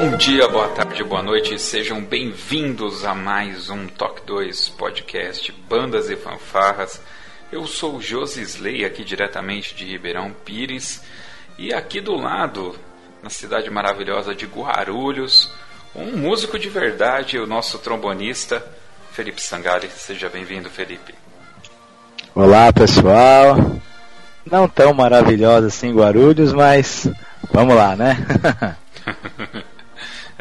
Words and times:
Bom 0.00 0.16
dia, 0.16 0.48
boa 0.48 0.66
tarde, 0.68 1.04
boa 1.04 1.22
noite, 1.22 1.58
sejam 1.58 2.02
bem-vindos 2.02 3.04
a 3.04 3.14
mais 3.14 3.68
um 3.68 3.86
Talk 3.86 4.22
2 4.24 4.70
podcast 4.70 5.52
Bandas 5.68 6.08
e 6.08 6.16
Fanfarras. 6.16 7.02
Eu 7.52 7.66
sou 7.66 8.00
Josi 8.00 8.40
Slay, 8.40 8.86
aqui 8.86 9.04
diretamente 9.04 9.74
de 9.74 9.84
Ribeirão 9.84 10.34
Pires, 10.42 11.02
e 11.58 11.74
aqui 11.74 12.00
do 12.00 12.14
lado, 12.14 12.74
na 13.22 13.28
cidade 13.28 13.68
maravilhosa 13.68 14.34
de 14.34 14.46
Guarulhos, 14.46 15.52
um 15.94 16.16
músico 16.16 16.58
de 16.58 16.70
verdade, 16.70 17.38
o 17.38 17.46
nosso 17.46 17.78
trombonista 17.78 18.64
Felipe 19.12 19.42
Sangali. 19.42 19.90
Seja 19.90 20.30
bem-vindo, 20.30 20.70
Felipe. 20.70 21.14
Olá, 22.34 22.72
pessoal. 22.72 23.54
Não 24.50 24.66
tão 24.66 24.94
maravilhosa 24.94 25.66
assim 25.66 25.92
Guarulhos, 25.92 26.54
mas 26.54 27.06
vamos 27.52 27.76
lá, 27.76 27.94
né? 27.94 28.16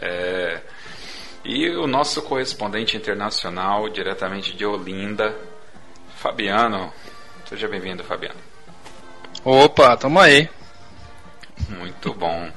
É, 0.02 0.62
e 1.44 1.70
o 1.70 1.88
nosso 1.88 2.22
correspondente 2.22 2.96
internacional, 2.96 3.90
diretamente 3.90 4.56
de 4.56 4.66
Olinda, 4.66 5.36
Fabiano. 6.16 6.94
Seja 7.46 7.68
bem-vindo, 7.68 8.04
Fabiano. 8.04 8.40
Opa, 9.44 9.96
tamo 9.98 10.20
aí. 10.20 10.50
Muito 11.70 12.14
bom. 12.14 12.52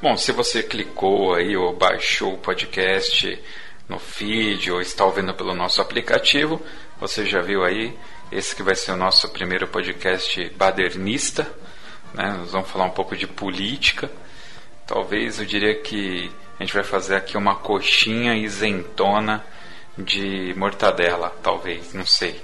Bom, 0.00 0.16
se 0.16 0.32
você 0.32 0.62
clicou 0.62 1.34
aí 1.34 1.56
ou 1.56 1.74
baixou 1.74 2.34
o 2.34 2.38
podcast 2.38 3.40
no 3.88 3.98
feed 3.98 4.70
ou 4.70 4.80
está 4.80 5.04
ouvindo 5.04 5.34
pelo 5.34 5.54
nosso 5.54 5.82
aplicativo, 5.82 6.62
você 7.00 7.26
já 7.26 7.40
viu 7.40 7.64
aí 7.64 7.96
esse 8.30 8.54
que 8.54 8.62
vai 8.62 8.76
ser 8.76 8.92
o 8.92 8.96
nosso 8.96 9.28
primeiro 9.30 9.66
podcast 9.66 10.48
badernista. 10.50 11.50
Né? 12.14 12.32
Nós 12.38 12.52
vamos 12.52 12.70
falar 12.70 12.84
um 12.84 12.90
pouco 12.90 13.16
de 13.16 13.26
política. 13.26 14.10
Talvez 14.86 15.40
eu 15.40 15.46
diria 15.46 15.74
que 15.80 16.30
a 16.58 16.62
gente 16.62 16.74
vai 16.74 16.82
fazer 16.82 17.16
aqui 17.16 17.36
uma 17.36 17.54
coxinha 17.54 18.34
isentona 18.34 19.44
de 19.96 20.52
mortadela, 20.56 21.36
talvez, 21.42 21.92
não 21.92 22.04
sei. 22.04 22.40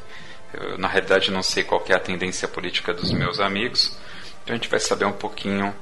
Eu, 0.52 0.78
na 0.78 0.86
realidade, 0.86 1.30
não 1.30 1.42
sei 1.42 1.64
qual 1.64 1.84
é 1.88 1.94
a 1.94 2.00
tendência 2.00 2.46
política 2.46 2.94
dos 2.94 3.12
meus 3.12 3.40
amigos, 3.40 3.98
então 4.42 4.54
a 4.54 4.56
gente 4.56 4.68
vai 4.68 4.78
saber 4.78 5.04
um 5.04 5.12
pouquinho 5.12 5.74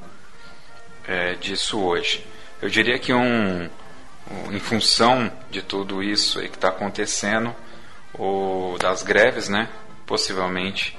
é, 1.06 1.34
disso 1.34 1.78
hoje. 1.80 2.26
Eu 2.60 2.68
diria 2.68 2.98
que 2.98 3.12
um, 3.12 3.64
um, 4.30 4.52
em 4.52 4.60
função 4.60 5.30
de 5.50 5.60
tudo 5.62 6.02
isso 6.02 6.40
que 6.40 6.46
está 6.46 6.68
acontecendo, 6.68 7.54
o, 8.14 8.76
das 8.78 9.02
greves, 9.02 9.48
né? 9.48 9.68
Possivelmente, 10.06 10.96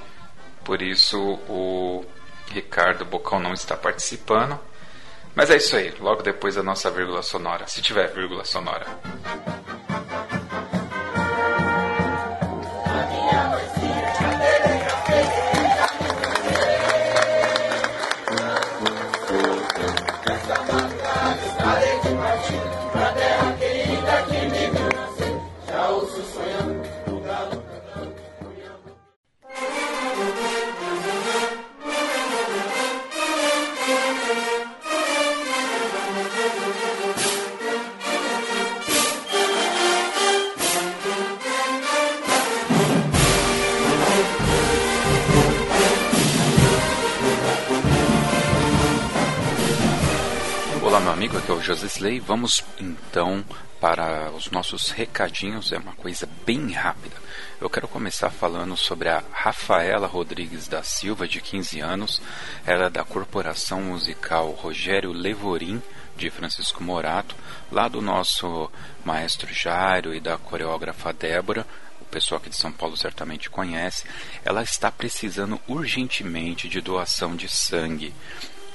por 0.64 0.82
isso 0.82 1.18
o 1.48 2.04
Ricardo 2.52 3.04
Bocal 3.04 3.40
não 3.40 3.52
está 3.52 3.76
participando. 3.76 4.58
Mas 5.34 5.50
é 5.50 5.56
isso 5.56 5.76
aí, 5.76 5.92
logo 5.98 6.22
depois 6.22 6.54
da 6.54 6.62
nossa 6.62 6.90
vírgula 6.90 7.22
sonora, 7.22 7.66
se 7.66 7.82
tiver 7.82 8.12
vírgula 8.12 8.44
sonora. 8.44 8.86
Vamos 52.26 52.64
então 52.80 53.44
para 53.78 54.30
os 54.30 54.50
nossos 54.50 54.88
recadinhos. 54.88 55.72
É 55.72 55.76
uma 55.76 55.92
coisa 55.92 56.26
bem 56.46 56.72
rápida. 56.72 57.14
Eu 57.60 57.68
quero 57.68 57.86
começar 57.86 58.30
falando 58.30 58.78
sobre 58.78 59.10
a 59.10 59.22
Rafaela 59.30 60.06
Rodrigues 60.06 60.66
da 60.66 60.82
Silva, 60.82 61.28
de 61.28 61.42
15 61.42 61.80
anos. 61.80 62.22
Ela 62.64 62.86
é 62.86 62.90
da 62.90 63.04
Corporação 63.04 63.82
Musical 63.82 64.52
Rogério 64.52 65.12
Levorim, 65.12 65.82
de 66.16 66.30
Francisco 66.30 66.82
Morato, 66.82 67.36
lá 67.70 67.86
do 67.86 68.00
nosso 68.00 68.70
maestro 69.04 69.52
Jairo 69.52 70.14
e 70.14 70.20
da 70.20 70.38
coreógrafa 70.38 71.12
Débora. 71.12 71.66
O 72.00 72.06
pessoal 72.06 72.40
aqui 72.40 72.48
de 72.48 72.56
São 72.56 72.72
Paulo 72.72 72.96
certamente 72.96 73.50
conhece. 73.50 74.06
Ela 74.46 74.62
está 74.62 74.90
precisando 74.90 75.60
urgentemente 75.68 76.70
de 76.70 76.80
doação 76.80 77.36
de 77.36 77.50
sangue, 77.50 78.14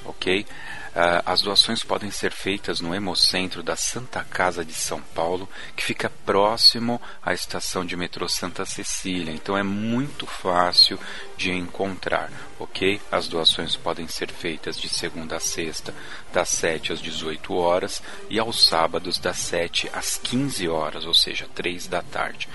ok? 0.04 0.46
Uh, 0.90 1.22
as 1.24 1.40
doações 1.40 1.84
podem 1.84 2.10
ser 2.10 2.32
feitas 2.32 2.80
no 2.80 2.92
Hemocentro 2.92 3.62
da 3.62 3.76
Santa 3.76 4.24
Casa 4.24 4.64
de 4.64 4.74
São 4.74 5.00
Paulo, 5.00 5.48
que 5.76 5.84
fica 5.84 6.10
próximo 6.26 7.00
à 7.22 7.32
estação 7.32 7.86
de 7.86 7.96
metrô 7.96 8.28
Santa 8.28 8.66
Cecília. 8.66 9.32
Então 9.32 9.56
é 9.56 9.62
muito 9.62 10.26
fácil 10.26 10.98
de 11.36 11.52
encontrar, 11.52 12.28
ok? 12.58 13.00
As 13.10 13.28
doações 13.28 13.76
podem 13.76 14.08
ser 14.08 14.32
feitas 14.32 14.76
de 14.76 14.88
segunda 14.88 15.36
a 15.36 15.40
sexta, 15.40 15.94
das 16.32 16.48
7 16.48 16.92
às 16.92 17.00
18 17.00 17.54
horas, 17.54 18.02
e 18.28 18.40
aos 18.40 18.66
sábados, 18.66 19.16
das 19.16 19.38
7 19.38 19.88
às 19.92 20.16
15 20.16 20.68
horas, 20.68 21.06
ou 21.06 21.14
seja, 21.14 21.48
3 21.54 21.86
da 21.86 22.02
tarde. 22.02 22.48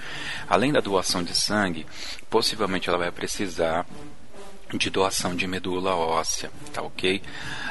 Além 0.45 0.73
da 0.73 0.81
doação 0.81 1.23
de 1.23 1.33
sangue, 1.33 1.85
possivelmente 2.29 2.89
ela 2.89 2.97
vai 2.97 3.11
precisar 3.11 3.85
de 4.77 4.89
doação 4.89 5.35
de 5.35 5.47
medula 5.47 5.95
óssea, 5.95 6.51
tá 6.73 6.81
ok? 6.81 7.21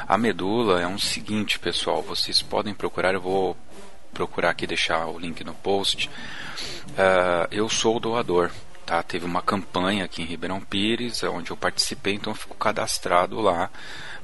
A 0.07 0.17
medula 0.19 0.81
é 0.81 0.87
um 0.87 0.99
seguinte, 0.99 1.59
pessoal, 1.59 2.03
vocês 2.03 2.43
podem 2.43 2.75
procurar, 2.75 3.15
eu 3.15 3.21
vou 3.21 3.57
procurar 4.13 4.51
aqui 4.51 4.67
deixar 4.67 5.07
o 5.07 5.19
link 5.19 5.43
no 5.45 5.55
post. 5.55 6.09
Uh, 6.91 7.49
eu 7.51 7.69
sou 7.69 7.99
doador, 7.99 8.51
tá? 8.87 9.03
Teve 9.03 9.27
uma 9.27 9.43
campanha 9.43 10.05
aqui 10.05 10.23
em 10.23 10.27
Ribeirão 10.27 10.61
Pires, 10.61 11.23
onde 11.25 11.51
eu 11.51 11.57
participei, 11.57 12.15
então 12.15 12.33
eu 12.33 12.37
fico 12.37 12.57
cadastrado 12.57 13.41
lá 13.41 13.71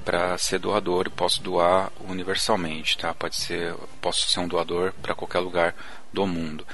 para 0.04 0.38
ser 0.38 0.58
doador 0.58 1.06
e 1.06 1.10
posso 1.10 1.42
doar 1.42 1.90
universalmente, 2.08 2.96
tá? 2.96 3.12
Pode 3.12 3.36
ser, 3.36 3.74
posso 4.00 4.28
ser 4.28 4.40
um 4.40 4.48
doador 4.48 4.92
para 5.02 5.14
qualquer 5.14 5.40
lugar 5.40 5.74
do 6.12 6.26
mundo. 6.26 6.66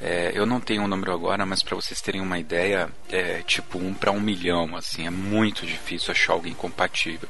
É, 0.00 0.30
eu 0.34 0.46
não 0.46 0.60
tenho 0.60 0.82
um 0.82 0.88
número 0.88 1.12
agora, 1.12 1.44
mas 1.44 1.62
para 1.62 1.74
vocês 1.74 2.00
terem 2.00 2.20
uma 2.20 2.38
ideia, 2.38 2.88
é 3.10 3.42
tipo 3.42 3.78
um 3.78 3.92
para 3.92 4.12
um 4.12 4.20
milhão, 4.20 4.76
assim, 4.76 5.06
é 5.06 5.10
muito 5.10 5.66
difícil 5.66 6.12
achar 6.12 6.32
alguém 6.32 6.54
compatível. 6.54 7.28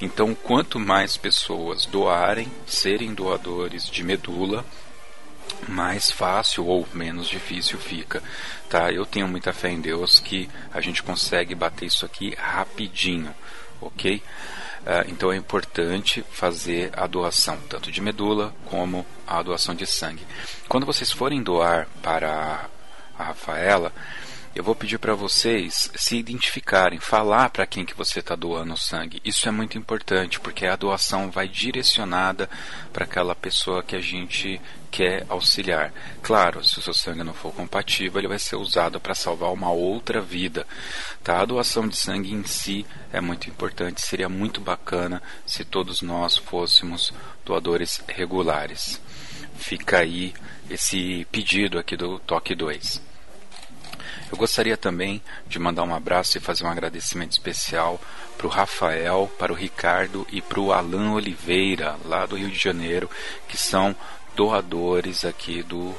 Então, 0.00 0.34
quanto 0.34 0.78
mais 0.78 1.16
pessoas 1.16 1.86
doarem, 1.86 2.50
serem 2.66 3.14
doadores 3.14 3.88
de 3.88 4.02
medula, 4.02 4.64
mais 5.66 6.10
fácil 6.10 6.66
ou 6.66 6.86
menos 6.92 7.28
difícil 7.28 7.78
fica, 7.78 8.22
tá? 8.68 8.92
Eu 8.92 9.06
tenho 9.06 9.26
muita 9.26 9.52
fé 9.52 9.70
em 9.70 9.80
Deus 9.80 10.20
que 10.20 10.48
a 10.72 10.80
gente 10.80 11.02
consegue 11.02 11.54
bater 11.54 11.86
isso 11.86 12.04
aqui 12.04 12.34
rapidinho, 12.38 13.34
ok? 13.80 14.22
Uh, 14.88 15.04
então 15.06 15.30
é 15.30 15.36
importante 15.36 16.24
fazer 16.30 16.90
a 16.96 17.06
doação 17.06 17.58
tanto 17.68 17.92
de 17.92 18.00
medula 18.00 18.54
como 18.64 19.04
a 19.26 19.42
doação 19.42 19.74
de 19.74 19.86
sangue. 19.86 20.26
Quando 20.66 20.86
vocês 20.86 21.12
forem 21.12 21.42
doar 21.42 21.86
para 22.02 22.64
a 23.18 23.24
Rafaela, 23.24 23.92
eu 24.58 24.64
vou 24.64 24.74
pedir 24.74 24.98
para 24.98 25.14
vocês 25.14 25.88
se 25.94 26.16
identificarem, 26.16 26.98
falar 26.98 27.48
para 27.50 27.64
quem 27.64 27.84
que 27.84 27.94
você 27.94 28.18
está 28.18 28.34
doando 28.34 28.76
sangue. 28.76 29.22
Isso 29.24 29.48
é 29.48 29.52
muito 29.52 29.78
importante, 29.78 30.40
porque 30.40 30.66
a 30.66 30.74
doação 30.74 31.30
vai 31.30 31.46
direcionada 31.46 32.50
para 32.92 33.04
aquela 33.04 33.36
pessoa 33.36 33.84
que 33.84 33.94
a 33.94 34.00
gente 34.00 34.60
quer 34.90 35.24
auxiliar. 35.28 35.92
Claro, 36.24 36.64
se 36.64 36.76
o 36.76 36.82
seu 36.82 36.92
sangue 36.92 37.22
não 37.22 37.32
for 37.32 37.54
compatível, 37.54 38.18
ele 38.18 38.26
vai 38.26 38.38
ser 38.40 38.56
usado 38.56 38.98
para 38.98 39.14
salvar 39.14 39.52
uma 39.52 39.70
outra 39.70 40.20
vida. 40.20 40.66
Tá? 41.22 41.40
A 41.40 41.44
doação 41.44 41.86
de 41.86 41.96
sangue 41.96 42.34
em 42.34 42.42
si 42.42 42.84
é 43.12 43.20
muito 43.20 43.48
importante, 43.48 44.00
seria 44.00 44.28
muito 44.28 44.60
bacana 44.60 45.22
se 45.46 45.64
todos 45.64 46.02
nós 46.02 46.36
fôssemos 46.36 47.12
doadores 47.46 48.02
regulares. 48.08 49.00
Fica 49.56 49.98
aí 49.98 50.34
esse 50.68 51.24
pedido 51.30 51.78
aqui 51.78 51.96
do 51.96 52.18
Toque 52.18 52.56
2. 52.56 53.06
Eu 54.30 54.36
gostaria 54.36 54.76
também 54.76 55.22
de 55.46 55.58
mandar 55.58 55.84
um 55.84 55.94
abraço 55.94 56.36
e 56.36 56.40
fazer 56.40 56.64
um 56.64 56.70
agradecimento 56.70 57.32
especial 57.32 58.00
para 58.36 58.46
o 58.46 58.50
Rafael, 58.50 59.30
para 59.38 59.52
o 59.52 59.56
Ricardo 59.56 60.26
e 60.30 60.40
para 60.40 60.60
o 60.60 60.72
Alan 60.72 61.12
Oliveira, 61.12 61.96
lá 62.04 62.26
do 62.26 62.36
Rio 62.36 62.50
de 62.50 62.58
Janeiro, 62.58 63.10
que 63.48 63.56
são 63.56 63.94
doadores 64.34 65.24
aqui 65.24 65.62
do 65.62 65.94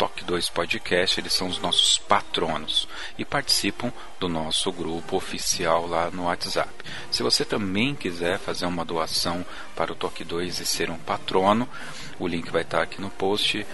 Toque 0.00 0.24
2 0.24 0.48
Podcast, 0.48 1.20
eles 1.20 1.34
são 1.34 1.46
os 1.46 1.58
nossos 1.58 1.98
patronos 1.98 2.88
e 3.18 3.24
participam 3.24 3.92
do 4.18 4.30
nosso 4.30 4.72
grupo 4.72 5.14
oficial 5.14 5.86
lá 5.86 6.10
no 6.10 6.24
WhatsApp. 6.24 6.72
Se 7.10 7.22
você 7.22 7.44
também 7.44 7.94
quiser 7.94 8.38
fazer 8.38 8.64
uma 8.64 8.82
doação 8.82 9.44
para 9.76 9.92
o 9.92 9.94
Toque 9.94 10.24
2 10.24 10.58
e 10.60 10.64
ser 10.64 10.90
um 10.90 10.96
patrono, 10.96 11.68
o 12.18 12.26
link 12.26 12.50
vai 12.50 12.62
estar 12.62 12.80
aqui 12.80 12.98
no 12.98 13.10
post 13.10 13.66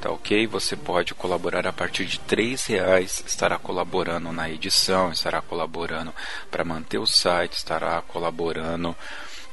tá 0.00 0.10
ok? 0.10 0.46
Você 0.46 0.76
pode 0.76 1.14
colaborar 1.14 1.66
a 1.66 1.72
partir 1.72 2.04
de 2.04 2.18
três 2.20 2.66
reais, 2.66 3.22
estará 3.26 3.58
colaborando 3.58 4.32
na 4.32 4.48
edição, 4.50 5.10
estará 5.10 5.40
colaborando 5.40 6.14
para 6.50 6.64
manter 6.64 6.98
o 6.98 7.06
site, 7.06 7.54
estará 7.54 8.02
colaborando, 8.02 8.96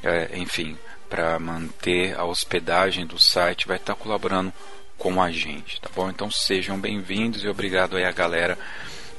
é, 0.02 0.30
enfim, 0.34 0.76
para 1.08 1.38
manter 1.38 2.18
a 2.18 2.24
hospedagem 2.24 3.06
do 3.06 3.18
site, 3.18 3.66
vai 3.66 3.76
estar 3.76 3.94
colaborando 3.94 4.52
com 4.96 5.20
a 5.20 5.30
gente, 5.30 5.80
tá 5.80 5.90
bom? 5.94 6.08
Então 6.08 6.30
sejam 6.30 6.78
bem-vindos 6.78 7.42
e 7.42 7.48
obrigado 7.48 7.96
aí 7.96 8.04
a 8.04 8.12
galera 8.12 8.56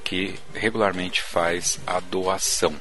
que 0.03 0.35
regularmente 0.53 1.21
faz 1.21 1.79
a 1.85 1.99
doação. 1.99 2.73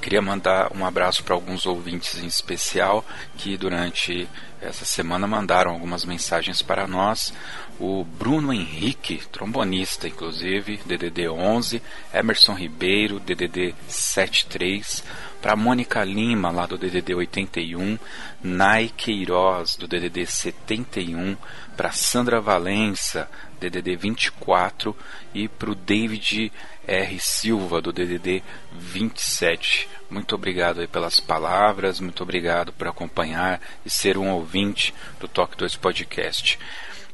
Queria 0.00 0.20
mandar 0.20 0.70
um 0.76 0.84
abraço 0.84 1.22
para 1.22 1.34
alguns 1.34 1.66
ouvintes 1.66 2.18
em 2.18 2.26
especial 2.26 3.04
que 3.36 3.56
durante 3.56 4.28
essa 4.60 4.84
semana 4.84 5.26
mandaram 5.26 5.70
algumas 5.70 6.04
mensagens 6.04 6.60
para 6.62 6.86
nós. 6.86 7.32
O 7.78 8.04
Bruno 8.04 8.52
Henrique, 8.52 9.22
trombonista, 9.32 10.06
inclusive, 10.06 10.80
DDD 10.84 11.28
11, 11.28 11.82
Emerson 12.12 12.54
Ribeiro, 12.54 13.18
DDD 13.18 13.74
73, 13.88 15.02
para 15.40 15.56
Mônica 15.56 16.02
Lima, 16.04 16.50
lá 16.50 16.66
do 16.66 16.76
DDD 16.76 17.14
81, 17.14 17.98
Nai 18.42 18.90
Queiroz, 18.94 19.76
do 19.76 19.88
DDD 19.88 20.26
71, 20.26 21.36
para 21.76 21.92
Sandra 21.92 22.40
Valença, 22.40 23.28
DDD 23.58 23.96
24, 23.96 24.94
e 25.34 25.48
para 25.48 25.70
o 25.70 25.74
David 25.74 26.52
R. 26.86 27.18
Silva, 27.20 27.80
do 27.80 27.92
DDD 27.92 28.42
27. 28.72 29.88
Muito 30.10 30.34
obrigado 30.34 30.80
aí 30.80 30.86
pelas 30.86 31.20
palavras, 31.20 32.00
muito 32.00 32.22
obrigado 32.22 32.72
por 32.72 32.88
acompanhar 32.88 33.60
e 33.86 33.90
ser 33.90 34.18
um 34.18 34.30
ouvinte 34.30 34.92
do 35.18 35.28
Toque 35.28 35.56
2 35.56 35.76
Podcast. 35.76 36.58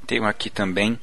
Tenho 0.06 0.25
aqui 0.25 0.50
também 0.50 0.99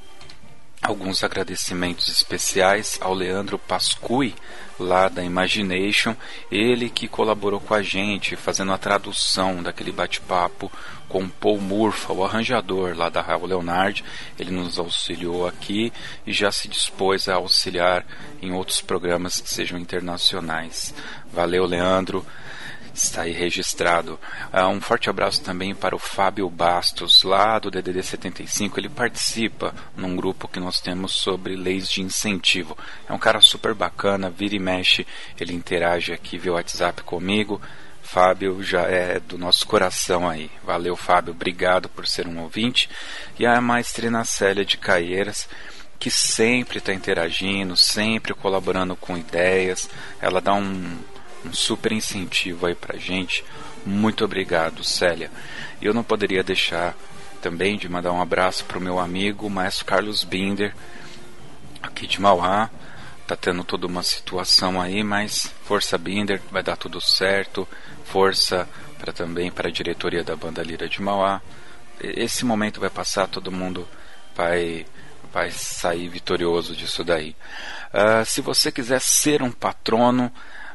alguns 0.81 1.23
agradecimentos 1.23 2.09
especiais 2.09 2.97
ao 2.99 3.13
Leandro 3.13 3.57
Pascui, 3.57 4.35
lá 4.79 5.07
da 5.07 5.23
Imagination, 5.23 6.15
ele 6.51 6.89
que 6.89 7.07
colaborou 7.07 7.59
com 7.59 7.73
a 7.73 7.81
gente 7.81 8.35
fazendo 8.35 8.73
a 8.73 8.77
tradução 8.77 9.61
daquele 9.61 9.91
bate-papo 9.91 10.71
com 11.07 11.29
Paul 11.29 11.61
Murphy, 11.61 12.11
o 12.11 12.23
arranjador 12.23 12.97
lá 12.97 13.07
da 13.07 13.21
Raul 13.21 13.45
Leonard. 13.45 14.03
Ele 14.39 14.51
nos 14.51 14.79
auxiliou 14.79 15.47
aqui 15.47 15.93
e 16.25 16.33
já 16.33 16.51
se 16.51 16.67
dispôs 16.67 17.27
a 17.27 17.35
auxiliar 17.35 18.05
em 18.41 18.51
outros 18.51 18.81
programas 18.81 19.39
que 19.39 19.49
sejam 19.49 19.77
internacionais. 19.77 20.93
Valeu, 21.31 21.65
Leandro. 21.65 22.25
Está 22.93 23.23
aí 23.23 23.31
registrado. 23.31 24.19
Uh, 24.53 24.67
um 24.67 24.79
forte 24.79 25.09
abraço 25.09 25.41
também 25.41 25.73
para 25.73 25.95
o 25.95 25.99
Fábio 25.99 26.47
Bastos, 26.47 27.23
lá 27.23 27.57
do 27.57 27.71
DDD 27.71 28.03
75. 28.03 28.79
Ele 28.79 28.89
participa 28.89 29.73
num 29.97 30.15
grupo 30.15 30.47
que 30.47 30.59
nós 30.59 30.79
temos 30.79 31.13
sobre 31.13 31.55
leis 31.55 31.89
de 31.89 32.03
incentivo. 32.03 32.77
É 33.09 33.11
um 33.11 33.17
cara 33.17 33.41
super 33.41 33.73
bacana, 33.73 34.29
vira 34.29 34.55
e 34.55 34.59
mexe, 34.59 35.07
ele 35.39 35.53
interage 35.53 36.13
aqui 36.13 36.37
via 36.37 36.53
WhatsApp 36.53 37.01
comigo. 37.01 37.59
Fábio 38.03 38.61
já 38.61 38.81
é 38.83 39.19
do 39.19 39.39
nosso 39.39 39.65
coração 39.65 40.29
aí. 40.29 40.51
Valeu, 40.63 40.95
Fábio. 40.95 41.33
Obrigado 41.33 41.89
por 41.89 42.05
ser 42.05 42.27
um 42.27 42.41
ouvinte. 42.41 42.87
E 43.39 43.45
a 43.45 43.59
maestrina 43.59 44.23
Célia 44.23 44.63
de 44.63 44.77
Caieiras, 44.77 45.49
que 45.97 46.11
sempre 46.11 46.77
está 46.77 46.93
interagindo, 46.93 47.75
sempre 47.75 48.35
colaborando 48.35 48.95
com 48.95 49.17
ideias. 49.17 49.89
Ela 50.21 50.39
dá 50.39 50.53
um, 50.53 50.99
um 51.45 51.53
super 51.53 51.91
incentivo 51.91 52.65
aí 52.65 52.75
pra 52.75 52.97
gente. 52.97 53.43
Muito 53.85 54.23
obrigado, 54.23 54.83
Célia. 54.83 55.31
Eu 55.81 55.93
não 55.93 56.03
poderia 56.03 56.43
deixar 56.43 56.95
também 57.41 57.77
de 57.77 57.89
mandar 57.89 58.11
um 58.11 58.21
abraço 58.21 58.63
para 58.65 58.77
o 58.77 58.81
meu 58.81 58.99
amigo, 58.99 59.49
Maestro 59.49 59.85
Carlos 59.85 60.23
Binder, 60.23 60.73
aqui 61.81 62.07
de 62.07 62.21
Mauá 62.21 62.69
tá 63.27 63.35
tendo 63.35 63.63
toda 63.63 63.87
uma 63.87 64.03
situação 64.03 64.81
aí, 64.81 65.03
mas 65.03 65.51
força 65.63 65.97
Binder, 65.97 66.41
vai 66.51 66.61
dar 66.61 66.75
tudo 66.75 66.99
certo. 66.99 67.67
Força 68.05 68.67
para 68.99 69.13
também 69.13 69.51
para 69.51 69.69
a 69.69 69.71
diretoria 69.71 70.23
da 70.23 70.35
banda 70.35 70.61
Lira 70.61 70.87
de 70.87 71.01
Mauá. 71.01 71.41
Esse 71.99 72.45
momento 72.45 72.79
vai 72.79 72.89
passar, 72.89 73.27
todo 73.27 73.51
mundo 73.51 73.87
vai 74.35 74.85
vai 75.31 75.49
sair 75.49 76.09
vitorioso 76.09 76.75
disso 76.75 77.03
daí. 77.03 77.35
Uh, 77.91 78.23
se 78.23 78.39
você 78.39 78.71
quiser 78.71 79.01
ser 79.01 79.41
um 79.41 79.51
patrono, 79.51 80.31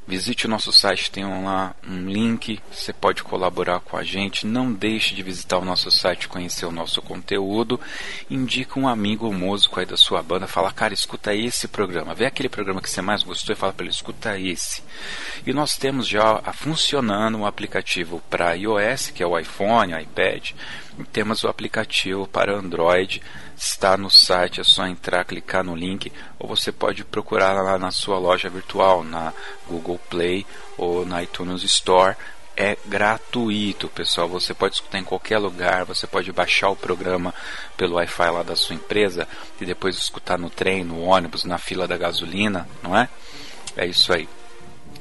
Visite 0.09 0.47
o 0.47 0.49
nosso 0.49 0.73
site, 0.73 1.11
tem 1.11 1.23
lá 1.23 1.75
um 1.87 2.09
link, 2.09 2.59
você 2.73 2.95
pode 2.95 3.23
colaborar 3.23 3.81
com 3.81 3.95
a 3.95 4.03
gente. 4.03 4.47
Não 4.47 4.73
deixe 4.73 5.15
de 5.15 5.23
visitar 5.23 5.59
o 5.59 5.65
nosso 5.67 5.91
site, 5.91 6.27
conhecer 6.27 6.65
o 6.65 6.73
nosso 6.73 7.03
conteúdo. 7.03 7.79
Indica 8.31 8.81
um 8.81 8.89
amigo 8.89 9.31
músico 9.31 9.79
aí 9.79 9.85
da 9.85 9.99
sua 9.99 10.23
banda, 10.23 10.47
fala, 10.47 10.73
cara, 10.73 10.95
escuta 10.95 11.35
esse 11.35 11.69
programa. 11.69 12.15
Vê 12.15 12.25
aquele 12.25 12.49
programa 12.49 12.81
que 12.81 12.89
você 12.89 13.03
mais 13.03 13.23
gostou 13.23 13.53
e 13.53 13.59
fala 13.59 13.75
para 13.75 13.85
ele, 13.85 13.93
escuta 13.93 14.39
esse. 14.39 14.83
E 15.47 15.53
nós 15.53 15.77
temos 15.77 16.09
já 16.09 16.41
funcionando 16.55 17.37
um 17.37 17.45
aplicativo 17.45 18.23
para 18.31 18.55
iOS, 18.55 19.11
que 19.11 19.23
é 19.23 19.27
o 19.27 19.39
iPhone, 19.39 19.93
iPad, 19.93 20.53
e 20.99 21.05
temos 21.05 21.45
o 21.45 21.49
aplicativo 21.49 22.27
para 22.27 22.57
Android 22.57 23.21
está 23.59 23.97
no 23.97 24.09
site, 24.09 24.61
é 24.61 24.65
só 24.65 24.87
entrar, 24.87 25.25
clicar 25.25 25.65
no 25.65 25.75
link, 25.75 26.13
ou 26.39 26.49
você 26.49 26.71
pode 26.71 27.05
procurar 27.05 27.53
lá 27.61 27.79
na 27.79 27.91
sua 27.91 28.19
loja 28.19 28.49
virtual, 28.49 29.03
na 29.03 29.33
Google 29.67 30.01
Play 30.09 30.47
ou 30.77 31.05
na 31.05 31.23
iTunes 31.23 31.63
Store. 31.65 32.17
É 32.57 32.77
gratuito, 32.87 33.89
pessoal. 33.89 34.29
Você 34.29 34.53
pode 34.53 34.75
escutar 34.75 34.99
em 34.99 35.05
qualquer 35.05 35.39
lugar. 35.39 35.85
Você 35.85 36.09
pode 36.09 36.33
baixar 36.33 36.71
o 36.71 36.77
programa 36.77 37.33
pelo 37.77 37.95
Wi-Fi 37.95 38.31
lá 38.31 38.43
da 38.43 38.57
sua 38.57 38.75
empresa 38.75 39.29
e 39.61 39.65
depois 39.65 39.97
escutar 39.97 40.37
no 40.37 40.51
trem, 40.51 40.83
no 40.83 41.03
ônibus, 41.03 41.45
na 41.45 41.57
fila 41.57 41.87
da 41.87 41.97
gasolina, 41.97 42.69
não 42.83 42.97
é? 42.97 43.09
É 43.77 43.87
isso 43.87 44.13
aí. 44.13 44.29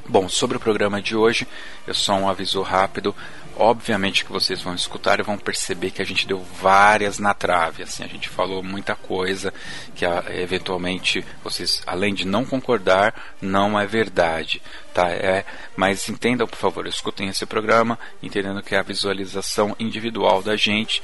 Bom, 0.07 0.29
sobre 0.29 0.57
o 0.57 0.59
programa 0.59 1.01
de 1.01 1.15
hoje, 1.15 1.47
eu 1.87 1.95
só 1.95 2.13
um 2.13 2.29
aviso 2.29 2.61
rápido. 2.61 3.15
Obviamente 3.59 4.23
que 4.23 4.31
vocês 4.31 4.61
vão 4.61 4.75
escutar 4.75 5.19
e 5.19 5.23
vão 5.23 5.35
perceber 5.35 5.89
que 5.89 6.01
a 6.01 6.05
gente 6.05 6.27
deu 6.27 6.39
várias 6.61 7.17
na 7.17 7.33
trave. 7.33 7.81
Assim, 7.81 8.03
a 8.03 8.07
gente 8.07 8.29
falou 8.29 8.61
muita 8.61 8.95
coisa 8.95 9.51
que 9.95 10.05
eventualmente 10.29 11.25
vocês, 11.43 11.81
além 11.87 12.13
de 12.13 12.23
não 12.23 12.45
concordar, 12.45 13.35
não 13.41 13.79
é 13.79 13.87
verdade. 13.87 14.61
Tá? 14.93 15.09
É, 15.09 15.43
mas 15.75 16.07
entendam, 16.07 16.47
por 16.47 16.57
favor, 16.57 16.85
escutem 16.85 17.29
esse 17.29 17.45
programa, 17.47 17.97
entendendo 18.21 18.61
que 18.61 18.75
a 18.75 18.83
visualização 18.83 19.75
individual 19.79 20.43
da 20.43 20.55
gente 20.55 21.01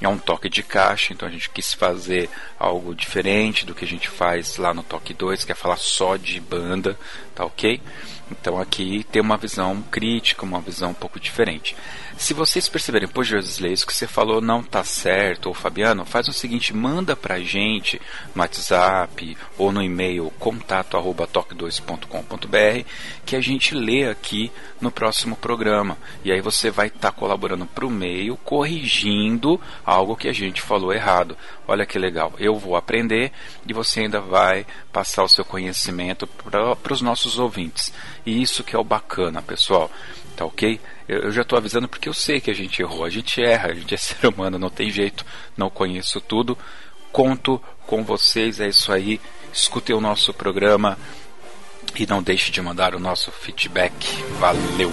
é 0.00 0.08
um 0.08 0.18
toque 0.18 0.48
de 0.48 0.62
caixa, 0.62 1.12
então 1.12 1.28
a 1.28 1.30
gente 1.30 1.50
quis 1.50 1.72
fazer 1.72 2.28
algo 2.58 2.94
diferente 2.94 3.64
do 3.66 3.74
que 3.74 3.84
a 3.84 3.88
gente 3.88 4.08
faz 4.08 4.56
lá 4.56 4.72
no 4.72 4.82
Toque 4.82 5.14
2, 5.14 5.44
que 5.44 5.52
é 5.52 5.54
falar 5.54 5.76
só 5.76 6.16
de 6.16 6.40
banda, 6.40 6.98
tá 7.34 7.44
ok? 7.44 7.80
Então 8.30 8.60
aqui 8.60 9.04
tem 9.10 9.22
uma 9.22 9.36
visão 9.36 9.82
crítica, 9.90 10.44
uma 10.44 10.60
visão 10.60 10.90
um 10.90 10.94
pouco 10.94 11.20
diferente. 11.20 11.76
Se 12.18 12.32
vocês 12.32 12.66
perceberem, 12.66 13.06
pô, 13.06 13.22
Josley, 13.22 13.74
isso 13.74 13.86
que 13.86 13.92
você 13.92 14.06
falou 14.06 14.40
não 14.40 14.62
tá 14.62 14.82
certo, 14.82 15.46
ou 15.46 15.54
Fabiano, 15.54 16.06
faz 16.06 16.26
o 16.28 16.32
seguinte, 16.32 16.74
manda 16.74 17.14
pra 17.14 17.38
gente 17.40 18.00
no 18.34 18.40
WhatsApp 18.40 19.36
ou 19.58 19.70
no 19.70 19.82
e-mail 19.82 20.32
contato@toque2.com.br 20.38 22.88
que 23.24 23.36
a 23.36 23.40
gente 23.40 23.74
lê 23.74 24.08
aqui 24.08 24.50
no 24.80 24.90
próximo 24.90 25.36
programa. 25.36 25.98
E 26.24 26.32
aí 26.32 26.40
você 26.40 26.70
vai 26.70 26.86
estar 26.86 27.12
tá 27.12 27.12
colaborando 27.12 27.66
pro 27.66 27.90
meio, 27.90 28.38
corrigindo 28.38 29.60
algo 29.84 30.16
que 30.16 30.28
a 30.28 30.32
gente 30.32 30.62
falou 30.62 30.94
errado. 30.94 31.36
Olha 31.68 31.84
que 31.84 31.98
legal. 31.98 32.32
Eu 32.38 32.56
vou 32.56 32.76
aprender 32.76 33.30
e 33.68 33.74
você 33.74 34.00
ainda 34.00 34.20
vai 34.20 34.64
passar 34.90 35.22
o 35.22 35.28
seu 35.28 35.44
conhecimento 35.44 36.26
para 36.26 36.92
os 36.92 37.02
nossos 37.02 37.38
ouvintes. 37.38 37.92
E 38.24 38.40
isso 38.40 38.64
que 38.64 38.74
é 38.74 38.78
o 38.78 38.84
bacana, 38.84 39.42
pessoal. 39.42 39.90
Tá 40.36 40.44
ok? 40.44 40.78
Eu, 41.08 41.22
eu 41.22 41.32
já 41.32 41.42
estou 41.42 41.56
avisando 41.56 41.88
porque 41.88 42.08
eu 42.08 42.14
sei 42.14 42.40
que 42.40 42.50
a 42.50 42.54
gente 42.54 42.80
errou. 42.82 43.04
A 43.04 43.10
gente 43.10 43.42
erra, 43.42 43.70
a 43.70 43.74
gente 43.74 43.94
é 43.94 43.96
ser 43.98 44.26
humano, 44.26 44.58
não 44.58 44.70
tem 44.70 44.90
jeito. 44.90 45.24
Não 45.56 45.70
conheço 45.70 46.20
tudo. 46.20 46.56
Conto 47.10 47.60
com 47.86 48.04
vocês, 48.04 48.60
é 48.60 48.68
isso 48.68 48.92
aí. 48.92 49.20
Escutem 49.52 49.96
o 49.96 50.00
nosso 50.00 50.34
programa 50.34 50.98
e 51.98 52.06
não 52.06 52.22
deixe 52.22 52.52
de 52.52 52.60
mandar 52.60 52.94
o 52.94 53.00
nosso 53.00 53.32
feedback. 53.32 54.22
Valeu! 54.38 54.92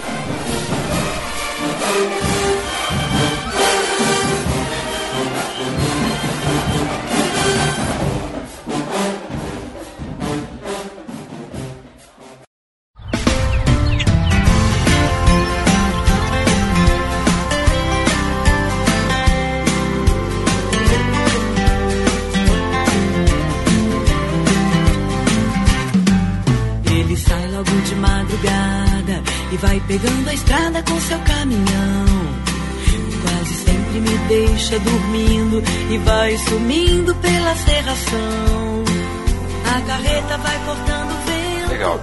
Deixa 34.64 34.78
dormindo 34.78 35.62
e 35.90 35.98
vai 35.98 36.36
sumindo 36.38 37.14
pela 37.16 37.54
serração. 37.54 38.84
A 39.76 39.80
carreta 39.86 40.38
vai 40.38 40.64
cortando 40.64 41.10
o 41.10 41.26
vento. 41.26 41.70
Legal. 41.70 42.00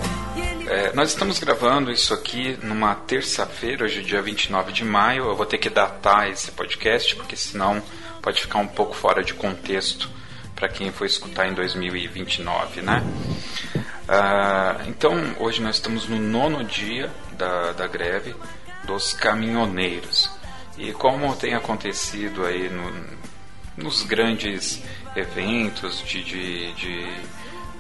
É, 0.67 0.93
nós 0.93 1.09
estamos 1.09 1.39
gravando 1.39 1.91
isso 1.91 2.13
aqui 2.13 2.57
numa 2.61 2.93
terça-feira, 2.93 3.85
hoje 3.85 3.99
é 3.99 4.03
dia 4.03 4.21
29 4.21 4.71
de 4.71 4.85
maio. 4.85 5.25
Eu 5.25 5.35
vou 5.35 5.45
ter 5.45 5.57
que 5.57 5.69
datar 5.71 6.29
esse 6.29 6.51
podcast, 6.51 7.15
porque 7.15 7.35
senão 7.35 7.81
pode 8.21 8.39
ficar 8.39 8.59
um 8.59 8.67
pouco 8.67 8.95
fora 8.95 9.23
de 9.23 9.33
contexto 9.33 10.07
para 10.55 10.69
quem 10.69 10.91
for 10.91 11.05
escutar 11.05 11.47
em 11.47 11.53
2029, 11.55 12.81
né? 12.83 13.03
Uh, 13.75 14.87
então, 14.87 15.35
hoje 15.39 15.61
nós 15.61 15.77
estamos 15.77 16.07
no 16.07 16.19
nono 16.19 16.63
dia 16.63 17.09
da, 17.35 17.71
da 17.71 17.87
greve 17.87 18.35
dos 18.85 19.13
caminhoneiros. 19.13 20.40
E 20.81 20.91
como 20.93 21.35
tem 21.35 21.53
acontecido 21.53 22.43
aí 22.43 22.67
no, 22.67 22.91
nos 23.77 24.01
grandes 24.01 24.81
eventos 25.15 26.03
de, 26.03 26.23
de, 26.23 26.73
de 26.73 27.03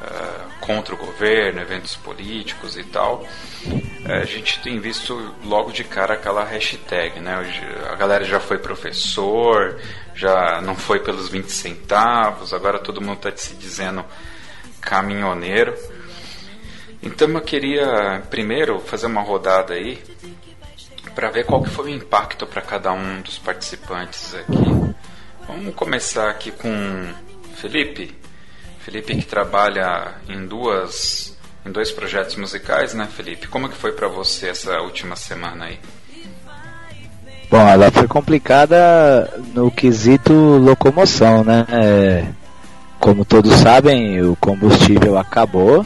uh, 0.01 0.59
contra 0.59 0.93
o 0.93 0.97
governo, 0.97 1.59
eventos 1.59 1.95
políticos 1.95 2.77
e 2.77 2.83
tal, 2.83 3.25
a 4.05 4.23
gente 4.23 4.59
tem 4.61 4.79
visto 4.79 5.33
logo 5.43 5.71
de 5.71 5.83
cara 5.83 6.13
aquela 6.13 6.43
hashtag, 6.43 7.19
né? 7.19 7.43
A 7.89 7.95
galera 7.95 8.23
já 8.23 8.39
foi 8.39 8.59
professor, 8.59 9.79
já 10.13 10.61
não 10.61 10.75
foi 10.75 10.99
pelos 10.99 11.27
20 11.27 11.51
centavos, 11.51 12.53
agora 12.53 12.77
todo 12.77 13.01
mundo 13.01 13.27
está 13.27 13.35
se 13.35 13.55
dizendo 13.55 14.05
caminhoneiro. 14.79 15.73
Então 17.01 17.27
eu 17.29 17.41
queria 17.41 18.21
primeiro 18.29 18.79
fazer 18.79 19.07
uma 19.07 19.21
rodada 19.21 19.73
aí 19.73 19.99
para 21.15 21.29
ver 21.29 21.45
qual 21.45 21.61
que 21.61 21.69
foi 21.69 21.85
o 21.85 21.95
impacto 21.95 22.45
para 22.45 22.61
cada 22.61 22.91
um 22.91 23.21
dos 23.21 23.37
participantes 23.37 24.33
aqui. 24.35 24.95
Vamos 25.47 25.75
começar 25.75 26.29
aqui 26.29 26.51
com 26.51 27.13
Felipe. 27.55 28.15
Felipe 28.79 29.15
que 29.15 29.25
trabalha 29.25 30.15
em 30.27 30.45
duas 30.45 31.37
em 31.65 31.71
dois 31.71 31.91
projetos 31.91 32.35
musicais, 32.35 32.93
né, 32.93 33.07
Felipe? 33.15 33.47
Como 33.47 33.69
que 33.69 33.75
foi 33.75 33.91
para 33.91 34.07
você 34.07 34.49
essa 34.49 34.79
última 34.81 35.15
semana 35.15 35.65
aí? 35.65 35.79
Bom, 37.49 37.67
ela 37.67 37.91
foi 37.91 38.07
complicada 38.07 39.31
no 39.53 39.69
quesito 39.69 40.33
locomoção, 40.33 41.43
né? 41.43 41.67
É, 41.69 42.25
como 42.99 43.23
todos 43.25 43.53
sabem, 43.55 44.21
o 44.21 44.35
combustível 44.37 45.17
acabou 45.17 45.85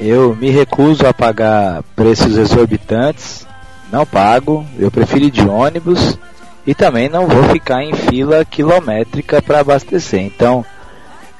eu 0.00 0.34
me 0.34 0.48
recuso 0.48 1.06
a 1.06 1.12
pagar 1.12 1.82
preços 1.94 2.38
exorbitantes, 2.38 3.46
não 3.90 4.06
pago, 4.06 4.64
eu 4.78 4.90
prefiro 4.90 5.24
ir 5.24 5.30
de 5.30 5.46
ônibus 5.46 6.18
e 6.66 6.74
também 6.74 7.08
não 7.08 7.26
vou 7.26 7.44
ficar 7.44 7.82
em 7.82 7.92
fila 7.92 8.44
quilométrica 8.44 9.42
para 9.42 9.60
abastecer. 9.60 10.20
Então, 10.20 10.64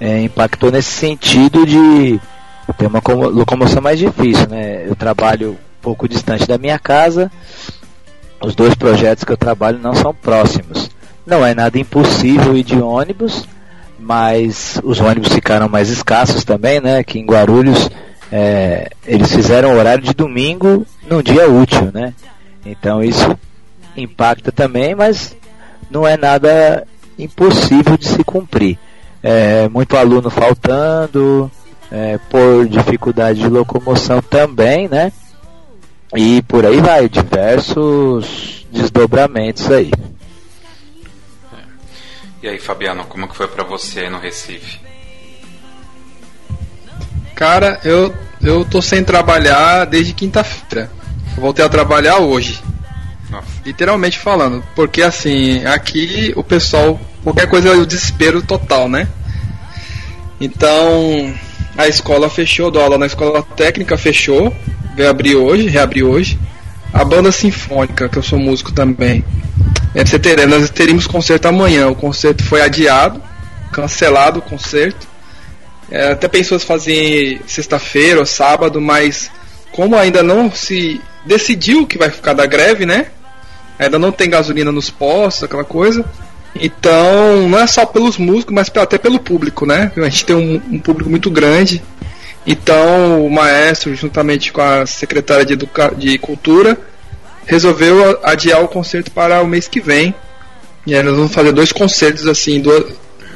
é, 0.01 0.23
impactou 0.23 0.71
nesse 0.71 0.91
sentido 0.91 1.67
de 1.67 2.21
ter 2.77 2.87
uma 2.87 3.03
locomoção 3.29 3.83
mais 3.83 3.99
difícil, 3.99 4.49
né? 4.49 4.85
Eu 4.87 4.95
trabalho 4.95 5.53
um 5.53 5.83
pouco 5.83 6.09
distante 6.09 6.47
da 6.47 6.57
minha 6.57 6.79
casa, 6.79 7.31
os 8.41 8.55
dois 8.55 8.75
projetos 8.75 9.25
que 9.25 9.33
eu 9.33 9.37
trabalho 9.37 9.79
não 9.79 9.95
são 9.95 10.15
próximos. 10.15 10.91
Não 11.27 11.45
é 11.45 11.55
nada 11.55 11.79
impossível 11.79 12.57
ir 12.57 12.65
de 12.65 12.81
ônibus, 12.81 13.47
mas 13.99 14.81
os 14.83 15.01
ônibus 15.01 15.33
ficaram 15.33 15.69
mais 15.69 15.91
escassos 15.91 16.45
também, 16.45 16.81
né? 16.81 16.99
Aqui 16.99 17.19
em 17.19 17.27
Guarulhos 17.27 17.91
é, 18.33 18.91
eles 19.05 19.33
fizeram 19.33 19.77
horário 19.77 20.03
de 20.03 20.15
domingo 20.15 20.87
num 21.09 21.23
dia 21.23 21.49
útil, 21.51 21.91
né? 21.93 22.15
Então 22.65 23.03
isso 23.03 23.39
impacta 23.97 24.53
também, 24.53 24.95
mas 24.95 25.37
não 25.91 26.07
é 26.07 26.17
nada 26.17 26.87
impossível 27.19 27.97
de 27.97 28.07
se 28.07 28.23
cumprir. 28.25 28.79
É, 29.23 29.69
muito 29.69 29.97
aluno 29.97 30.31
faltando, 30.31 31.51
é, 31.91 32.19
por 32.31 32.67
dificuldade 32.69 33.41
de 33.41 33.49
locomoção 33.49 34.23
também, 34.23 34.89
né? 34.89 35.13
E 36.17 36.43
por 36.43 36.65
aí 36.65 36.81
vai, 36.81 37.09
diversos 37.09 38.67
desdobramentos 38.71 39.71
aí. 39.71 39.91
E 42.43 42.49
aí, 42.49 42.59
Fabiano, 42.59 43.05
como 43.05 43.29
que 43.29 43.37
foi 43.37 43.47
para 43.47 43.65
você 43.65 44.01
aí 44.01 44.11
no 44.11 44.19
Recife? 44.19 44.81
Cara, 47.35 47.81
eu, 47.85 48.15
eu 48.43 48.65
tô 48.65 48.81
sem 48.81 49.05
trabalhar 49.05 49.85
desde 49.85 50.15
quinta-feira. 50.15 50.91
Voltei 51.37 51.65
a 51.65 51.69
trabalhar 51.69 52.19
hoje. 52.19 52.61
Nossa. 53.31 53.47
Literalmente 53.65 54.19
falando. 54.19 54.63
Porque 54.75 55.03
assim, 55.03 55.65
aqui 55.65 56.33
o 56.37 56.43
pessoal, 56.43 57.01
qualquer 57.23 57.49
coisa 57.49 57.69
é 57.69 57.73
o 57.73 57.87
desespero 57.87 58.43
total, 58.43 58.89
né? 58.89 59.09
Então, 60.41 61.35
a 61.77 61.87
escola 61.87 62.29
fechou, 62.29 62.71
dou 62.71 62.83
aula 62.83 62.99
na 62.99 63.07
escola 63.07 63.43
técnica, 63.43 63.97
fechou. 63.97 64.55
Veio 64.97 65.11
abrir 65.11 65.37
hoje, 65.37 65.69
reabrir 65.69 66.03
hoje. 66.03 66.39
A 66.93 67.05
banda 67.05 67.31
sinfônica, 67.31 68.09
que 68.09 68.19
eu 68.19 68.23
sou 68.23 68.39
músico 68.39 68.73
também. 68.73 69.25
É, 69.95 70.05
você 70.05 70.19
ter, 70.19 70.47
nós 70.47 70.71
teríamos 70.71 71.07
concerto 71.07 71.47
amanhã. 71.47 71.89
O 71.89 71.95
concerto 71.95 72.43
foi 72.43 72.63
adiado, 72.63 73.23
cancelado 73.73 74.41
o 74.41 74.43
concerto. 74.43 75.07
É, 75.91 76.13
até 76.13 76.29
pensou 76.29 76.57
em 76.57 76.61
fazer 76.61 77.41
sexta-feira 77.47 78.21
ou 78.21 78.27
sábado, 78.27 78.81
mas 78.81 79.31
como 79.73 79.97
ainda 79.97 80.23
não 80.23 80.51
se 80.51 81.01
decidiu 81.25 81.87
que 81.87 81.99
vai 81.99 82.11
ficar 82.11 82.33
da 82.33 82.47
greve, 82.47 82.87
né? 82.87 83.07
Ainda 83.79 83.99
não 83.99 84.13
tem 84.13 84.29
gasolina 84.29 84.71
nos 84.71 84.91
postos, 84.91 85.45
aquela 85.45 85.65
coisa. 85.65 86.05
Então, 86.55 87.49
não 87.49 87.59
é 87.59 87.67
só 87.67 87.87
pelos 87.87 88.19
músicos, 88.19 88.55
mas 88.55 88.71
até 88.77 88.99
pelo 88.99 89.19
público, 89.19 89.65
né? 89.65 89.93
A 89.97 90.09
gente 90.09 90.25
tem 90.25 90.37
um, 90.37 90.77
um 90.77 90.79
público 90.79 91.09
muito 91.09 91.31
grande. 91.31 91.83
Então, 92.47 93.25
o 93.25 93.31
maestro, 93.31 93.95
juntamente 93.95 94.53
com 94.53 94.61
a 94.61 94.87
secretária 94.87 95.45
de, 95.45 95.53
Educa 95.53 95.95
de 95.97 96.19
Cultura, 96.19 96.79
resolveu 97.47 98.19
adiar 98.23 98.63
o 98.63 98.69
concerto 98.69 99.11
para 99.11 99.43
o 99.43 99.47
mês 99.47 99.69
que 99.69 99.81
vem. 99.81 100.15
E 100.87 100.95
aí 100.95 101.03
nós 101.03 101.15
vamos 101.15 101.33
fazer 101.33 101.53
dois 101.53 101.73
concertos 101.73 102.27
assim, 102.27 102.61
duas, 102.61 102.85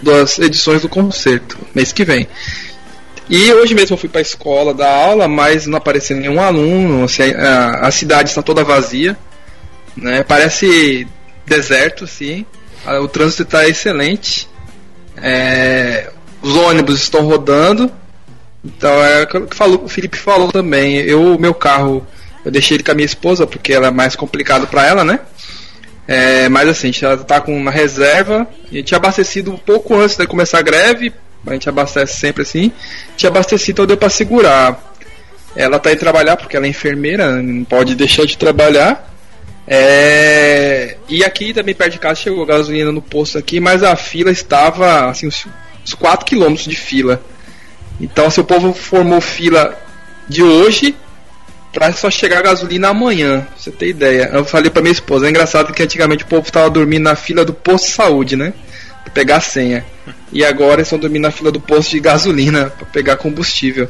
das 0.03 0.39
edições 0.39 0.83
do 0.83 0.89
concerto, 0.89 1.59
mês 1.75 1.93
que 1.93 2.05
vem. 2.05 2.27
E 3.29 3.53
hoje 3.53 3.75
mesmo 3.75 3.95
eu 3.95 3.99
fui 3.99 4.09
para 4.09 4.21
a 4.21 4.23
escola 4.23 4.75
dar 4.75 4.91
aula, 4.91 5.27
mas 5.27 5.67
não 5.67 5.79
apareceu 5.79 6.17
nenhum 6.17 6.41
aluno, 6.41 7.05
assim, 7.05 7.23
a, 7.33 7.87
a, 7.87 7.91
cidade 7.91 8.29
está 8.29 8.43
toda 8.43 8.63
vazia, 8.63 9.17
né? 9.97 10.23
Parece 10.23 11.07
deserto, 11.47 12.05
assim. 12.05 12.45
O 13.03 13.09
trânsito 13.09 13.45
está 13.45 13.67
excelente. 13.67 14.47
É, 15.17 16.11
os 16.43 16.55
ônibus 16.55 17.01
estão 17.01 17.25
rodando, 17.25 17.91
Então 18.63 18.93
é 19.03 19.23
o 19.23 19.47
que 19.47 19.57
falou, 19.57 19.85
o 19.85 19.89
Felipe 19.89 20.19
falou 20.19 20.53
também. 20.53 20.97
Eu, 20.97 21.39
meu 21.39 21.55
carro, 21.55 22.07
eu 22.45 22.51
deixei 22.51 22.77
ele 22.77 22.85
com 22.85 22.91
a 22.93 22.95
minha 22.95 23.07
esposa 23.07 23.47
porque 23.47 23.73
ela 23.73 23.87
é 23.87 23.91
mais 23.91 24.15
complicado 24.15 24.67
para 24.67 24.87
ela, 24.87 25.03
né? 25.03 25.21
É, 26.07 26.51
mas 26.51 26.69
assim, 26.69 26.89
a 26.89 26.93
gente 26.93 27.25
tá 27.25 27.41
com 27.41 27.57
uma 27.57 27.71
reserva. 27.71 28.47
A 28.71 28.75
gente 28.75 28.85
tinha 28.85 28.99
abastecido 28.99 29.51
um 29.51 29.57
pouco 29.57 29.95
antes 29.95 30.17
de 30.17 30.27
começar 30.27 30.59
a 30.59 30.63
greve. 30.63 31.13
A 31.47 31.53
gente 31.53 31.69
abastece 31.69 32.19
sempre 32.19 32.43
assim. 32.43 32.73
Tinha 33.17 33.31
abastecido, 33.31 33.73
então 33.73 33.87
deu 33.87 33.97
para 33.97 34.09
segurar. 34.09 34.93
Ela 35.55 35.79
tá 35.79 35.93
indo 35.93 36.01
trabalhar 36.01 36.37
porque 36.37 36.57
ela 36.57 36.67
é 36.67 36.69
enfermeira, 36.69 37.41
não 37.43 37.65
pode 37.65 37.95
deixar 37.95 38.27
de 38.27 38.37
trabalhar. 38.37 39.13
É... 39.67 40.97
E 41.09 41.25
aqui 41.25 41.55
também 41.55 41.75
perto 41.75 41.93
de 41.93 41.99
casa 41.99 42.17
chegou 42.17 42.45
gasolina 42.45 42.91
no 42.91 43.01
posto 43.01 43.39
aqui, 43.39 43.61
mas 43.61 43.83
a 43.83 43.95
fila 43.97 44.31
estava 44.31 45.09
assim, 45.11 45.29
uns, 45.29 45.47
uns 45.85 45.95
4 45.95 46.27
km 46.27 46.55
de 46.55 46.77
fila. 46.77 47.23
Então 48.01 48.31
se 48.31 48.41
o 48.41 48.45
povo 48.45 48.73
formou 48.73 49.21
fila 49.21 49.79
de 50.29 50.43
hoje 50.43 50.95
para 51.73 51.93
só 51.93 52.11
chegar 52.11 52.39
a 52.39 52.43
gasolina 52.43 52.89
amanhã, 52.89 53.41
pra 53.41 53.59
você 53.59 53.71
ter 53.71 53.89
ideia. 53.89 54.31
Eu 54.33 54.45
falei 54.45 54.71
para 54.71 54.81
minha 54.83 54.93
esposa, 54.93 55.27
é 55.27 55.31
engraçado 55.31 55.73
que 55.73 55.83
antigamente 55.83 56.25
o 56.25 56.27
povo 56.27 56.47
estava 56.47 56.71
dormindo 56.71 57.03
na 57.03 57.17
fila 57.17 57.45
do 57.45 57.53
posto 57.53 57.87
de 57.87 57.93
saúde, 57.93 58.37
né? 58.37 58.53
Pegar 59.13 59.37
a 59.37 59.41
senha. 59.41 59.85
E 60.33 60.45
agora 60.45 60.75
eles 60.75 60.89
estão 60.89 60.99
dormindo 60.99 61.23
na 61.23 61.31
fila 61.31 61.53
do 61.53 61.61
posto 61.61 61.91
de 61.91 62.01
gasolina 62.01 62.71
para 62.71 62.87
pegar 62.87 63.17
combustível. 63.17 63.89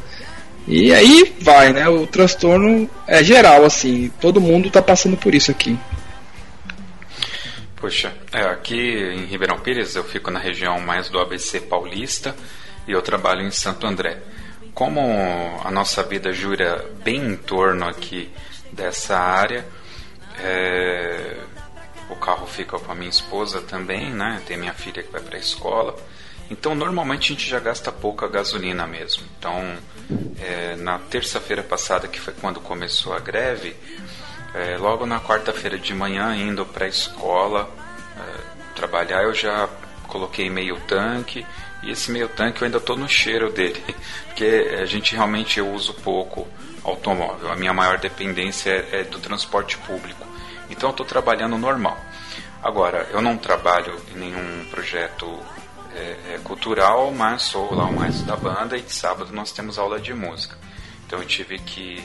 E 0.66 0.92
aí 0.92 1.34
vai, 1.40 1.72
né? 1.72 1.88
O 1.88 2.06
transtorno 2.06 2.88
é 3.06 3.22
geral, 3.22 3.64
assim. 3.64 4.10
Todo 4.20 4.40
mundo 4.40 4.70
tá 4.70 4.82
passando 4.82 5.16
por 5.16 5.34
isso 5.34 5.50
aqui. 5.50 5.78
Poxa, 7.76 8.12
é, 8.32 8.40
aqui 8.44 8.74
em 8.74 9.26
Ribeirão 9.26 9.58
Pires 9.58 9.94
eu 9.94 10.02
fico 10.02 10.30
na 10.30 10.38
região 10.38 10.80
mais 10.80 11.10
do 11.10 11.18
ABC 11.18 11.60
paulista 11.60 12.34
e 12.88 12.92
eu 12.92 13.02
trabalho 13.02 13.42
em 13.42 13.50
Santo 13.50 13.86
André. 13.86 14.18
Como 14.72 15.00
a 15.62 15.70
nossa 15.70 16.02
vida 16.02 16.32
jura 16.32 16.82
bem 17.04 17.32
em 17.32 17.36
torno 17.36 17.86
aqui 17.86 18.30
dessa 18.72 19.18
área, 19.18 19.66
é, 20.38 21.36
o 22.10 22.16
carro 22.16 22.46
fica 22.46 22.78
com 22.78 22.92
a 22.92 22.94
minha 22.94 23.10
esposa 23.10 23.60
também, 23.60 24.10
né? 24.10 24.42
Tem 24.46 24.56
minha 24.56 24.74
filha 24.74 25.02
que 25.02 25.10
vai 25.10 25.20
para 25.20 25.36
a 25.36 25.40
escola. 25.40 25.96
Então, 26.50 26.74
normalmente 26.74 27.32
a 27.32 27.34
gente 27.34 27.48
já 27.48 27.58
gasta 27.58 27.90
pouca 27.90 28.28
gasolina 28.28 28.86
mesmo. 28.86 29.22
Então, 29.38 29.76
é, 30.38 30.76
na 30.76 30.98
terça-feira 30.98 31.62
passada, 31.62 32.06
que 32.06 32.20
foi 32.20 32.34
quando 32.34 32.60
começou 32.60 33.14
a 33.14 33.18
greve, 33.18 33.74
é, 34.54 34.76
logo 34.76 35.06
na 35.06 35.20
quarta-feira 35.20 35.78
de 35.78 35.94
manhã, 35.94 36.36
indo 36.36 36.66
para 36.66 36.84
a 36.84 36.88
escola 36.88 37.68
é, 38.16 38.76
trabalhar, 38.76 39.22
eu 39.22 39.34
já 39.34 39.68
coloquei 40.06 40.50
meio 40.50 40.78
tanque. 40.80 41.46
E 41.82 41.90
esse 41.90 42.10
meio 42.10 42.28
tanque 42.28 42.62
eu 42.62 42.66
ainda 42.66 42.78
estou 42.78 42.96
no 42.96 43.08
cheiro 43.08 43.50
dele, 43.50 43.82
porque 44.28 44.76
a 44.80 44.84
gente 44.84 45.14
realmente 45.14 45.58
eu 45.58 45.72
uso 45.72 45.94
pouco 45.94 46.46
automóvel. 46.84 47.50
A 47.50 47.56
minha 47.56 47.72
maior 47.72 47.98
dependência 47.98 48.70
é, 48.70 49.00
é 49.00 49.04
do 49.04 49.18
transporte 49.18 49.78
público. 49.78 50.33
Então 50.70 50.88
eu 50.88 50.92
estou 50.92 51.06
trabalhando 51.06 51.56
normal. 51.58 51.98
Agora, 52.62 53.08
eu 53.12 53.20
não 53.20 53.36
trabalho 53.36 54.00
em 54.14 54.18
nenhum 54.18 54.64
projeto 54.70 55.38
é, 55.94 56.34
é, 56.34 56.40
cultural, 56.42 57.12
mas 57.12 57.42
sou 57.42 57.74
lá 57.74 57.84
o 57.84 57.92
maestro 57.92 58.26
da 58.26 58.36
banda 58.36 58.76
e 58.76 58.82
de 58.82 58.92
sábado 58.92 59.32
nós 59.32 59.52
temos 59.52 59.78
aula 59.78 60.00
de 60.00 60.12
música. 60.14 60.56
Então 61.06 61.18
eu 61.18 61.26
tive 61.26 61.58
que 61.58 62.02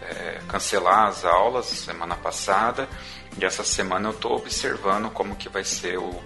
é, 0.00 0.40
cancelar 0.48 1.08
as 1.08 1.24
aulas 1.24 1.66
semana 1.66 2.16
passada 2.16 2.88
e 3.38 3.44
essa 3.44 3.64
semana 3.64 4.08
eu 4.08 4.12
estou 4.12 4.36
observando 4.36 5.10
como 5.10 5.36
que 5.36 5.48
vai 5.48 5.64
ser 5.64 5.98
o, 5.98 6.22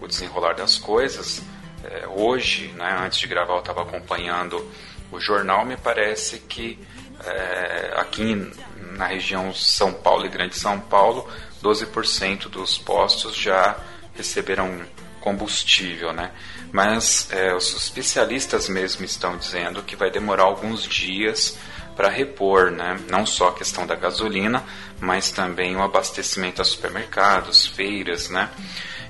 o 0.00 0.06
desenrolar 0.06 0.54
das 0.54 0.78
coisas. 0.78 1.42
É, 1.82 2.06
hoje, 2.06 2.68
né, 2.76 2.98
antes 3.04 3.18
de 3.18 3.26
gravar, 3.26 3.54
eu 3.54 3.60
estava 3.60 3.82
acompanhando 3.82 4.64
o 5.10 5.18
jornal. 5.18 5.64
Me 5.64 5.76
parece 5.76 6.38
que 6.40 6.78
é, 7.24 7.94
aqui 7.96 8.52
na 8.96 9.06
região 9.06 9.52
São 9.54 9.92
Paulo 9.92 10.26
e 10.26 10.28
Grande 10.28 10.56
São 10.56 10.80
Paulo, 10.80 11.28
12% 11.62 12.48
dos 12.48 12.78
postos 12.78 13.34
já 13.34 13.76
receberam 14.14 14.82
combustível, 15.20 16.12
né? 16.12 16.30
Mas 16.70 17.28
é, 17.30 17.54
os 17.54 17.74
especialistas 17.74 18.68
mesmo 18.68 19.04
estão 19.04 19.36
dizendo 19.36 19.82
que 19.82 19.96
vai 19.96 20.10
demorar 20.10 20.42
alguns 20.42 20.84
dias 20.84 21.56
para 21.96 22.08
repor, 22.08 22.70
né? 22.70 23.00
Não 23.08 23.24
só 23.24 23.48
a 23.48 23.54
questão 23.54 23.86
da 23.86 23.94
gasolina, 23.94 24.62
mas 25.00 25.30
também 25.30 25.76
o 25.76 25.82
abastecimento 25.82 26.60
a 26.60 26.64
supermercados, 26.64 27.66
feiras, 27.66 28.28
né? 28.28 28.50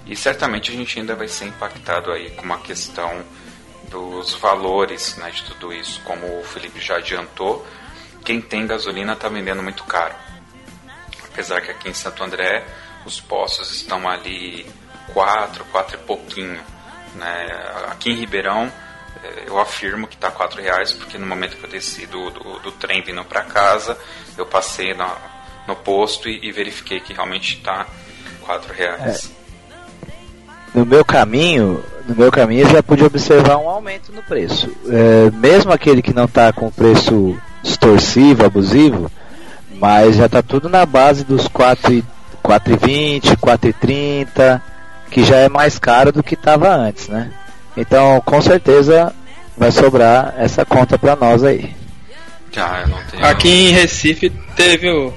E 0.07 0.15
certamente 0.15 0.71
a 0.71 0.75
gente 0.75 0.99
ainda 0.99 1.15
vai 1.15 1.29
ser 1.29 1.47
impactado 1.47 2.13
aí 2.13 2.31
com 2.31 2.43
uma 2.43 2.59
questão 2.59 3.25
dos 3.91 4.35
valores 4.35 5.17
né, 5.17 5.31
de 5.31 5.45
tudo 5.45 5.73
isso. 5.73 6.01
Como 6.05 6.41
o 6.41 6.45
Felipe 6.45 6.81
já 6.81 6.97
adiantou, 6.97 7.67
quem 8.25 8.41
tem 8.41 8.67
gasolina 8.67 9.13
está 9.13 9.29
vendendo 9.29 9.63
muito 9.63 9.85
caro. 9.85 10.15
Apesar 11.25 11.61
que 11.61 11.71
aqui 11.71 11.89
em 11.89 11.95
Santo 11.95 12.25
André 12.25 12.65
os 13.05 13.21
postos 13.21 13.71
estão 13.71 14.09
ali 14.09 14.67
4, 15.13 15.65
4 15.67 15.97
e 15.97 15.99
pouquinho. 15.99 16.61
Né? 17.15 17.47
Aqui 17.91 18.11
em 18.11 18.17
Ribeirão 18.17 18.73
eh, 19.23 19.45
eu 19.47 19.59
afirmo 19.61 20.07
que 20.07 20.15
está 20.15 20.31
quatro 20.31 20.61
reais 20.61 20.93
porque 20.93 21.19
no 21.19 21.27
momento 21.27 21.57
que 21.57 21.65
eu 21.65 21.71
desci 21.71 22.07
do, 22.07 22.31
do, 22.31 22.59
do 22.61 22.73
trem 22.73 23.03
vindo 23.03 23.25
para 23.25 23.43
casa 23.43 23.97
eu 24.37 24.45
passei 24.47 24.95
no, 24.95 25.09
no 25.69 25.77
posto 25.77 26.29
e, 26.29 26.41
e, 26.43 26.51
verifiquei 26.51 26.99
que 26.99 27.13
realmente 27.13 27.59
está 27.59 27.87
quatro 28.41 28.73
reais. 28.73 29.31
É. 29.31 29.45
No 30.75 30.85
meu 30.85 31.05
caminho, 31.05 31.85
no 32.09 32.17
meu 32.17 32.33
caminho 32.33 32.67
eu 32.67 32.71
já 32.71 32.83
pude 32.83 33.05
observar 33.05 33.59
um 33.59 33.69
aumento 33.69 34.11
no 34.11 34.23
preço. 34.25 34.75
É, 34.89 35.31
mesmo 35.31 35.73
aquele 35.73 36.03
que 36.03 36.13
não 36.13 36.25
está 36.25 36.53
com 36.53 36.69
preço 36.69 37.41
extorsivo, 37.65 38.45
abusivo, 38.45 39.11
mas 39.81 40.17
já 40.17 40.27
está 40.27 40.43
tudo 40.43 40.69
na 40.69 40.87
base 40.87 41.25
dos 41.25 41.49
4,20, 41.49 42.05
4,30 42.43 44.61
que 45.11 45.25
já 45.25 45.37
é 45.37 45.49
mais 45.49 45.79
caro 45.79 46.11
do 46.11 46.23
que 46.23 46.35
estava 46.35 46.75
antes, 46.75 47.09
né? 47.09 47.31
Então, 47.77 48.21
com 48.25 48.41
certeza 48.43 49.15
vai 49.57 49.71
sobrar 49.71 50.35
essa 50.37 50.65
conta 50.65 50.99
para 50.99 51.15
nós 51.15 51.45
aí. 51.45 51.73
Ah, 52.57 52.85
tenho... 53.11 53.25
Aqui 53.25 53.49
em 53.49 53.71
Recife 53.71 54.31
teve 54.57 54.91
o... 54.91 55.13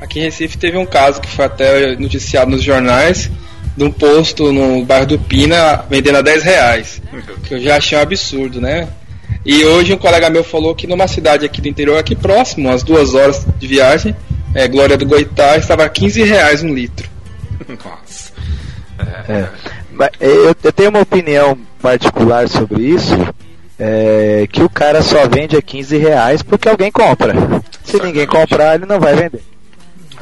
aqui 0.00 0.20
em 0.20 0.22
Recife 0.22 0.58
teve 0.58 0.76
um 0.76 0.86
caso 0.86 1.20
que 1.20 1.28
foi 1.28 1.44
até 1.44 1.96
noticiado 1.96 2.50
nos 2.50 2.62
jornais 2.62 3.30
de 3.76 3.84
um 3.84 3.90
posto 3.90 4.52
no 4.52 4.84
bairro 4.84 5.06
do 5.06 5.18
Pina 5.18 5.84
vendendo 5.88 6.18
a 6.18 6.22
10 6.22 6.42
reais. 6.42 7.02
Que 7.44 7.54
eu 7.54 7.60
já 7.60 7.76
achei 7.76 7.98
um 7.98 8.02
absurdo, 8.02 8.60
né? 8.60 8.88
E 9.44 9.64
hoje 9.64 9.94
um 9.94 9.98
colega 9.98 10.28
meu 10.28 10.44
falou 10.44 10.74
que 10.74 10.86
numa 10.86 11.08
cidade 11.08 11.46
aqui 11.46 11.60
do 11.60 11.68
interior, 11.68 11.98
aqui 11.98 12.14
próximo, 12.14 12.68
umas 12.68 12.82
duas 12.82 13.14
horas 13.14 13.46
de 13.58 13.66
viagem, 13.66 14.14
é, 14.54 14.68
Glória 14.68 14.96
do 14.96 15.06
Goitá, 15.06 15.56
estava 15.56 15.84
a 15.84 15.88
15 15.88 16.22
reais 16.24 16.62
um 16.62 16.74
litro. 16.74 17.08
Nossa. 17.84 18.32
É. 19.28 19.48
Eu, 20.18 20.54
eu, 20.62 20.72
tenho 20.72 20.90
uma 20.90 21.00
opinião 21.00 21.58
particular 21.80 22.48
sobre 22.48 22.82
isso. 22.82 23.14
É, 23.82 24.46
que 24.52 24.62
o 24.62 24.68
cara 24.68 25.00
só 25.00 25.26
vende 25.26 25.56
a 25.56 25.62
15 25.62 25.96
reais 25.96 26.42
porque 26.42 26.68
alguém 26.68 26.92
compra. 26.92 27.32
Se 27.82 27.98
ninguém 27.98 28.26
comprar, 28.26 28.74
ele 28.74 28.84
não 28.84 29.00
vai 29.00 29.14
vender. 29.14 29.42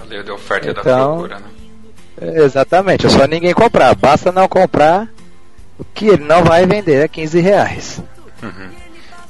A 0.01 0.05
lei 0.05 0.23
da 0.23 0.35
oferta 0.35 0.71
então, 0.71 0.81
e 0.81 1.29
da 1.29 1.37
procura, 1.37 1.39
né? 1.41 2.45
Exatamente, 2.45 3.07
é 3.07 3.09
só 3.09 3.27
ninguém 3.27 3.53
comprar. 3.53 3.97
Basta 3.97 4.31
não 4.31 4.47
comprar 4.47 5.09
o 5.77 5.85
que 5.85 6.07
ele 6.07 6.25
não 6.25 6.45
vai 6.45 6.67
vender 6.67 7.03
a 7.03 7.09
15 7.09 7.41
reais. 7.41 8.03
Uhum, 8.43 8.71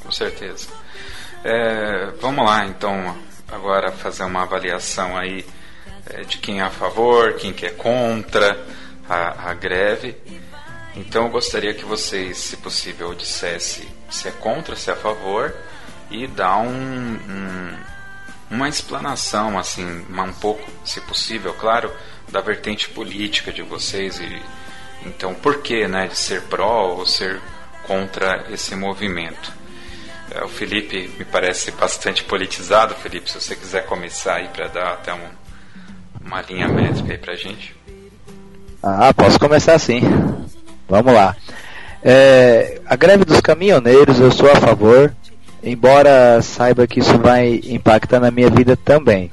com 0.08 0.12
certeza. 0.12 0.68
É, 1.44 2.12
vamos 2.18 2.42
lá, 2.42 2.64
então, 2.64 3.14
agora 3.46 3.92
fazer 3.92 4.24
uma 4.24 4.42
avaliação 4.42 5.18
aí 5.18 5.44
é, 6.06 6.22
de 6.22 6.38
quem 6.38 6.60
é 6.60 6.62
a 6.62 6.70
favor, 6.70 7.34
quem 7.34 7.52
que 7.52 7.66
é 7.66 7.70
contra 7.70 8.58
a, 9.06 9.50
a 9.50 9.54
greve. 9.54 10.16
Então 10.96 11.24
eu 11.24 11.30
gostaria 11.30 11.74
que 11.74 11.84
vocês, 11.84 12.38
se 12.38 12.56
possível, 12.56 13.12
dissesse 13.12 13.86
se 14.08 14.28
é 14.28 14.30
contra, 14.30 14.74
se 14.74 14.88
é 14.88 14.94
a 14.94 14.96
favor 14.96 15.54
e 16.10 16.26
dar 16.26 16.56
um, 16.56 16.70
um, 16.70 17.76
uma 18.50 18.66
explanação, 18.66 19.58
assim, 19.58 20.06
um 20.08 20.32
pouco, 20.32 20.66
se 20.86 21.02
possível, 21.02 21.52
claro, 21.52 21.92
da 22.30 22.40
vertente 22.40 22.88
política 22.88 23.52
de 23.52 23.60
vocês 23.60 24.18
e 24.18 24.42
então 25.04 25.34
por 25.34 25.60
que, 25.60 25.86
né, 25.86 26.06
de 26.06 26.16
ser 26.16 26.42
pró 26.44 26.94
ou 26.96 27.04
ser 27.04 27.38
contra 27.86 28.46
esse 28.50 28.74
movimento. 28.74 29.57
É, 30.34 30.44
o 30.44 30.48
Felipe 30.48 31.10
me 31.18 31.24
parece 31.24 31.70
bastante 31.70 32.22
politizado, 32.24 32.94
Felipe, 32.94 33.30
se 33.30 33.40
você 33.40 33.56
quiser 33.56 33.86
começar 33.86 34.34
aí 34.34 34.48
para 34.48 34.68
dar 34.68 34.92
até 34.92 35.12
um, 35.14 35.28
uma 36.24 36.42
linha 36.42 36.68
métrica 36.68 37.12
aí 37.12 37.18
pra 37.18 37.34
gente. 37.34 37.74
Ah, 38.82 39.12
posso 39.14 39.38
começar 39.38 39.78
sim. 39.78 40.00
Vamos 40.88 41.12
lá. 41.12 41.34
É, 42.02 42.80
a 42.86 42.94
greve 42.94 43.24
dos 43.24 43.40
caminhoneiros 43.40 44.20
eu 44.20 44.30
sou 44.30 44.50
a 44.50 44.56
favor, 44.56 45.12
embora 45.62 46.40
saiba 46.42 46.86
que 46.86 47.00
isso 47.00 47.18
vai 47.18 47.60
impactar 47.64 48.20
na 48.20 48.30
minha 48.30 48.48
vida 48.48 48.76
também, 48.76 49.30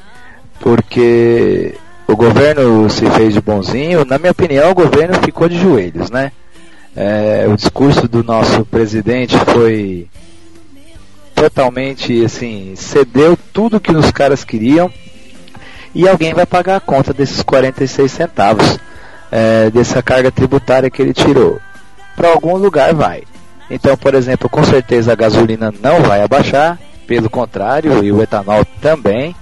porque 0.59 1.75
o 2.07 2.15
governo 2.15 2.89
se 2.89 3.09
fez 3.11 3.33
de 3.33 3.41
bonzinho. 3.41 4.05
Na 4.05 4.17
minha 4.17 4.31
opinião, 4.31 4.71
o 4.71 4.75
governo 4.75 5.13
ficou 5.21 5.47
de 5.47 5.57
joelhos, 5.57 6.09
né? 6.09 6.31
É, 6.95 7.45
o 7.47 7.55
discurso 7.55 8.07
do 8.07 8.23
nosso 8.23 8.65
presidente 8.65 9.37
foi 9.37 10.07
totalmente 11.35 12.23
assim, 12.23 12.73
cedeu 12.75 13.37
tudo 13.53 13.79
que 13.79 13.91
os 13.91 14.09
caras 14.09 14.43
queriam 14.43 14.91
e 15.93 16.07
alguém 16.07 16.33
vai 16.33 16.45
pagar 16.45 16.77
a 16.77 16.79
conta 16.79 17.13
desses 17.13 17.43
46 17.43 18.11
centavos 18.11 18.79
é, 19.31 19.69
dessa 19.69 20.01
carga 20.01 20.31
tributária 20.31 20.89
que 20.89 21.01
ele 21.01 21.13
tirou. 21.13 21.59
Para 22.15 22.29
algum 22.29 22.55
lugar 22.55 22.93
vai. 22.93 23.23
Então, 23.69 23.97
por 23.97 24.13
exemplo, 24.13 24.49
com 24.49 24.63
certeza 24.63 25.11
a 25.11 25.15
gasolina 25.15 25.73
não 25.81 26.01
vai 26.01 26.21
abaixar, 26.21 26.79
pelo 27.05 27.29
contrário, 27.29 28.03
e 28.03 28.11
o 28.11 28.21
etanol 28.21 28.65
também. 28.81 29.35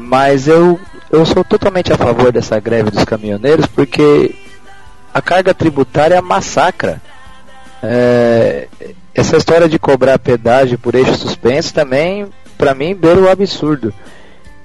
Mas 0.00 0.46
eu, 0.46 0.78
eu 1.10 1.24
sou 1.24 1.42
totalmente 1.42 1.92
a 1.92 1.96
favor 1.96 2.30
dessa 2.30 2.60
greve 2.60 2.90
dos 2.90 3.04
caminhoneiros 3.04 3.66
porque 3.66 4.34
a 5.12 5.22
carga 5.22 5.54
tributária 5.54 6.20
massacra. 6.20 7.00
É, 7.82 8.68
essa 9.16 9.38
história 9.38 9.66
de 9.66 9.78
cobrar 9.78 10.18
pedágio 10.18 10.78
por 10.78 10.94
eixo 10.94 11.14
suspenso 11.14 11.72
também, 11.72 12.26
para 12.58 12.74
mim, 12.74 12.94
beira 12.94 13.18
o 13.18 13.30
absurdo. 13.30 13.92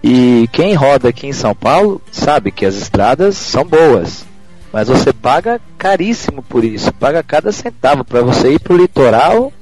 E 0.04 0.50
quem 0.52 0.74
roda 0.74 1.08
aqui 1.08 1.26
em 1.26 1.32
São 1.32 1.56
Paulo 1.56 2.02
sabe 2.12 2.52
que 2.52 2.66
as 2.66 2.76
estradas 2.76 3.38
são 3.38 3.64
boas, 3.64 4.26
mas 4.74 4.90
você 4.90 5.14
paga 5.14 5.62
caríssimo 5.78 6.44
por 6.44 6.66
isso, 6.66 6.92
paga 6.94 7.24
cada 7.24 7.54
centavo 7.54 8.04
para 8.04 8.22
você 8.22 8.54
ir 8.54 8.60
para 8.60 8.74
o 8.74 8.78
litoral. 8.78 9.54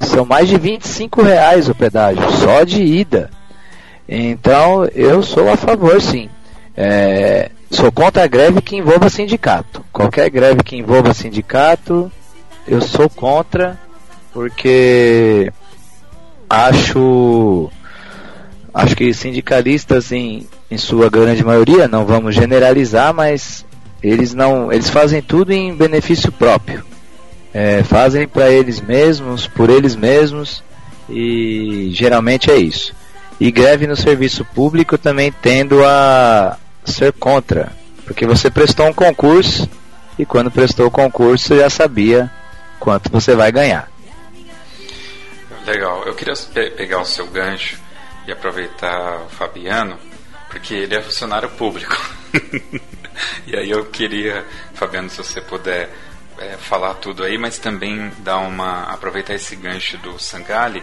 São 0.00 0.24
mais 0.24 0.48
de 0.48 0.58
25 0.58 1.22
reais 1.22 1.68
o 1.68 1.74
pedágio, 1.76 2.28
só 2.32 2.64
de 2.64 2.82
ida. 2.82 3.30
Então 4.08 4.84
eu 4.92 5.22
sou 5.22 5.48
a 5.48 5.56
favor, 5.56 6.02
sim. 6.02 6.28
É, 6.76 7.50
sou 7.70 7.92
contra 7.92 8.24
a 8.24 8.26
greve 8.26 8.60
que 8.60 8.74
envolva 8.74 9.08
sindicato. 9.08 9.84
Qualquer 9.92 10.28
greve 10.30 10.64
que 10.64 10.76
envolva 10.76 11.14
sindicato, 11.14 12.10
eu 12.66 12.80
sou 12.80 13.08
contra, 13.08 13.78
porque 14.32 15.52
acho 16.48 17.70
acho 18.74 18.96
que 18.96 19.12
sindicalistas 19.12 20.10
em, 20.12 20.46
em 20.70 20.78
sua 20.78 21.10
grande 21.10 21.44
maioria, 21.44 21.86
não 21.86 22.06
vamos 22.06 22.34
generalizar, 22.34 23.12
mas 23.12 23.66
eles 24.02 24.32
não 24.32 24.72
eles 24.72 24.88
fazem 24.88 25.20
tudo 25.20 25.52
em 25.52 25.74
benefício 25.74 26.32
próprio. 26.32 26.84
É, 27.54 27.82
fazem 27.82 28.26
para 28.26 28.50
eles 28.50 28.80
mesmos, 28.80 29.46
por 29.46 29.68
eles 29.68 29.94
mesmos 29.94 30.64
e 31.08 31.90
geralmente 31.92 32.50
é 32.50 32.56
isso. 32.56 32.94
E 33.38 33.50
greve 33.50 33.86
no 33.86 33.96
serviço 33.96 34.44
público 34.54 34.96
também 34.96 35.30
tendo 35.30 35.84
a 35.84 36.56
ser 36.84 37.12
contra, 37.12 37.70
porque 38.06 38.26
você 38.26 38.50
prestou 38.50 38.86
um 38.86 38.92
concurso 38.92 39.68
e 40.18 40.24
quando 40.24 40.50
prestou 40.50 40.86
o 40.86 40.90
concurso 40.90 41.56
já 41.56 41.68
sabia 41.68 42.30
quanto 42.80 43.10
você 43.10 43.36
vai 43.36 43.52
ganhar. 43.52 43.91
Legal. 45.66 46.04
Eu 46.04 46.14
queria 46.14 46.34
pe 46.34 46.70
pegar 46.70 47.00
o 47.00 47.04
seu 47.04 47.26
gancho 47.26 47.78
e 48.26 48.32
aproveitar 48.32 49.22
o 49.22 49.28
Fabiano, 49.28 49.98
porque 50.48 50.74
ele 50.74 50.94
é 50.94 51.02
funcionário 51.02 51.48
público. 51.50 51.96
e 53.46 53.56
aí 53.56 53.70
eu 53.70 53.86
queria, 53.86 54.44
Fabiano, 54.74 55.08
se 55.08 55.18
você 55.18 55.40
puder 55.40 55.88
é, 56.38 56.56
falar 56.56 56.94
tudo 56.94 57.24
aí, 57.24 57.38
mas 57.38 57.58
também 57.58 58.10
dar 58.18 58.38
uma 58.38 58.84
aproveitar 58.84 59.34
esse 59.34 59.54
gancho 59.54 59.96
do 59.98 60.18
Sangali 60.18 60.82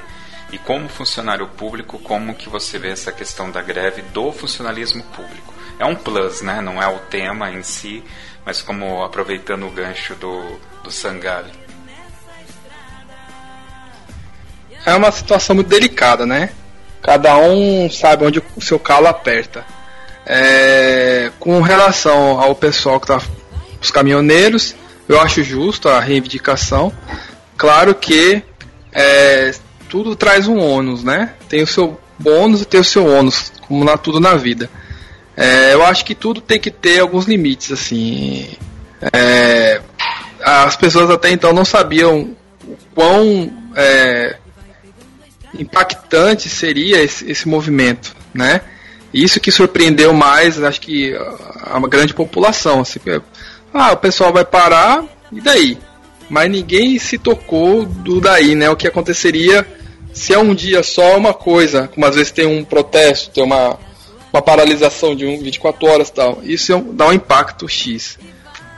e 0.52 0.58
como 0.58 0.88
funcionário 0.90 1.48
público, 1.48 2.00
como 2.00 2.36
que 2.36 2.50
você 2.50 2.80
vê 2.80 2.90
essa 2.90 3.12
questão 3.12 3.52
da 3.52 3.62
greve 3.62 4.02
do 4.02 4.32
funcionalismo 4.32 5.04
público? 5.04 5.54
É 5.78 5.86
um 5.86 5.96
plus, 5.96 6.42
né? 6.42 6.62
Não 6.62 6.82
é 6.82 6.88
o 6.88 7.00
tema 7.00 7.52
em 7.52 7.64
si, 7.64 8.04
mas 8.46 8.62
como 8.62 9.04
aproveitando 9.04 9.68
o 9.68 9.72
gancho 9.72 10.16
do, 10.16 10.60
do 10.84 10.92
Sangali. 10.92 11.52
É 14.86 14.96
uma 14.96 15.12
situação 15.12 15.56
muito 15.56 15.68
delicada, 15.68 16.26
né? 16.26 16.50
Cada 17.02 17.38
um 17.38 17.90
sabe 17.90 18.26
onde 18.26 18.42
o 18.56 18.62
seu 18.62 18.80
calo 18.80 19.08
aperta. 19.08 19.66
É, 20.26 21.32
com 21.40 21.62
relação 21.62 22.40
ao 22.40 22.54
pessoal 22.54 23.00
que 23.00 23.08
tá 23.08 23.22
os 23.82 23.90
caminhoneiros, 23.90 24.76
eu 25.08 25.20
acho 25.20 25.44
justo 25.44 25.90
a 25.90 26.00
reivindicação. 26.00 26.94
Claro 27.58 27.96
que 27.96 28.44
é, 28.92 29.54
tudo 29.90 30.16
traz 30.16 30.48
um 30.48 30.60
ônus, 30.60 31.04
né? 31.04 31.34
Tem 31.48 31.64
o 31.64 31.68
seu 31.68 32.00
bônus 32.18 32.62
e 32.62 32.66
tem 32.66 32.80
o 32.80 32.84
seu 32.84 33.08
ônus, 33.08 33.52
como 33.68 33.84
na, 33.84 33.98
tudo 33.98 34.20
na 34.20 34.36
vida. 34.36 34.70
É, 35.36 35.74
eu 35.74 35.86
acho 35.86 36.04
que 36.04 36.14
tudo 36.14 36.42
tem 36.42 36.60
que 36.60 36.70
ter 36.70 37.00
alguns 37.00 37.26
limites, 37.26 37.72
assim. 37.72 38.50
É, 39.14 39.82
as 40.44 40.76
pessoas 40.76 41.10
até 41.10 41.32
então 41.32 41.54
não 41.54 41.64
sabiam 41.64 42.36
o 42.68 42.78
quão 42.94 43.52
é, 43.76 44.36
impactante 45.58 46.50
seria 46.50 47.02
esse, 47.02 47.30
esse 47.30 47.48
movimento, 47.48 48.16
né? 48.34 48.62
Isso 49.14 49.40
que 49.40 49.52
surpreendeu 49.52 50.14
mais, 50.14 50.62
acho 50.62 50.82
que 50.82 51.16
a, 51.16 51.78
a 51.78 51.80
grande 51.88 52.14
população. 52.14 52.82
Assim, 52.82 53.00
ah, 53.74 53.94
o 53.94 53.98
pessoal 53.98 54.32
vai 54.32 54.46
parar, 54.46 55.04
e 55.32 55.42
daí? 55.42 55.78
Mas 56.30 56.50
ninguém 56.52 57.00
se 57.00 57.18
tocou 57.18 57.86
do 57.86 58.22
daí, 58.22 58.54
né? 58.54 58.70
O 58.70 58.76
que 58.76 58.88
aconteceria 58.88 59.66
se 60.14 60.34
é 60.34 60.40
um 60.40 60.54
dia 60.54 60.84
só 60.84 61.18
uma 61.18 61.34
coisa, 61.34 61.88
como 61.88 62.06
às 62.06 62.16
vezes 62.16 62.32
tem 62.32 62.46
um 62.46 62.64
protesto, 62.64 63.30
tem 63.32 63.44
uma, 63.44 63.78
uma 64.34 64.42
paralisação 64.42 65.16
de 65.16 65.26
um, 65.26 65.40
24 65.40 65.88
horas 65.88 66.10
tal, 66.10 66.40
isso 66.44 66.74
é 66.74 66.82
dá 66.94 67.08
um 67.08 67.14
impacto 67.14 67.68
X. 67.68 68.18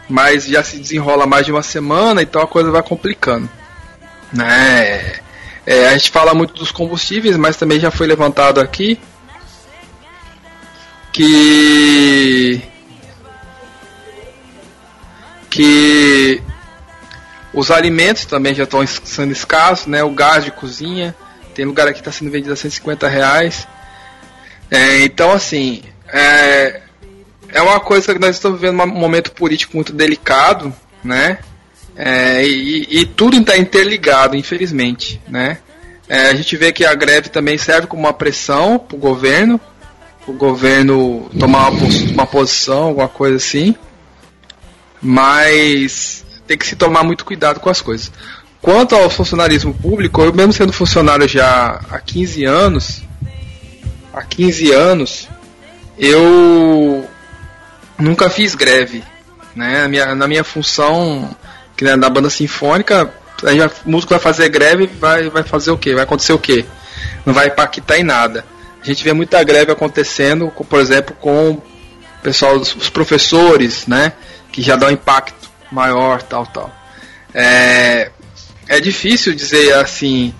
Mas 0.09 0.45
já 0.45 0.61
se 0.63 0.77
desenrola 0.77 1.25
mais 1.25 1.45
de 1.45 1.51
uma 1.51 1.63
semana, 1.63 2.21
então 2.21 2.41
a 2.41 2.47
coisa 2.47 2.69
vai 2.69 2.83
complicando. 2.83 3.49
Né? 4.33 5.19
É, 5.65 5.87
a 5.87 5.97
gente 5.97 6.09
fala 6.09 6.33
muito 6.33 6.53
dos 6.53 6.71
combustíveis, 6.71 7.37
mas 7.37 7.55
também 7.55 7.79
já 7.79 7.91
foi 7.91 8.07
levantado 8.07 8.59
aqui 8.59 8.99
que 11.11 12.61
que 15.49 16.41
os 17.53 17.69
alimentos 17.69 18.25
também 18.25 18.55
já 18.55 18.63
estão 18.63 18.85
sendo 18.87 19.31
escassos, 19.31 19.87
né? 19.87 20.01
O 20.03 20.11
gás 20.11 20.45
de 20.45 20.51
cozinha, 20.51 21.13
tem 21.53 21.65
lugar 21.65 21.85
aqui 21.87 21.95
que 21.95 21.99
está 21.99 22.11
sendo 22.11 22.31
vendido 22.31 22.53
a 22.53 22.55
150 22.55 23.07
reais. 23.07 23.67
É, 24.69 25.03
então, 25.03 25.33
assim, 25.33 25.83
é, 26.07 26.81
é 27.49 27.61
uma 27.61 27.79
coisa 27.81 28.13
que 28.13 28.19
nós 28.19 28.37
estamos 28.37 28.59
vivendo 28.59 28.81
um 28.81 28.87
momento 28.87 29.33
político 29.33 29.75
muito 29.75 29.91
delicado, 29.91 30.73
né? 31.03 31.39
É, 31.95 32.45
e, 32.45 33.01
e, 33.01 33.05
tudo 33.05 33.37
está 33.37 33.57
interligado, 33.57 34.35
infelizmente, 34.35 35.21
né? 35.27 35.57
É, 36.07 36.27
a 36.27 36.33
gente 36.33 36.57
vê 36.57 36.71
que 36.71 36.85
a 36.85 36.93
greve 36.93 37.29
também 37.29 37.57
serve 37.57 37.87
como 37.87 38.03
uma 38.03 38.13
pressão 38.13 38.79
para 38.79 38.95
o 38.95 38.99
governo, 38.99 39.59
o 40.27 40.33
governo 40.33 41.29
tomar 41.39 41.69
uma, 41.69 41.87
uma 42.11 42.27
posição, 42.27 42.83
alguma 42.83 43.07
coisa 43.07 43.37
assim. 43.37 43.75
Mas 45.01 46.25
tem 46.45 46.57
que 46.57 46.65
se 46.65 46.75
tomar 46.75 47.03
muito 47.03 47.25
cuidado 47.25 47.59
com 47.59 47.69
as 47.69 47.81
coisas. 47.81 48.11
Quanto 48.61 48.93
ao 48.93 49.09
funcionarismo 49.09 49.73
público, 49.73 50.21
eu 50.21 50.33
mesmo 50.33 50.53
sendo 50.53 50.71
funcionário 50.71 51.27
já 51.27 51.79
há 51.89 51.99
15 51.99 52.45
anos, 52.45 53.01
há 54.13 54.21
15 54.21 54.71
anos, 54.71 55.29
eu 55.97 57.07
nunca 57.97 58.29
fiz 58.29 58.53
greve. 58.53 59.03
Né? 59.55 59.81
Na, 59.81 59.87
minha, 59.87 60.15
na 60.15 60.27
minha 60.27 60.43
função, 60.43 61.35
que 61.81 61.95
na 61.95 62.09
banda 62.11 62.29
sinfônica, 62.29 63.11
a 63.43 63.51
gente, 63.51 63.73
o 63.83 63.89
músico 63.89 64.13
vai 64.13 64.19
fazer 64.19 64.47
greve, 64.49 64.85
vai, 64.85 65.31
vai 65.31 65.41
fazer 65.41 65.71
o 65.71 65.77
quê? 65.77 65.95
Vai 65.95 66.03
acontecer 66.03 66.31
o 66.31 66.37
quê? 66.37 66.63
Não 67.25 67.33
vai 67.33 67.47
impactar 67.47 67.97
em 67.97 68.03
nada. 68.03 68.45
A 68.83 68.85
gente 68.85 69.03
vê 69.03 69.13
muita 69.13 69.43
greve 69.43 69.71
acontecendo, 69.71 70.51
por 70.51 70.79
exemplo, 70.79 71.15
com 71.19 71.59
pessoal, 72.21 72.55
os 72.55 72.89
professores, 72.91 73.87
né? 73.87 74.13
Que 74.51 74.61
já 74.61 74.75
dá 74.75 74.87
um 74.87 74.91
impacto 74.91 75.49
maior, 75.71 76.21
tal, 76.21 76.45
tal. 76.45 76.71
É, 77.33 78.11
é 78.67 78.79
difícil 78.79 79.33
dizer 79.33 79.73
assim 79.73 80.35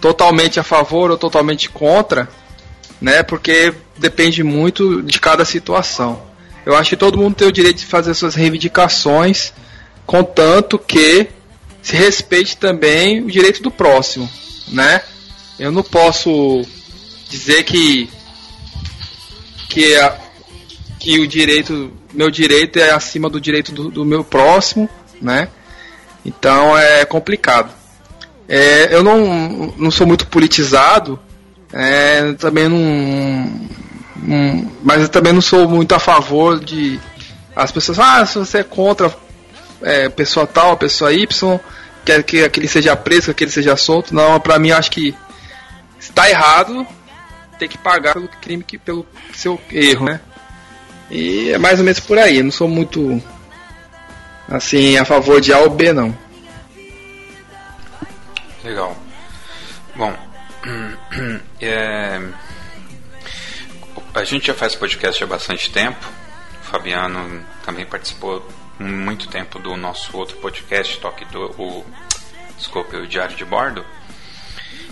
totalmente 0.00 0.58
a 0.58 0.62
favor 0.62 1.10
ou 1.10 1.18
totalmente 1.18 1.68
contra, 1.68 2.26
né? 3.02 3.22
Porque 3.22 3.74
depende 3.98 4.42
muito 4.42 5.02
de 5.02 5.20
cada 5.20 5.44
situação. 5.44 6.22
Eu 6.64 6.74
acho 6.74 6.88
que 6.88 6.96
todo 6.96 7.18
mundo 7.18 7.34
tem 7.34 7.48
o 7.48 7.52
direito 7.52 7.80
de 7.80 7.86
fazer 7.86 8.14
suas 8.14 8.34
reivindicações, 8.34 9.52
contanto 10.08 10.78
que 10.78 11.28
se 11.82 11.94
respeite 11.94 12.56
também 12.56 13.22
o 13.22 13.30
direito 13.30 13.62
do 13.62 13.70
próximo, 13.70 14.26
né? 14.68 15.02
Eu 15.58 15.70
não 15.70 15.82
posso 15.82 16.62
dizer 17.28 17.62
que 17.64 18.08
que 19.68 19.94
a, 19.96 20.16
que 20.98 21.20
o 21.20 21.28
direito 21.28 21.92
meu 22.14 22.30
direito 22.30 22.78
é 22.78 22.90
acima 22.90 23.28
do 23.28 23.38
direito 23.38 23.70
do, 23.70 23.90
do 23.90 24.02
meu 24.02 24.24
próximo, 24.24 24.88
né? 25.20 25.48
Então 26.24 26.76
é 26.76 27.04
complicado. 27.04 27.70
É, 28.48 28.94
eu 28.94 29.02
não, 29.02 29.74
não 29.76 29.90
sou 29.90 30.06
muito 30.06 30.26
politizado, 30.26 31.20
é, 31.70 32.32
também 32.38 32.66
não, 32.66 33.68
não, 34.16 34.72
Mas 34.82 35.02
eu 35.02 35.08
também 35.10 35.34
não 35.34 35.42
sou 35.42 35.68
muito 35.68 35.94
a 35.94 35.98
favor 35.98 36.58
de. 36.58 36.98
As 37.54 37.70
pessoas, 37.70 37.98
ah, 37.98 38.24
se 38.24 38.38
você 38.38 38.58
é 38.58 38.64
contra 38.64 39.14
é, 39.82 40.08
pessoa 40.08 40.46
tal, 40.46 40.76
pessoa 40.76 41.12
Y, 41.12 41.60
quer 42.04 42.22
que 42.22 42.44
aquele 42.44 42.68
seja 42.68 42.96
preso, 42.96 43.26
que 43.26 43.30
aquele 43.30 43.50
seja 43.50 43.76
solto. 43.76 44.14
Não, 44.14 44.40
pra 44.40 44.58
mim 44.58 44.70
acho 44.70 44.90
que 44.90 45.14
está 45.98 46.28
errado, 46.28 46.86
tem 47.58 47.68
que 47.68 47.78
pagar 47.78 48.14
pelo 48.14 48.28
crime 48.28 48.62
que 48.62 48.78
pelo 48.78 49.06
seu 49.34 49.60
erro, 49.70 50.06
né? 50.06 50.20
E 51.10 51.50
é 51.50 51.58
mais 51.58 51.78
ou 51.78 51.84
menos 51.84 52.00
por 52.00 52.18
aí. 52.18 52.38
Eu 52.38 52.44
não 52.44 52.50
sou 52.50 52.68
muito 52.68 53.22
assim 54.48 54.96
a 54.96 55.04
favor 55.04 55.40
de 55.40 55.52
A 55.52 55.58
ou 55.58 55.70
B 55.70 55.92
não. 55.92 56.16
Legal. 58.62 58.96
Bom, 59.94 60.14
é, 61.60 62.20
a 64.14 64.24
gente 64.24 64.48
já 64.48 64.54
faz 64.54 64.74
podcast 64.74 65.22
há 65.22 65.26
bastante 65.26 65.70
tempo. 65.70 66.06
O 66.62 66.64
Fabiano 66.70 67.44
também 67.64 67.86
participou 67.86 68.46
muito 68.78 69.28
tempo 69.28 69.58
do 69.58 69.76
nosso 69.76 70.16
outro 70.16 70.36
podcast, 70.36 70.98
Toque 71.00 71.24
do 71.26 71.46
o, 71.60 71.86
desculpe, 72.56 72.96
o 72.96 73.06
Diário 73.06 73.36
de 73.36 73.44
Bordo. 73.44 73.84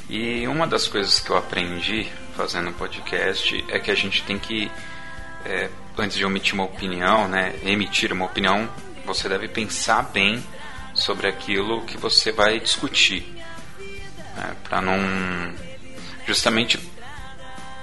E 0.09 0.47
uma 0.47 0.67
das 0.67 0.87
coisas 0.87 1.19
que 1.19 1.31
eu 1.31 1.37
aprendi 1.37 2.11
fazendo 2.37 2.73
podcast 2.73 3.65
é 3.69 3.79
que 3.79 3.91
a 3.91 3.95
gente 3.95 4.23
tem 4.23 4.39
que, 4.39 4.71
é, 5.45 5.69
antes 5.97 6.17
de 6.17 6.25
emitir 6.25 6.55
uma 6.55 6.65
opinião, 6.65 7.27
né, 7.29 7.55
emitir 7.65 8.13
uma 8.13 8.27
opinião, 8.27 8.69
você 9.05 9.29
deve 9.29 9.49
pensar 9.49 10.03
bem 10.03 10.45
sobre 10.95 11.29
aquilo 11.29 11.83
que 11.83 11.97
você 11.97 12.31
vai 12.33 12.61
discutir, 12.61 13.25
né, 14.37 14.55
para 14.65 14.81
não, 14.81 14.97
justamente 16.27 16.79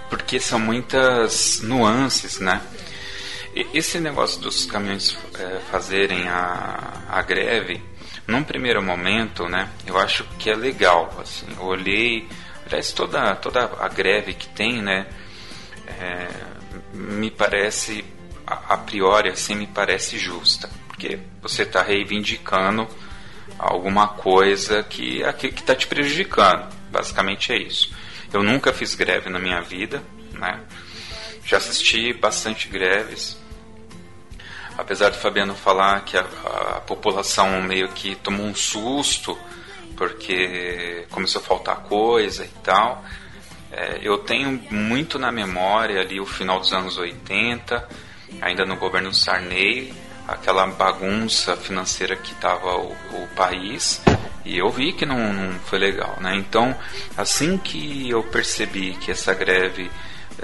porque 0.09 0.39
são 0.39 0.59
muitas 0.59 1.59
nuances, 1.61 2.39
né? 2.39 2.61
Esse 3.55 3.99
negócio 3.99 4.41
dos 4.41 4.65
caminhões 4.65 5.15
é, 5.37 5.59
fazerem 5.69 6.27
a, 6.27 7.03
a 7.07 7.21
greve, 7.21 7.79
num 8.25 8.43
primeiro 8.43 8.81
momento, 8.81 9.47
né, 9.47 9.69
eu 9.85 9.95
acho 9.97 10.23
que 10.39 10.49
é 10.49 10.55
legal. 10.55 11.15
Assim, 11.21 11.45
eu 11.55 11.63
olhei, 11.63 12.27
aliás, 12.65 12.91
toda, 12.91 13.35
toda 13.35 13.65
a 13.79 13.87
greve 13.89 14.33
que 14.33 14.47
tem, 14.49 14.81
né, 14.81 15.05
é, 15.87 16.29
me 16.93 17.29
parece, 17.29 18.03
a, 18.47 18.73
a, 18.73 18.77
priori, 18.77 19.29
assim, 19.29 19.53
me 19.53 19.67
parece 19.67 20.17
justa. 20.17 20.67
Porque 20.87 21.19
você 21.39 21.61
está 21.61 21.83
reivindicando 21.83 22.87
alguma 23.59 24.07
coisa 24.07 24.81
que 24.81 25.21
está 25.21 25.75
te 25.75 25.85
prejudicando. 25.85 26.73
Basicamente 26.89 27.51
é 27.51 27.57
isso. 27.57 27.93
Eu 28.31 28.41
nunca 28.41 28.73
fiz 28.73 28.95
greve 28.95 29.29
na 29.29 29.37
minha 29.37 29.61
vida, 29.61 30.01
né? 30.31 30.59
Já 31.45 31.57
assisti 31.57 32.13
bastante 32.13 32.67
greves 32.67 33.42
apesar 34.77 35.09
do 35.09 35.17
Fabiano 35.17 35.55
falar 35.55 36.01
que 36.01 36.17
a, 36.17 36.21
a 36.21 36.81
população 36.81 37.61
meio 37.61 37.89
que 37.89 38.15
tomou 38.15 38.45
um 38.45 38.55
susto 38.55 39.37
porque 39.95 41.05
começou 41.11 41.41
a 41.41 41.45
faltar 41.45 41.77
coisa 41.77 42.43
e 42.43 42.49
tal. 42.63 43.03
É, 43.71 43.99
eu 44.01 44.19
tenho 44.19 44.61
muito 44.69 45.17
na 45.17 45.31
memória 45.31 46.01
ali 46.01 46.19
o 46.19 46.25
final 46.25 46.59
dos 46.59 46.73
anos 46.73 46.97
80, 46.97 47.87
ainda 48.41 48.65
no 48.65 48.75
governo 48.75 49.13
Sarney, 49.13 49.93
aquela 50.27 50.67
bagunça 50.67 51.55
financeira 51.57 52.15
que 52.15 52.33
estava 52.33 52.75
o, 52.77 52.91
o, 52.91 53.27
país, 53.35 54.01
e 54.45 54.57
eu 54.57 54.69
vi 54.69 54.93
que 54.93 55.05
não, 55.05 55.33
não 55.33 55.59
foi 55.61 55.79
legal. 55.79 56.17
Né? 56.19 56.35
Então, 56.35 56.75
assim 57.17 57.57
que 57.57 58.09
eu 58.09 58.23
percebi 58.23 58.93
que 58.95 59.11
essa 59.11 59.33
greve 59.33 59.89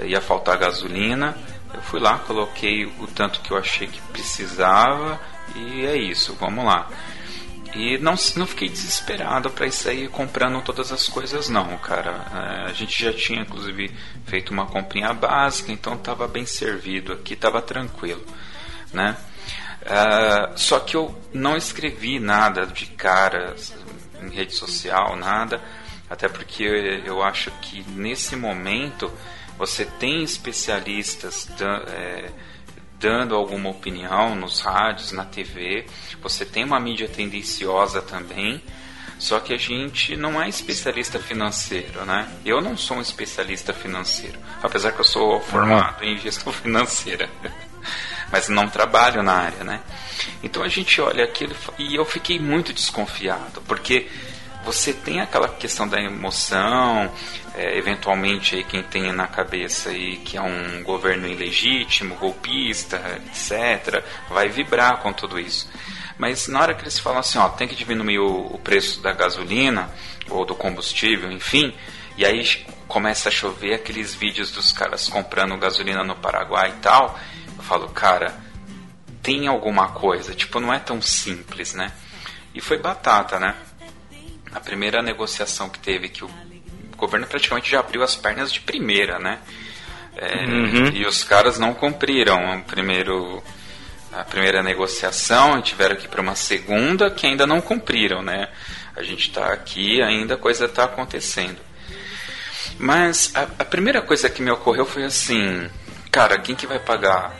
ia 0.02 0.20
faltar 0.20 0.58
gasolina, 0.58 1.36
eu 1.74 1.82
fui 1.82 2.00
lá, 2.00 2.18
coloquei 2.18 2.84
o 2.84 3.06
tanto 3.06 3.40
que 3.40 3.50
eu 3.50 3.56
achei 3.56 3.86
que 3.86 4.00
precisava 4.12 5.20
e 5.54 5.84
é 5.84 5.96
isso, 5.96 6.34
vamos 6.34 6.64
lá. 6.64 6.88
E 7.74 7.98
não, 7.98 8.14
não 8.36 8.46
fiquei 8.46 8.68
desesperado 8.68 9.48
para 9.50 9.66
ir 9.66 9.72
sair 9.72 10.08
comprando 10.08 10.60
todas 10.60 10.90
as 10.90 11.06
coisas, 11.08 11.48
não, 11.48 11.76
cara. 11.78 12.26
É, 12.66 12.70
a 12.70 12.72
gente 12.72 13.02
já 13.02 13.12
tinha, 13.12 13.42
inclusive, 13.42 13.94
feito 14.26 14.50
uma 14.52 14.66
comprinha 14.66 15.12
básica, 15.14 15.70
então 15.70 15.94
estava 15.94 16.26
bem 16.26 16.44
servido 16.44 17.12
aqui, 17.12 17.34
estava 17.34 17.62
tranquilo, 17.62 18.24
né? 18.92 19.16
Uh, 19.82 20.58
só 20.58 20.78
que 20.80 20.94
eu 20.94 21.18
não 21.32 21.56
escrevi 21.56 22.18
nada 22.18 22.66
de 22.66 22.86
cara 22.86 23.54
em 24.20 24.28
rede 24.28 24.54
social, 24.54 25.16
nada, 25.16 25.62
até 26.08 26.28
porque 26.28 26.64
eu 27.04 27.22
acho 27.22 27.50
que 27.62 27.82
nesse 27.88 28.36
momento 28.36 29.10
você 29.60 29.84
tem 29.84 30.22
especialistas 30.22 31.46
é, 31.60 32.30
dando 32.98 33.34
alguma 33.34 33.68
opinião 33.68 34.34
nos 34.34 34.60
rádios, 34.60 35.12
na 35.12 35.26
TV, 35.26 35.84
você 36.22 36.46
tem 36.46 36.64
uma 36.64 36.80
mídia 36.80 37.06
tendenciosa 37.06 38.00
também. 38.00 38.62
Só 39.18 39.38
que 39.38 39.52
a 39.52 39.58
gente 39.58 40.16
não 40.16 40.40
é 40.40 40.48
especialista 40.48 41.18
financeiro, 41.18 42.06
né? 42.06 42.26
Eu 42.42 42.62
não 42.62 42.74
sou 42.74 42.96
um 42.96 43.02
especialista 43.02 43.74
financeiro, 43.74 44.38
apesar 44.62 44.92
que 44.92 45.00
eu 45.00 45.04
sou 45.04 45.38
formado 45.42 46.02
em 46.02 46.16
gestão 46.16 46.50
financeira, 46.56 47.28
mas 48.32 48.48
não 48.48 48.66
trabalho 48.66 49.22
na 49.22 49.34
área, 49.34 49.62
né? 49.62 49.82
Então 50.42 50.62
a 50.62 50.68
gente 50.68 51.02
olha 51.02 51.22
aquilo 51.22 51.54
e 51.78 51.94
eu 51.94 52.06
fiquei 52.06 52.38
muito 52.38 52.72
desconfiado, 52.72 53.60
porque 53.68 54.08
você 54.64 54.92
tem 54.92 55.20
aquela 55.20 55.48
questão 55.48 55.88
da 55.88 56.00
emoção, 56.00 57.10
é, 57.54 57.78
eventualmente 57.78 58.56
aí 58.56 58.64
quem 58.64 58.82
tem 58.82 59.12
na 59.12 59.26
cabeça 59.26 59.90
aí 59.90 60.18
que 60.18 60.36
é 60.36 60.42
um 60.42 60.82
governo 60.82 61.26
ilegítimo, 61.26 62.14
golpista, 62.16 63.20
etc, 63.26 64.04
vai 64.28 64.48
vibrar 64.48 64.98
com 64.98 65.12
tudo 65.12 65.38
isso. 65.38 65.68
Mas 66.18 66.48
na 66.48 66.60
hora 66.60 66.74
que 66.74 66.82
eles 66.82 66.98
falam 66.98 67.20
assim, 67.20 67.38
ó, 67.38 67.48
tem 67.48 67.66
que 67.66 67.74
diminuir 67.74 68.18
o, 68.18 68.54
o 68.54 68.58
preço 68.58 69.00
da 69.00 69.12
gasolina 69.12 69.90
ou 70.28 70.44
do 70.44 70.54
combustível, 70.54 71.32
enfim, 71.32 71.74
e 72.16 72.24
aí 72.24 72.44
começa 72.86 73.28
a 73.28 73.32
chover 73.32 73.74
aqueles 73.74 74.14
vídeos 74.14 74.50
dos 74.50 74.72
caras 74.72 75.08
comprando 75.08 75.56
gasolina 75.56 76.04
no 76.04 76.16
Paraguai 76.16 76.70
e 76.70 76.80
tal, 76.80 77.18
eu 77.56 77.62
falo, 77.62 77.88
cara, 77.88 78.38
tem 79.22 79.46
alguma 79.46 79.88
coisa, 79.88 80.34
tipo, 80.34 80.60
não 80.60 80.72
é 80.72 80.78
tão 80.78 81.00
simples, 81.00 81.72
né? 81.72 81.92
E 82.54 82.60
foi 82.60 82.78
batata, 82.78 83.38
né? 83.38 83.54
A 84.52 84.60
primeira 84.60 85.02
negociação 85.02 85.68
que 85.68 85.78
teve, 85.78 86.08
que 86.08 86.24
o 86.24 86.30
governo 86.96 87.26
praticamente 87.26 87.70
já 87.70 87.80
abriu 87.80 88.02
as 88.02 88.14
pernas 88.16 88.52
de 88.52 88.60
primeira, 88.60 89.18
né? 89.18 89.38
É, 90.16 90.44
uhum. 90.44 90.88
E 90.88 91.06
os 91.06 91.24
caras 91.24 91.58
não 91.58 91.72
cumpriram 91.72 92.58
o 92.58 92.62
primeiro, 92.64 93.42
a 94.12 94.24
primeira 94.24 94.62
negociação 94.62 95.58
e 95.58 95.62
tiveram 95.62 95.96
que 95.96 96.06
ir 96.06 96.08
para 96.08 96.20
uma 96.20 96.34
segunda 96.34 97.10
que 97.10 97.26
ainda 97.26 97.46
não 97.46 97.60
cumpriram, 97.60 98.22
né? 98.22 98.48
A 98.96 99.02
gente 99.02 99.28
está 99.28 99.52
aqui 99.52 100.02
ainda 100.02 100.34
a 100.34 100.38
coisa 100.38 100.66
está 100.66 100.84
acontecendo. 100.84 101.58
Mas 102.78 103.32
a, 103.34 103.42
a 103.58 103.64
primeira 103.64 104.02
coisa 104.02 104.28
que 104.28 104.42
me 104.42 104.50
ocorreu 104.50 104.84
foi 104.84 105.04
assim, 105.04 105.70
cara, 106.10 106.38
quem 106.38 106.54
que 106.54 106.66
vai 106.66 106.78
pagar 106.78 107.34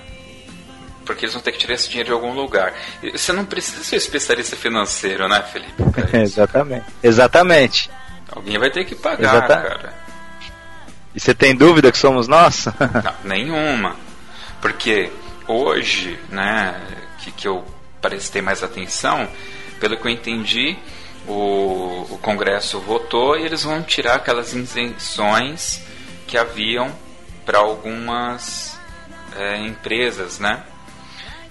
porque 1.04 1.24
eles 1.24 1.34
vão 1.34 1.42
ter 1.42 1.52
que 1.52 1.58
tirar 1.58 1.74
esse 1.74 1.88
dinheiro 1.88 2.08
de 2.08 2.12
algum 2.12 2.32
lugar. 2.32 2.74
Você 3.12 3.32
não 3.32 3.44
precisa 3.44 3.82
ser 3.82 3.96
especialista 3.96 4.56
financeiro, 4.56 5.28
né, 5.28 5.42
Felipe? 5.42 5.82
Exatamente. 6.16 6.86
Exatamente. 7.02 7.90
Alguém 8.30 8.58
vai 8.58 8.70
ter 8.70 8.84
que 8.84 8.94
pagar, 8.94 9.36
Exatamente. 9.36 9.68
cara. 9.68 9.94
E 11.14 11.20
você 11.20 11.34
tem 11.34 11.54
dúvida 11.54 11.90
que 11.90 11.98
somos 11.98 12.28
nós? 12.28 12.66
não, 13.04 13.14
nenhuma. 13.24 13.96
Porque 14.60 15.10
hoje, 15.48 16.18
né, 16.28 16.80
que, 17.18 17.32
que 17.32 17.48
eu 17.48 17.64
prestei 18.00 18.40
mais 18.40 18.62
atenção, 18.62 19.28
pelo 19.80 19.96
que 19.96 20.06
eu 20.06 20.10
entendi, 20.12 20.76
o, 21.26 22.06
o 22.10 22.18
Congresso 22.22 22.78
votou 22.80 23.36
e 23.36 23.44
eles 23.44 23.62
vão 23.62 23.82
tirar 23.82 24.16
aquelas 24.16 24.52
isenções 24.52 25.82
que 26.26 26.38
haviam 26.38 26.90
para 27.44 27.58
algumas 27.58 28.78
é, 29.36 29.58
empresas, 29.58 30.38
né? 30.38 30.62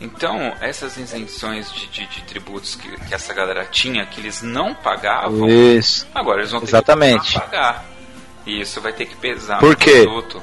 Então, 0.02 0.56
essas 0.62 0.98
isenções 0.98 1.72
de, 1.74 1.88
de, 1.88 2.06
de 2.08 2.22
tributos 2.24 2.76
que, 2.76 2.90
que, 2.90 3.14
essa 3.14 3.34
galera 3.34 3.66
tinha, 3.66 4.06
que 4.06 4.22
eles 4.22 4.42
não 4.42 4.74
pagavam, 4.74 5.50
isso. 5.50 6.08
agora 6.16 6.40
eles 6.40 6.52
vão 6.52 6.62
ter 6.62 6.68
Exatamente. 6.68 7.34
que 7.34 7.40
pagar. 7.40 7.86
E 8.46 8.62
isso 8.62 8.80
vai 8.80 8.94
ter 8.94 9.06
que 9.06 9.16
pesar 9.18 9.60
Por 9.60 9.76
quê? 9.76 10.04
Produto. 10.04 10.42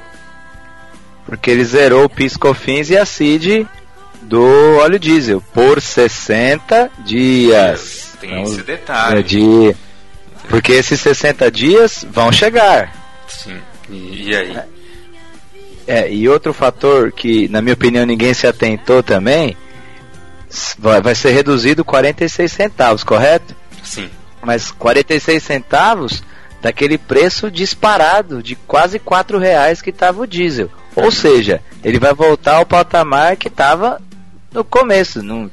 Porque 1.25 1.51
ele 1.51 1.65
zerou 1.65 2.05
o 2.05 2.09
PiscoFins 2.09 2.91
e 2.91 2.97
a 2.97 3.07
CID 3.07 3.67
do 4.23 4.45
óleo 4.79 4.99
diesel 4.99 5.43
por 5.55 5.81
60 5.81 6.91
dias. 6.99 8.17
Tem 8.21 8.31
então, 8.31 8.43
esse 8.43 8.63
detalhe. 8.63 9.21
É 9.21 9.23
de... 9.23 9.77
Porque 10.49 10.73
esses 10.73 11.01
60 11.01 11.51
dias 11.51 12.07
vão 12.09 12.31
chegar. 12.31 12.95
Sim. 13.27 13.61
E, 13.89 14.29
e 14.29 14.37
aí? 14.37 14.76
É. 15.87 16.11
E 16.13 16.29
outro 16.29 16.53
fator 16.53 17.13
que, 17.13 17.49
na 17.49 17.63
minha 17.63 17.75
opinião, 17.75 18.05
ninguém 18.05 18.35
se 18.35 18.47
atentou 18.47 19.03
também, 19.03 19.57
vai, 20.79 21.01
vai 21.01 21.15
ser 21.15 21.31
reduzido 21.31 21.85
46 21.85 22.51
centavos, 22.51 23.05
correto? 23.05 23.55
Sim. 23.83 24.11
Mas 24.43 24.71
46 24.71 25.43
centavos 25.43 26.23
daquele 26.61 26.99
preço 26.99 27.51
disparado 27.51 28.43
de 28.43 28.57
quase 28.57 28.99
4 28.99 29.39
reais 29.39 29.81
que 29.81 29.91
estava 29.91 30.23
o 30.23 30.27
diesel. 30.27 30.71
Ou 30.95 31.11
seja, 31.13 31.61
ele 31.85 31.99
vai 31.99 32.15
voltar 32.15 32.57
ao 32.57 32.67
patamar 32.67 33.37
que 33.37 33.49
estava 33.49 34.01
no 34.53 34.65
começo. 34.65 35.23
Não, 35.23 35.51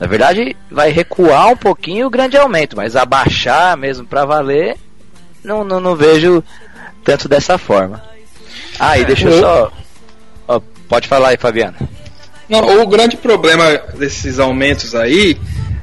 na 0.00 0.06
verdade, 0.06 0.56
vai 0.70 0.90
recuar 0.90 1.48
um 1.48 1.56
pouquinho 1.56 2.06
o 2.06 2.10
grande 2.10 2.36
aumento, 2.36 2.76
mas 2.76 2.96
abaixar 2.96 3.76
mesmo 3.76 4.06
para 4.06 4.24
valer, 4.24 4.76
não, 5.44 5.62
não, 5.62 5.78
não 5.78 5.94
vejo 5.94 6.42
tanto 7.04 7.28
dessa 7.28 7.58
forma. 7.58 8.02
Ah, 8.78 8.98
e 8.98 9.04
deixa 9.04 9.28
eu 9.28 9.40
só. 9.40 9.72
Oh, 10.48 10.60
pode 10.88 11.08
falar 11.08 11.28
aí, 11.28 11.36
Fabiano. 11.36 11.76
Não, 12.48 12.82
o 12.82 12.86
grande 12.86 13.16
problema 13.16 13.80
desses 13.96 14.38
aumentos 14.40 14.94
aí 14.94 15.38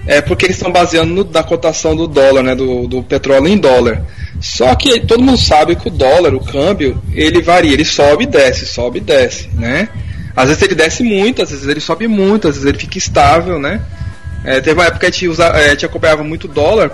é 0.05 0.21
porque 0.21 0.45
eles 0.45 0.57
estão 0.57 0.71
baseando 0.71 1.13
no, 1.13 1.29
na 1.29 1.43
cotação 1.43 1.95
do 1.95 2.07
dólar, 2.07 2.43
né, 2.43 2.55
do, 2.55 2.87
do 2.87 3.03
petróleo 3.03 3.47
em 3.47 3.57
dólar. 3.57 4.03
Só 4.41 4.73
que 4.75 4.99
todo 5.01 5.23
mundo 5.23 5.37
sabe 5.37 5.75
que 5.75 5.87
o 5.87 5.91
dólar, 5.91 6.33
o 6.33 6.39
câmbio, 6.39 7.01
ele 7.13 7.41
varia, 7.41 7.73
ele 7.73 7.85
sobe 7.85 8.23
e 8.23 8.27
desce, 8.27 8.65
sobe 8.65 8.99
e 8.99 9.01
desce, 9.01 9.49
né? 9.53 9.89
Às 10.35 10.49
vezes 10.49 10.63
ele 10.63 10.75
desce 10.75 11.03
muito, 11.03 11.41
às 11.41 11.49
vezes 11.49 11.67
ele 11.67 11.79
sobe 11.79 12.07
muito, 12.07 12.47
às 12.47 12.55
vezes 12.55 12.67
ele 12.67 12.77
fica 12.77 12.97
estável, 12.97 13.57
né? 13.57 13.81
É, 14.43 14.61
teve 14.61 14.79
uma 14.79 14.85
época 14.85 14.99
que 14.99 15.05
a 15.07 15.09
gente, 15.09 15.27
usa, 15.27 15.45
é, 15.45 15.65
a 15.65 15.69
gente 15.69 15.85
acompanhava 15.85 16.23
muito 16.23 16.47
dólar, 16.47 16.91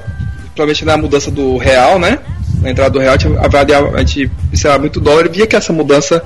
provavelmente 0.56 0.86
na 0.86 0.98
mudança 0.98 1.30
do 1.30 1.58
real, 1.58 2.00
né? 2.00 2.20
Na 2.62 2.72
entrada 2.72 2.92
do 2.92 3.00
real, 3.00 3.16
a 3.16 3.18
gente, 3.18 3.38
avaliava, 3.38 3.96
a 3.96 4.00
gente 4.04 4.32
muito 4.80 5.00
dólar 5.00 5.26
e 5.26 5.30
via 5.30 5.48
que 5.48 5.56
essa 5.56 5.74
mudança 5.74 6.24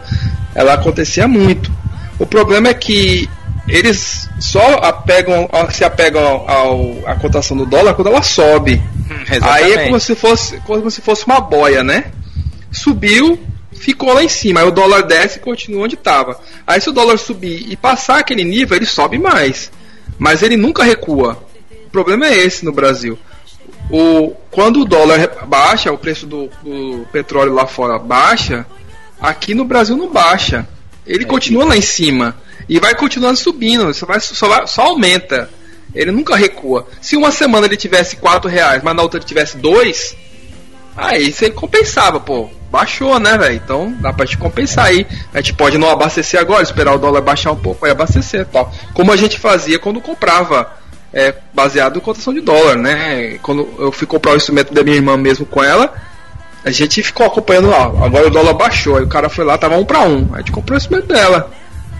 ela 0.53 0.73
acontecia 0.73 1.27
muito. 1.27 1.71
O 2.19 2.25
problema 2.25 2.69
é 2.69 2.73
que 2.73 3.29
eles 3.67 4.29
só 4.39 4.75
apegam, 4.77 5.49
se 5.71 5.83
apegam 5.83 6.23
ao, 6.23 6.97
à 7.05 7.15
cotação 7.15 7.55
do 7.57 7.65
dólar 7.65 7.93
quando 7.93 8.07
ela 8.07 8.21
sobe. 8.21 8.81
Hum, 9.09 9.23
Aí 9.41 9.73
é 9.73 9.85
como 9.85 9.99
se 9.99 10.15
fosse 10.15 10.57
como 10.61 10.89
se 10.89 11.01
fosse 11.01 11.25
uma 11.25 11.39
boia, 11.39 11.83
né? 11.83 12.05
Subiu, 12.71 13.39
ficou 13.73 14.13
lá 14.13 14.23
em 14.23 14.29
cima. 14.29 14.61
Aí 14.61 14.67
o 14.67 14.71
dólar 14.71 15.03
desce 15.03 15.37
e 15.37 15.41
continua 15.41 15.83
onde 15.83 15.95
estava. 15.95 16.39
Aí 16.65 16.79
se 16.79 16.89
o 16.89 16.93
dólar 16.93 17.17
subir 17.17 17.65
e 17.69 17.75
passar 17.75 18.19
aquele 18.19 18.43
nível, 18.43 18.77
ele 18.77 18.85
sobe 18.85 19.17
mais. 19.17 19.71
Mas 20.17 20.41
ele 20.41 20.55
nunca 20.57 20.83
recua. 20.83 21.37
O 21.85 21.89
problema 21.89 22.27
é 22.27 22.37
esse 22.37 22.63
no 22.63 22.71
Brasil. 22.71 23.17
O, 23.89 24.35
quando 24.51 24.81
o 24.81 24.85
dólar 24.85 25.45
baixa, 25.45 25.91
o 25.91 25.97
preço 25.97 26.27
do, 26.27 26.49
do 26.61 27.05
petróleo 27.11 27.53
lá 27.53 27.65
fora 27.65 27.97
baixa, 27.97 28.65
aqui 29.19 29.53
no 29.53 29.63
Brasil 29.63 29.95
não 29.95 30.09
baixa. 30.09 30.67
Ele 31.05 31.23
é, 31.23 31.27
continua 31.27 31.65
lá 31.65 31.77
em 31.77 31.81
cima. 31.81 32.35
E 32.67 32.79
vai 32.79 32.93
continuando 32.95 33.37
subindo, 33.37 33.93
só, 33.93 34.05
vai, 34.05 34.19
só, 34.19 34.47
vai, 34.47 34.67
só 34.67 34.83
aumenta. 34.83 35.49
Ele 35.95 36.11
nunca 36.11 36.35
recua. 36.35 36.85
Se 37.01 37.15
uma 37.15 37.31
semana 37.31 37.65
ele 37.65 37.77
tivesse 37.77 38.17
4 38.17 38.49
reais, 38.49 38.83
mas 38.83 38.95
na 38.95 39.01
outra 39.01 39.19
ele 39.19 39.25
tivesse 39.25 39.57
2, 39.57 40.15
aí 40.95 41.31
você 41.31 41.49
compensava, 41.49 42.19
pô. 42.19 42.49
Baixou, 42.69 43.17
né, 43.17 43.37
velho? 43.37 43.55
Então 43.55 43.95
dá 44.01 44.11
pra 44.11 44.25
te 44.25 44.37
compensar 44.37 44.87
aí. 44.87 45.07
A 45.33 45.37
gente 45.37 45.53
pode 45.53 45.77
não 45.77 45.89
abastecer 45.89 46.37
agora, 46.37 46.61
esperar 46.61 46.93
o 46.93 46.99
dólar 46.99 47.21
baixar 47.21 47.53
um 47.53 47.55
pouco 47.55 47.87
e 47.87 47.89
abastecer 47.89 48.45
tal. 48.47 48.69
Como 48.93 49.13
a 49.13 49.15
gente 49.15 49.39
fazia 49.39 49.79
quando 49.79 50.01
comprava 50.01 50.69
é, 51.13 51.33
baseado 51.53 51.97
em 51.97 52.01
cotação 52.01 52.33
de 52.33 52.41
dólar, 52.41 52.75
né? 52.75 53.37
Quando 53.41 53.67
eu 53.79 53.91
fui 53.91 54.07
comprar 54.07 54.33
o 54.33 54.37
instrumento 54.37 54.73
da 54.73 54.83
minha 54.83 54.95
irmã 54.95 55.17
mesmo 55.17 55.45
com 55.45 55.63
ela, 55.63 55.93
a 56.63 56.71
gente 56.71 57.01
ficou 57.01 57.25
acompanhando 57.25 57.69
lá. 57.69 57.85
Agora 57.85 58.27
o 58.27 58.31
dólar 58.31 58.53
baixou, 58.53 58.97
aí 58.97 59.03
o 59.03 59.07
cara 59.07 59.29
foi 59.29 59.45
lá, 59.45 59.57
tava 59.57 59.77
um 59.77 59.85
para 59.85 60.01
um. 60.01 60.29
A 60.33 60.39
gente 60.39 60.51
comprou 60.51 60.75
o 60.75 60.77
instrumento 60.77 61.07
dela. 61.07 61.51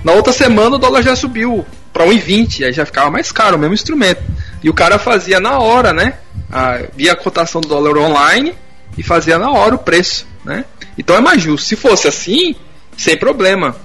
Na 0.03 0.11
outra 0.11 0.33
semana 0.33 0.75
o 0.75 0.79
dólar 0.79 1.01
já 1.01 1.15
subiu 1.15 1.65
para 1.91 2.05
1,20, 2.05 2.65
aí 2.65 2.73
já 2.73 2.85
ficava 2.85 3.09
mais 3.09 3.31
caro 3.31 3.55
o 3.55 3.59
mesmo 3.59 3.73
instrumento. 3.73 4.21
E 4.63 4.69
o 4.69 4.73
cara 4.73 4.99
fazia 4.99 5.39
na 5.39 5.57
hora, 5.59 5.93
né? 5.93 6.15
A, 6.51 6.79
via 6.95 7.13
a 7.13 7.15
cotação 7.15 7.61
do 7.61 7.67
dólar 7.67 7.97
online 7.97 8.53
e 8.97 9.03
fazia 9.03 9.37
na 9.37 9.51
hora 9.51 9.75
o 9.75 9.79
preço, 9.79 10.27
né? 10.43 10.65
Então 10.97 11.15
é 11.15 11.21
mais 11.21 11.41
justo. 11.41 11.67
Se 11.67 11.75
fosse 11.75 12.07
assim, 12.07 12.55
sem 12.97 13.17
problema, 13.17 13.75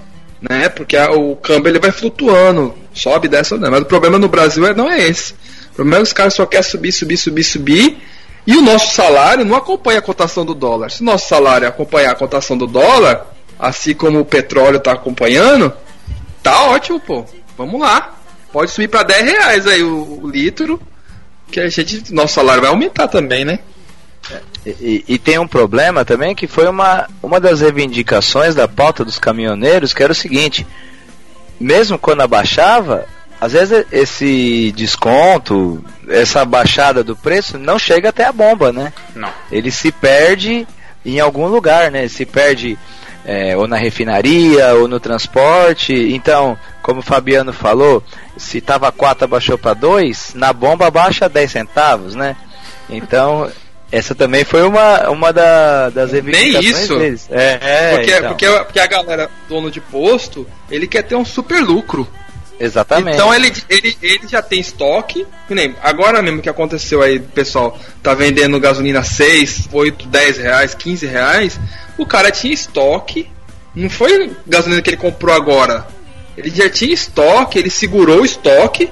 né? 0.49 0.69
Porque 0.69 0.95
a, 0.97 1.11
o 1.11 1.35
câmbio 1.35 1.69
ele 1.69 1.79
vai 1.79 1.91
flutuando, 1.91 2.75
sobe, 2.93 3.27
desce, 3.27 3.55
não. 3.57 3.71
Mas 3.71 3.81
o 3.81 3.85
problema 3.85 4.19
no 4.19 4.27
Brasil 4.27 4.65
é, 4.65 4.73
não 4.73 4.89
é 4.89 5.07
esse. 5.07 5.33
O 5.71 5.75
problema 5.75 5.97
é 5.97 6.01
que 6.01 6.07
os 6.07 6.13
caras 6.13 6.33
só 6.33 6.45
querem 6.45 6.63
subir, 6.63 6.91
subir, 6.91 7.17
subir, 7.17 7.43
subir. 7.43 7.97
E 8.45 8.57
o 8.57 8.61
nosso 8.61 8.93
salário 8.93 9.45
não 9.45 9.55
acompanha 9.55 9.99
a 9.99 10.01
cotação 10.01 10.45
do 10.45 10.53
dólar. 10.53 10.91
Se 10.91 11.01
o 11.01 11.05
nosso 11.05 11.27
salário 11.29 11.67
acompanhar 11.67 12.11
a 12.11 12.15
cotação 12.15 12.57
do 12.57 12.67
dólar, 12.67 13.25
assim 13.57 13.93
como 13.93 14.19
o 14.19 14.25
petróleo 14.25 14.77
está 14.77 14.91
acompanhando, 14.91 15.73
Tá 16.43 16.65
ótimo, 16.65 16.99
pô. 16.99 17.25
Vamos 17.57 17.79
lá. 17.79 18.17
Pode 18.51 18.69
subir 18.69 18.89
para 18.89 19.03
10 19.03 19.23
reais 19.23 19.65
aí 19.65 19.81
o, 19.81 20.19
o, 20.21 20.29
litro. 20.29 20.79
Que 21.49 21.61
a 21.61 21.69
gente. 21.69 22.13
Nosso 22.13 22.35
salário 22.35 22.61
vai 22.61 22.69
aumentar 22.69 23.07
também, 23.07 23.45
né? 23.45 23.59
E, 24.65 25.03
e, 25.07 25.19
tem 25.19 25.37
um 25.37 25.47
problema 25.47 26.05
também 26.05 26.33
que 26.33 26.47
foi 26.47 26.67
uma, 26.67 27.09
uma 27.21 27.39
das 27.39 27.59
reivindicações 27.59 28.55
da 28.55 28.67
pauta 28.67 29.03
dos 29.03 29.19
caminhoneiros, 29.19 29.93
que 29.93 30.01
era 30.01 30.13
o 30.13 30.15
seguinte: 30.15 30.65
mesmo 31.59 31.97
quando 31.97 32.21
abaixava, 32.21 33.05
às 33.41 33.51
vezes 33.51 33.85
esse 33.91 34.71
desconto, 34.73 35.83
essa 36.07 36.45
baixada 36.45 37.03
do 37.03 37.15
preço 37.15 37.57
não 37.57 37.77
chega 37.77 38.09
até 38.09 38.23
a 38.23 38.31
bomba, 38.31 38.71
né? 38.71 38.93
Não. 39.13 39.29
Ele 39.51 39.69
se 39.69 39.91
perde 39.91 40.65
em 41.05 41.19
algum 41.19 41.47
lugar, 41.47 41.91
né? 41.91 42.07
Se 42.07 42.25
perde 42.25 42.77
é, 43.25 43.55
ou 43.57 43.67
na 43.67 43.77
refinaria, 43.77 44.73
ou 44.75 44.87
no 44.87 44.99
transporte. 44.99 45.93
Então, 45.93 46.57
como 46.81 46.99
o 46.99 47.03
Fabiano 47.03 47.51
falou, 47.51 48.03
se 48.37 48.59
estava 48.59 48.91
4 48.91 49.25
abaixou 49.25 49.57
para 49.57 49.73
2, 49.73 50.33
na 50.35 50.53
bomba 50.53 50.89
baixa 50.89 51.27
10 51.27 51.51
centavos, 51.51 52.15
né? 52.15 52.37
Então, 52.89 53.49
essa 53.93 54.15
também 54.15 54.43
foi 54.43 54.63
uma, 54.63 55.07
uma 55.11 55.31
da, 55.31 55.91
das 55.91 56.11
reivindicações 56.11 56.63
Nem 56.63 56.71
isso. 56.71 56.97
Deles. 56.97 57.27
É, 57.29 57.59
é, 57.61 57.95
porque, 57.95 58.11
então. 58.11 58.29
porque, 58.29 58.47
porque 58.47 58.79
a 58.79 58.87
galera, 58.87 59.29
dono 59.47 59.69
de 59.69 59.79
posto, 59.79 60.47
ele 60.71 60.87
quer 60.87 61.03
ter 61.03 61.15
um 61.15 61.23
super 61.23 61.61
lucro. 61.61 62.07
Exatamente. 62.59 63.13
Então 63.13 63.31
ele, 63.31 63.53
ele, 63.69 63.95
ele 64.01 64.27
já 64.27 64.41
tem 64.41 64.59
estoque. 64.59 65.27
Nem, 65.47 65.75
agora 65.83 66.23
mesmo 66.23 66.41
que 66.41 66.49
aconteceu 66.49 67.03
aí, 67.03 67.19
pessoal, 67.19 67.79
tá 68.01 68.15
vendendo 68.15 68.59
gasolina 68.59 69.03
6, 69.03 69.69
8, 69.71 70.07
10 70.07 70.37
reais, 70.39 70.73
15 70.73 71.05
reais. 71.05 71.59
O 71.95 72.03
cara 72.07 72.31
tinha 72.31 72.51
estoque. 72.51 73.29
Não 73.75 73.91
foi 73.91 74.31
gasolina 74.47 74.81
que 74.81 74.89
ele 74.89 74.97
comprou 74.97 75.35
agora. 75.35 75.85
Ele 76.35 76.49
já 76.49 76.67
tinha 76.67 76.95
estoque, 76.95 77.59
ele 77.59 77.69
segurou 77.69 78.21
o 78.21 78.25
estoque, 78.25 78.89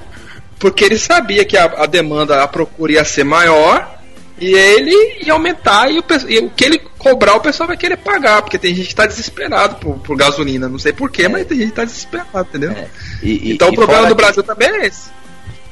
porque 0.59 0.83
ele 0.83 0.99
sabia 0.99 1.43
que 1.43 1.57
a, 1.57 1.65
a 1.65 1.85
demanda, 1.87 2.43
a 2.43 2.47
procura 2.47 2.91
ia 2.91 3.03
ser 3.03 3.23
maior. 3.23 3.99
E 4.41 4.55
ele 4.55 5.23
ia 5.23 5.33
aumentar 5.33 5.89
e 5.91 5.99
o, 5.99 6.03
e 6.27 6.39
o, 6.39 6.49
que 6.49 6.65
ele 6.65 6.79
cobrar 6.97 7.35
o 7.35 7.39
pessoal 7.39 7.67
vai 7.67 7.77
querer 7.77 7.97
pagar, 7.97 8.41
porque 8.41 8.57
tem 8.57 8.73
gente 8.73 8.87
que 8.87 8.93
está 8.93 9.05
desesperado 9.05 9.75
por, 9.75 9.99
por, 9.99 10.17
gasolina, 10.17 10.67
não 10.67 10.79
sei 10.79 10.91
porquê, 10.91 11.23
é. 11.23 11.29
mas 11.29 11.45
tem 11.45 11.59
gente 11.59 11.67
que 11.67 11.71
está 11.73 11.85
desesperado, 11.85 12.47
entendeu? 12.49 12.71
É. 12.71 12.87
E, 13.21 13.53
então 13.53 13.69
e, 13.69 13.71
o 13.71 13.75
problema 13.75 14.07
do 14.07 14.15
Brasil 14.15 14.41
também 14.41 14.67
é 14.69 14.87
esse. 14.87 15.11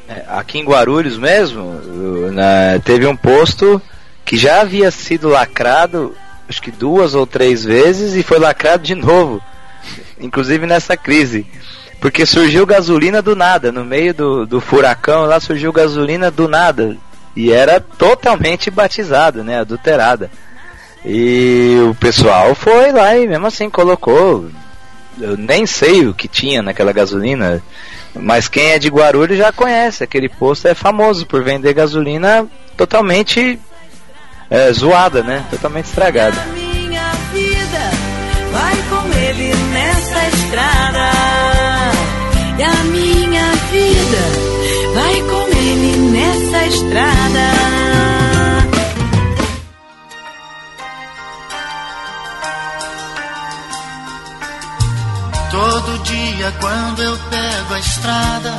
É, 0.08 0.24
aqui 0.28 0.60
em 0.60 0.64
Guarulhos 0.64 1.18
mesmo, 1.18 1.82
na, 2.32 2.80
teve 2.84 3.08
um 3.08 3.16
posto 3.16 3.82
que 4.24 4.38
já 4.38 4.62
havia 4.62 4.92
sido 4.92 5.30
lacrado 5.30 6.16
acho 6.50 6.62
que 6.62 6.72
duas 6.72 7.14
ou 7.14 7.28
três 7.28 7.64
vezes 7.64 8.16
e 8.16 8.24
foi 8.24 8.40
lacrado 8.40 8.84
de 8.84 8.96
novo, 8.96 9.42
inclusive 10.20 10.66
nessa 10.66 10.98
crise. 10.98 11.46
Porque 12.02 12.26
surgiu 12.26 12.66
gasolina 12.66 13.22
do 13.22 13.36
nada, 13.36 13.72
no 13.72 13.84
meio 13.84 14.14
do, 14.14 14.46
do 14.46 14.62
furacão 14.62 15.26
lá 15.26 15.40
surgiu 15.40 15.72
gasolina 15.72 16.32
do 16.32 16.48
nada. 16.48 16.98
E 17.40 17.54
era 17.54 17.80
totalmente 17.80 18.70
batizada, 18.70 19.46
né? 19.46 19.62
Adulterada. 19.62 20.30
E 21.06 21.78
o 21.90 21.96
pessoal 21.96 22.54
foi 22.54 22.92
lá 22.92 23.16
e 23.18 23.26
mesmo 23.26 23.48
assim 23.48 23.70
colocou. 23.70 24.50
Eu 25.18 25.38
nem 25.38 25.66
sei 25.66 26.06
o 26.06 26.14
que 26.14 26.28
tinha 26.28 26.62
naquela 26.62 26.92
gasolina. 26.92 27.64
Mas 28.14 28.50
quem 28.50 28.72
é 28.72 28.78
de 28.78 28.90
Guarulhos 28.90 29.38
já 29.38 29.54
conhece. 29.54 30.04
Aquele 30.04 30.28
posto 30.28 30.68
é 30.68 30.74
famoso 30.74 31.26
por 31.26 31.42
vender 31.42 31.74
gasolina 31.74 32.46
totalmente 32.76 33.58
é, 34.50 34.74
zoada, 34.74 35.24
né? 35.24 35.46
Totalmente 35.50 35.86
estragada. 35.86 36.46
Minha 36.54 37.10
vida 37.32 37.92
vai 38.52 38.76
com 38.90 39.18
ele 39.18 39.56
nessa 39.72 40.28
estrada. 40.28 41.10
Nessa 46.60 46.66
estrada. 46.68 47.50
Todo 55.52 56.04
dia 56.04 56.54
quando 56.60 57.02
eu 57.02 57.18
pego 57.30 57.74
a 57.74 57.80
estrada, 57.80 58.58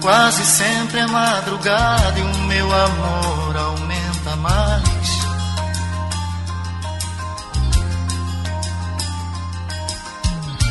quase 0.00 0.44
sempre 0.44 1.00
é 1.00 1.06
madrugada 1.06 2.18
e 2.18 2.22
o 2.22 2.38
meu 2.44 2.66
amor 2.66 3.56
aumenta 3.56 4.36
mais. 4.36 5.18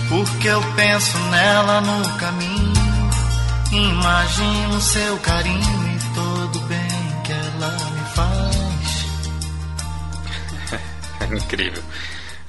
Porque 0.10 0.48
eu 0.48 0.62
penso 0.76 1.18
nela 1.32 1.82
no 1.82 2.18
caminho, 2.18 3.10
imagino 3.74 4.80
seu 4.80 5.18
carinho 5.18 5.87
incrível. 11.32 11.84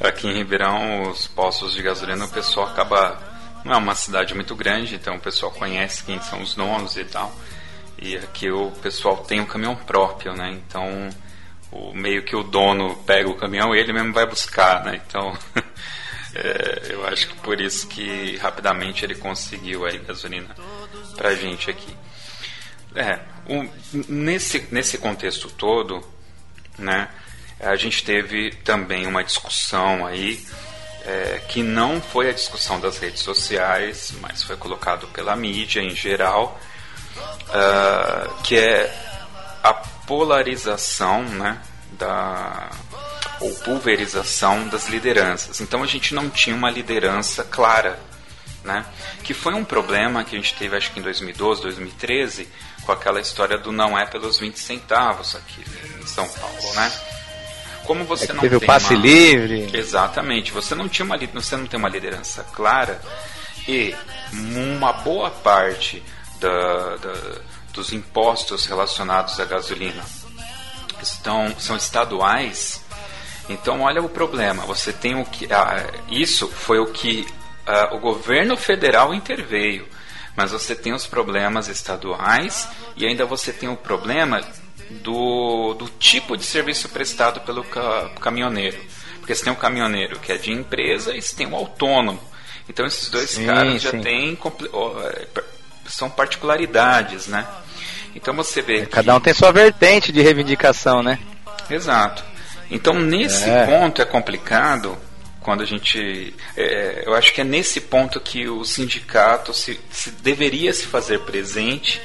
Aqui 0.01 0.29
em 0.29 0.35
Ribeirão, 0.35 1.11
os 1.11 1.27
postos 1.27 1.73
de 1.73 1.83
gasolina, 1.83 2.25
o 2.25 2.31
pessoal 2.31 2.69
acaba. 2.69 3.21
Não 3.64 3.73
é 3.73 3.77
uma 3.77 3.95
cidade 3.95 4.35
muito 4.35 4.55
grande, 4.55 4.95
então 4.95 5.16
o 5.16 5.21
pessoal 5.21 5.51
conhece 5.51 6.05
quem 6.05 6.21
são 6.23 6.41
os 6.41 6.55
donos 6.55 6.97
e 6.97 7.05
tal. 7.05 7.35
E 8.01 8.16
aqui 8.16 8.51
o 8.51 8.71
pessoal 8.71 9.16
tem 9.19 9.41
um 9.41 9.45
caminhão 9.45 9.75
próprio, 9.75 10.33
né? 10.33 10.53
Então 10.53 11.09
o 11.71 11.93
meio 11.93 12.25
que 12.25 12.37
o 12.37 12.43
dono 12.43 12.97
pega 13.05 13.29
o 13.29 13.35
caminhão 13.35 13.75
e 13.75 13.79
ele 13.79 13.93
mesmo 13.93 14.12
vai 14.12 14.25
buscar, 14.25 14.85
né? 14.85 15.03
Então 15.05 15.37
é, 16.35 16.93
eu 16.93 17.07
acho 17.07 17.29
que 17.29 17.35
por 17.41 17.61
isso 17.61 17.89
que 17.89 18.37
rapidamente 18.37 19.05
ele 19.05 19.16
conseguiu 19.16 19.85
aí 19.85 19.99
gasolina 19.99 20.55
pra 21.16 21.35
gente 21.35 21.71
aqui. 21.71 21.95
É, 22.95 23.19
um, 23.49 23.69
nesse, 24.09 24.66
nesse 24.71 24.97
contexto 24.99 25.51
todo, 25.51 26.03
né, 26.79 27.09
a 27.61 27.76
gente 27.76 28.04
teve 28.04 28.52
também 28.64 29.06
uma 29.06 29.24
discussão 29.24 30.06
aí 30.06 30.44
é, 31.04 31.40
que 31.48 31.62
não 31.62 32.00
foi 32.00 32.28
a 32.28 32.32
discussão 32.32 32.78
das 32.78 32.98
redes 32.98 33.22
sociais, 33.22 34.12
mas 34.20 34.42
foi 34.42 34.56
colocado 34.56 35.06
pela 35.09 35.34
mídia 35.34 35.80
em 35.80 35.94
geral, 35.94 36.61
uh, 37.48 38.42
que 38.42 38.59
é 38.59 38.94
a 39.62 39.72
polarização, 39.72 41.22
né, 41.22 41.61
da 41.92 42.70
ou 43.40 43.54
pulverização 43.54 44.68
das 44.68 44.88
lideranças. 44.88 45.61
Então 45.61 45.82
a 45.82 45.86
gente 45.86 46.12
não 46.12 46.28
tinha 46.28 46.54
uma 46.54 46.70
liderança 46.70 47.44
clara, 47.44 47.98
né? 48.64 48.84
Que 49.22 49.32
foi 49.32 49.54
um 49.54 49.64
problema 49.64 50.24
que 50.24 50.34
a 50.34 50.38
gente 50.38 50.54
teve 50.54 50.76
acho 50.76 50.90
que 50.90 50.98
em 50.98 51.02
2012, 51.02 51.62
2013, 51.62 52.48
com 52.84 52.90
aquela 52.90 53.20
história 53.20 53.56
do 53.56 53.70
não 53.70 53.96
é 53.96 54.04
pelos 54.04 54.40
20 54.40 54.59
centavos 54.59 55.36
aqui 55.36 55.64
em 56.00 56.06
São 56.06 56.28
Paulo, 56.28 56.74
né? 56.74 56.92
Como 57.89 58.05
você 58.05 58.32
é 58.32 58.34
não 58.34 58.43
teve 58.43 58.59
tem 58.59 58.66
o 58.66 58.70
passe 58.70 58.93
uma... 58.93 59.03
livre. 59.03 59.70
Exatamente, 59.72 60.53
você 60.53 60.74
não 60.74 60.91
tinha 60.91 61.07
uma 61.07 61.16
você 61.16 61.57
não 61.57 61.66
tem 61.66 61.80
uma 61.80 61.89
liderança 61.89 62.45
clara 62.53 63.01
e 63.66 63.97
uma 64.30 64.93
boa 64.93 65.30
parte 65.30 66.03
da, 66.39 66.97
da, 66.97 67.14
dos 67.72 67.91
impostos 67.95 68.66
relacionados 68.66 69.41
à 69.41 69.47
gasolina 69.47 70.05
estão 71.01 71.59
são 71.59 71.78
estaduais. 71.78 72.84
Então 73.49 73.80
olha 73.80 74.03
o 74.03 74.09
problema. 74.11 74.66
Você 74.66 74.93
tem 74.93 75.18
o 75.18 75.24
que 75.24 75.51
ah, 75.51 75.82
isso 76.11 76.47
foi 76.47 76.78
o 76.78 76.93
que 76.93 77.26
ah, 77.66 77.95
o 77.95 78.01
governo 78.01 78.55
federal 78.55 79.14
interveio, 79.14 79.89
mas 80.36 80.51
você 80.51 80.76
tem 80.76 80.93
os 80.93 81.07
problemas 81.07 81.68
estaduais 81.68 82.68
e 82.99 83.07
ainda 83.07 83.24
você 83.24 83.51
tem 83.51 83.70
o 83.70 83.76
problema 83.76 84.43
do, 84.91 85.74
do 85.74 85.89
tipo 85.99 86.36
de 86.36 86.45
serviço 86.45 86.89
prestado 86.89 87.41
pelo 87.41 87.64
ca, 87.64 88.11
caminhoneiro. 88.20 88.78
Porque 89.18 89.34
você 89.34 89.45
tem 89.45 89.53
o 89.53 89.57
caminhoneiro 89.57 90.18
que 90.18 90.32
é 90.32 90.39
de 90.39 90.51
empresa 90.51 91.14
e 91.14 91.20
você 91.20 91.36
tem 91.36 91.47
o 91.47 91.55
autônomo. 91.55 92.20
Então 92.68 92.86
esses 92.86 93.09
dois 93.09 93.30
sim, 93.30 93.47
caras 93.47 93.80
já 93.82 93.93
têm 93.93 94.39
é, 95.05 95.28
são 95.86 96.11
particularidades, 96.11 97.26
né? 97.26 97.47
Então 98.14 98.34
você 98.34 98.61
vê. 98.62 98.86
Cada 98.86 99.14
um 99.14 99.20
tem 99.20 99.32
sua 99.32 99.53
vertente 99.53 100.12
de 100.12 100.20
reivindicação, 100.20 101.03
né? 101.03 101.18
Exato. 101.70 102.24
Então 102.70 102.95
nesse 102.95 103.49
é. 103.49 103.66
ponto 103.66 104.03
é 104.03 104.05
complicado 104.05 104.97
quando 105.41 105.62
a 105.62 105.66
gente. 105.66 106.34
É, 106.57 107.05
eu 107.07 107.14
acho 107.14 107.32
que 107.32 107.41
é 107.41 107.45
nesse 107.45 107.80
ponto 107.80 108.20
que 108.20 108.49
o 108.49 108.64
sindicato 108.64 109.55
se, 109.55 109.80
se 109.91 110.11
deveria 110.11 110.72
se 110.72 110.86
fazer 110.86 111.20
presente 111.20 112.01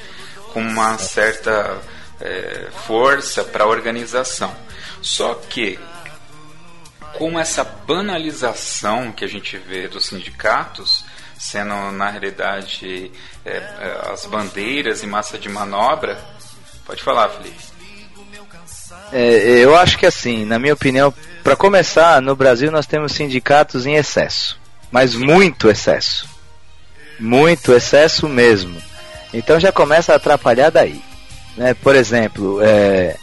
com 0.52 0.60
uma 0.60 0.96
certa 0.98 1.80
é, 2.20 2.68
força 2.86 3.44
para 3.44 3.64
a 3.64 3.68
organização. 3.68 4.54
Só 5.00 5.34
que 5.34 5.78
com 7.14 7.38
essa 7.38 7.62
banalização 7.64 9.12
que 9.12 9.24
a 9.24 9.28
gente 9.28 9.56
vê 9.56 9.86
dos 9.88 10.06
sindicatos, 10.06 11.04
sendo 11.38 11.92
na 11.92 12.10
realidade 12.10 13.10
é, 13.44 13.56
é, 13.56 14.12
as 14.12 14.26
bandeiras 14.26 15.02
e 15.02 15.06
massa 15.06 15.38
de 15.38 15.48
manobra. 15.48 16.18
Pode 16.84 17.02
falar, 17.02 17.28
Felipe. 17.28 17.74
É, 19.12 19.58
eu 19.62 19.76
acho 19.76 19.98
que 19.98 20.06
assim, 20.06 20.44
na 20.44 20.58
minha 20.58 20.74
opinião, 20.74 21.12
para 21.42 21.54
começar, 21.54 22.20
no 22.20 22.34
Brasil 22.34 22.70
nós 22.70 22.86
temos 22.86 23.12
sindicatos 23.12 23.86
em 23.86 23.94
excesso, 23.94 24.58
mas 24.90 25.14
muito 25.14 25.68
excesso, 25.68 26.28
muito 27.18 27.72
excesso 27.72 28.28
mesmo. 28.28 28.82
Então 29.32 29.60
já 29.60 29.70
começa 29.70 30.12
a 30.12 30.16
atrapalhar 30.16 30.70
daí. 30.70 31.02
Né? 31.56 31.74
Por 31.74 31.94
exemplo, 31.94 32.60
é, 32.62 33.16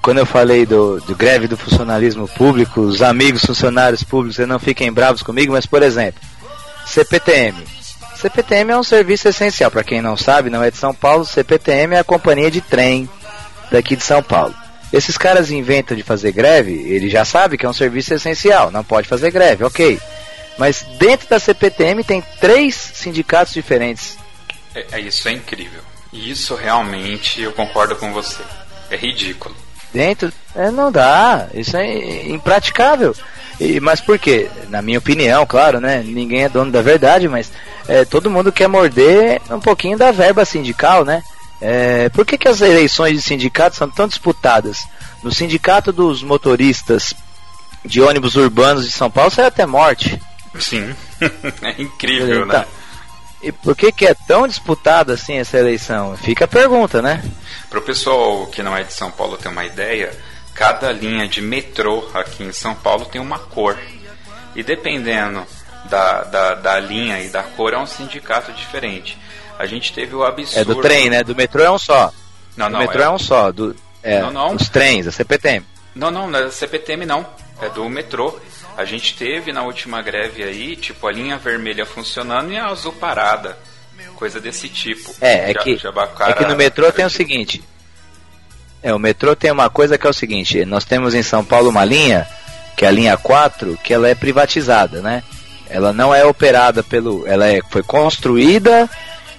quando 0.00 0.18
eu 0.18 0.26
falei 0.26 0.66
do, 0.66 1.00
do, 1.00 1.14
greve 1.14 1.46
do 1.48 1.56
funcionalismo 1.56 2.28
público, 2.28 2.80
os 2.80 3.02
amigos 3.02 3.44
funcionários 3.44 4.02
públicos, 4.02 4.38
não 4.46 4.58
fiquem 4.58 4.92
bravos 4.92 5.22
comigo, 5.22 5.52
mas 5.52 5.66
por 5.66 5.82
exemplo, 5.82 6.20
CPTM. 6.86 7.64
CPTM 8.16 8.72
é 8.72 8.76
um 8.76 8.82
serviço 8.82 9.28
essencial. 9.28 9.70
Para 9.70 9.84
quem 9.84 10.00
não 10.00 10.16
sabe, 10.16 10.50
não 10.50 10.62
é 10.62 10.70
de 10.70 10.76
São 10.76 10.94
Paulo, 10.94 11.24
CPTM 11.24 11.94
é 11.94 11.98
a 11.98 12.04
companhia 12.04 12.50
de 12.50 12.60
trem 12.60 13.08
daqui 13.70 13.96
de 13.96 14.04
São 14.04 14.22
Paulo. 14.22 14.54
Esses 14.92 15.18
caras 15.18 15.50
inventam 15.50 15.96
de 15.96 16.02
fazer 16.02 16.32
greve, 16.32 16.72
ele 16.72 17.10
já 17.10 17.24
sabe 17.24 17.58
que 17.58 17.66
é 17.66 17.68
um 17.68 17.72
serviço 17.72 18.14
essencial, 18.14 18.70
não 18.70 18.84
pode 18.84 19.08
fazer 19.08 19.30
greve, 19.30 19.64
ok. 19.64 19.98
Mas 20.56 20.86
dentro 20.98 21.28
da 21.28 21.40
CPTM 21.40 22.04
tem 22.04 22.22
três 22.40 22.74
sindicatos 22.74 23.52
diferentes. 23.52 24.16
É, 24.74 24.86
é 24.92 25.00
isso 25.00 25.28
é 25.28 25.32
incrível. 25.32 25.80
Isso 26.14 26.54
realmente 26.54 27.42
eu 27.42 27.52
concordo 27.52 27.96
com 27.96 28.12
você. 28.12 28.40
É 28.90 28.96
ridículo. 28.96 29.54
Dentro, 29.92 30.32
é, 30.54 30.70
não 30.70 30.90
dá. 30.90 31.48
Isso 31.52 31.76
é 31.76 32.28
impraticável. 32.28 33.14
E, 33.60 33.80
mas 33.80 34.00
por 34.00 34.18
quê? 34.18 34.48
Na 34.68 34.80
minha 34.80 34.98
opinião, 34.98 35.44
claro, 35.44 35.80
né? 35.80 36.02
Ninguém 36.04 36.44
é 36.44 36.48
dono 36.48 36.70
da 36.70 36.82
verdade, 36.82 37.28
mas 37.28 37.50
é, 37.88 38.04
todo 38.04 38.30
mundo 38.30 38.52
quer 38.52 38.68
morder 38.68 39.40
um 39.50 39.60
pouquinho 39.60 39.98
da 39.98 40.12
verba 40.12 40.44
sindical, 40.44 41.04
né? 41.04 41.22
É, 41.60 42.08
por 42.10 42.24
que, 42.24 42.38
que 42.38 42.48
as 42.48 42.60
eleições 42.60 43.16
de 43.16 43.22
sindicatos 43.22 43.78
são 43.78 43.88
tão 43.88 44.06
disputadas? 44.06 44.78
No 45.22 45.32
sindicato 45.32 45.92
dos 45.92 46.22
motoristas 46.22 47.14
de 47.84 48.00
ônibus 48.00 48.36
urbanos 48.36 48.84
de 48.84 48.92
São 48.92 49.10
Paulo 49.10 49.30
sai 49.30 49.46
até 49.46 49.66
morte. 49.66 50.20
Sim, 50.58 50.94
é 51.62 51.82
incrível, 51.82 52.44
então, 52.44 52.60
né? 52.60 52.66
E 53.44 53.52
por 53.52 53.76
que, 53.76 53.92
que 53.92 54.06
é 54.06 54.14
tão 54.14 54.48
disputada 54.48 55.12
assim 55.12 55.34
essa 55.34 55.58
eleição? 55.58 56.16
Fica 56.16 56.46
a 56.46 56.48
pergunta, 56.48 57.02
né? 57.02 57.22
Para 57.68 57.78
o 57.78 57.82
pessoal 57.82 58.46
que 58.46 58.62
não 58.62 58.74
é 58.74 58.82
de 58.82 58.92
São 58.94 59.10
Paulo 59.10 59.36
ter 59.36 59.48
uma 59.48 59.66
ideia, 59.66 60.18
cada 60.54 60.90
linha 60.90 61.28
de 61.28 61.42
metrô 61.42 62.08
aqui 62.14 62.42
em 62.42 62.52
São 62.52 62.74
Paulo 62.74 63.04
tem 63.04 63.20
uma 63.20 63.38
cor. 63.38 63.78
E 64.56 64.62
dependendo 64.62 65.46
da, 65.90 66.22
da, 66.24 66.54
da 66.54 66.80
linha 66.80 67.20
e 67.20 67.28
da 67.28 67.42
cor, 67.42 67.74
é 67.74 67.78
um 67.78 67.86
sindicato 67.86 68.50
diferente. 68.52 69.18
A 69.58 69.66
gente 69.66 69.92
teve 69.92 70.14
o 70.14 70.24
absurdo. 70.24 70.60
É 70.60 70.64
do 70.64 70.80
trem, 70.80 71.10
né? 71.10 71.22
Do 71.22 71.36
metrô 71.36 71.62
é 71.62 71.70
um 71.70 71.78
só. 71.78 72.10
Não, 72.56 72.70
não. 72.70 72.78
O 72.78 72.82
metrô 72.82 73.02
é, 73.02 73.04
é 73.04 73.10
um 73.10 73.18
só. 73.18 73.52
Do, 73.52 73.76
é, 74.02 74.22
não, 74.22 74.30
não. 74.30 74.54
Os 74.54 74.70
trens, 74.70 75.06
a 75.06 75.12
CPTM. 75.12 75.66
Não, 75.94 76.10
não, 76.10 76.30
não 76.30 76.38
é 76.38 76.44
da 76.44 76.50
CPTM 76.50 77.04
não. 77.04 77.26
É 77.60 77.68
do 77.68 77.86
metrô. 77.90 78.40
A 78.76 78.84
gente 78.84 79.14
teve 79.14 79.52
na 79.52 79.62
última 79.62 80.02
greve 80.02 80.42
aí, 80.42 80.76
tipo, 80.76 81.06
a 81.06 81.12
linha 81.12 81.36
vermelha 81.36 81.86
funcionando 81.86 82.52
e 82.52 82.56
a 82.56 82.66
azul 82.66 82.92
parada. 82.92 83.56
Coisa 84.16 84.40
desse 84.40 84.68
tipo. 84.68 85.14
É, 85.20 85.50
é 85.50 85.54
que, 85.54 85.78
é 86.20 86.32
que 86.32 86.46
no 86.46 86.54
metrô 86.54 86.90
tem 86.92 87.04
o 87.04 87.10
seguinte: 87.10 87.62
é, 88.82 88.92
o 88.92 88.98
metrô 88.98 89.34
tem 89.34 89.50
uma 89.50 89.70
coisa 89.70 89.96
que 89.98 90.06
é 90.06 90.10
o 90.10 90.14
seguinte, 90.14 90.64
nós 90.64 90.84
temos 90.84 91.14
em 91.14 91.22
São 91.22 91.44
Paulo 91.44 91.70
uma 91.70 91.84
linha, 91.84 92.26
que 92.76 92.84
é 92.84 92.88
a 92.88 92.90
linha 92.92 93.16
4, 93.16 93.78
que 93.82 93.94
ela 93.94 94.08
é 94.08 94.14
privatizada, 94.14 95.00
né? 95.00 95.22
Ela 95.68 95.92
não 95.92 96.14
é 96.14 96.24
operada 96.24 96.82
pelo. 96.82 97.26
Ela 97.26 97.48
é, 97.48 97.60
foi 97.70 97.82
construída 97.82 98.88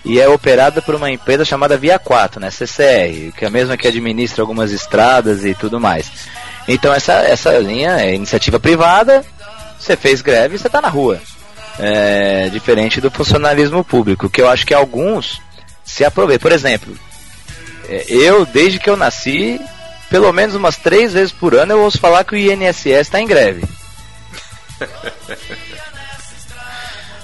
e 0.03 0.19
é 0.19 0.27
operada 0.27 0.81
por 0.81 0.95
uma 0.95 1.11
empresa 1.11 1.45
chamada 1.45 1.77
Via 1.77 1.99
4, 1.99 2.39
né? 2.39 2.49
CCR, 2.49 3.31
que 3.37 3.45
é 3.45 3.47
a 3.47 3.51
mesma 3.51 3.77
que 3.77 3.87
administra 3.87 4.41
algumas 4.41 4.71
estradas 4.71 5.45
e 5.45 5.53
tudo 5.53 5.79
mais. 5.79 6.11
Então 6.67 6.93
essa, 6.93 7.13
essa 7.13 7.57
linha 7.57 7.97
é 7.99 8.15
iniciativa 8.15 8.59
privada, 8.59 9.23
você 9.79 9.95
fez 9.95 10.21
greve 10.21 10.57
você 10.57 10.67
está 10.67 10.81
na 10.81 10.89
rua. 10.89 11.19
É, 11.77 12.47
diferente 12.49 13.01
do 13.01 13.11
funcionalismo 13.11 13.83
público, 13.83 14.29
que 14.29 14.41
eu 14.41 14.47
acho 14.47 14.65
que 14.65 14.73
alguns 14.73 15.41
se 15.83 16.05
aproveitam. 16.05 16.41
Por 16.41 16.53
exemplo, 16.53 16.97
é, 17.89 18.05
eu, 18.07 18.45
desde 18.45 18.79
que 18.79 18.89
eu 18.89 18.95
nasci, 18.95 19.59
pelo 20.09 20.31
menos 20.31 20.55
umas 20.55 20.77
três 20.77 21.11
vezes 21.13 21.33
por 21.33 21.53
ano 21.53 21.73
eu 21.73 21.81
ouço 21.81 21.99
falar 21.99 22.23
que 22.23 22.33
o 22.33 22.37
INSS 22.37 22.85
está 22.85 23.19
em 23.19 23.27
greve. 23.27 23.63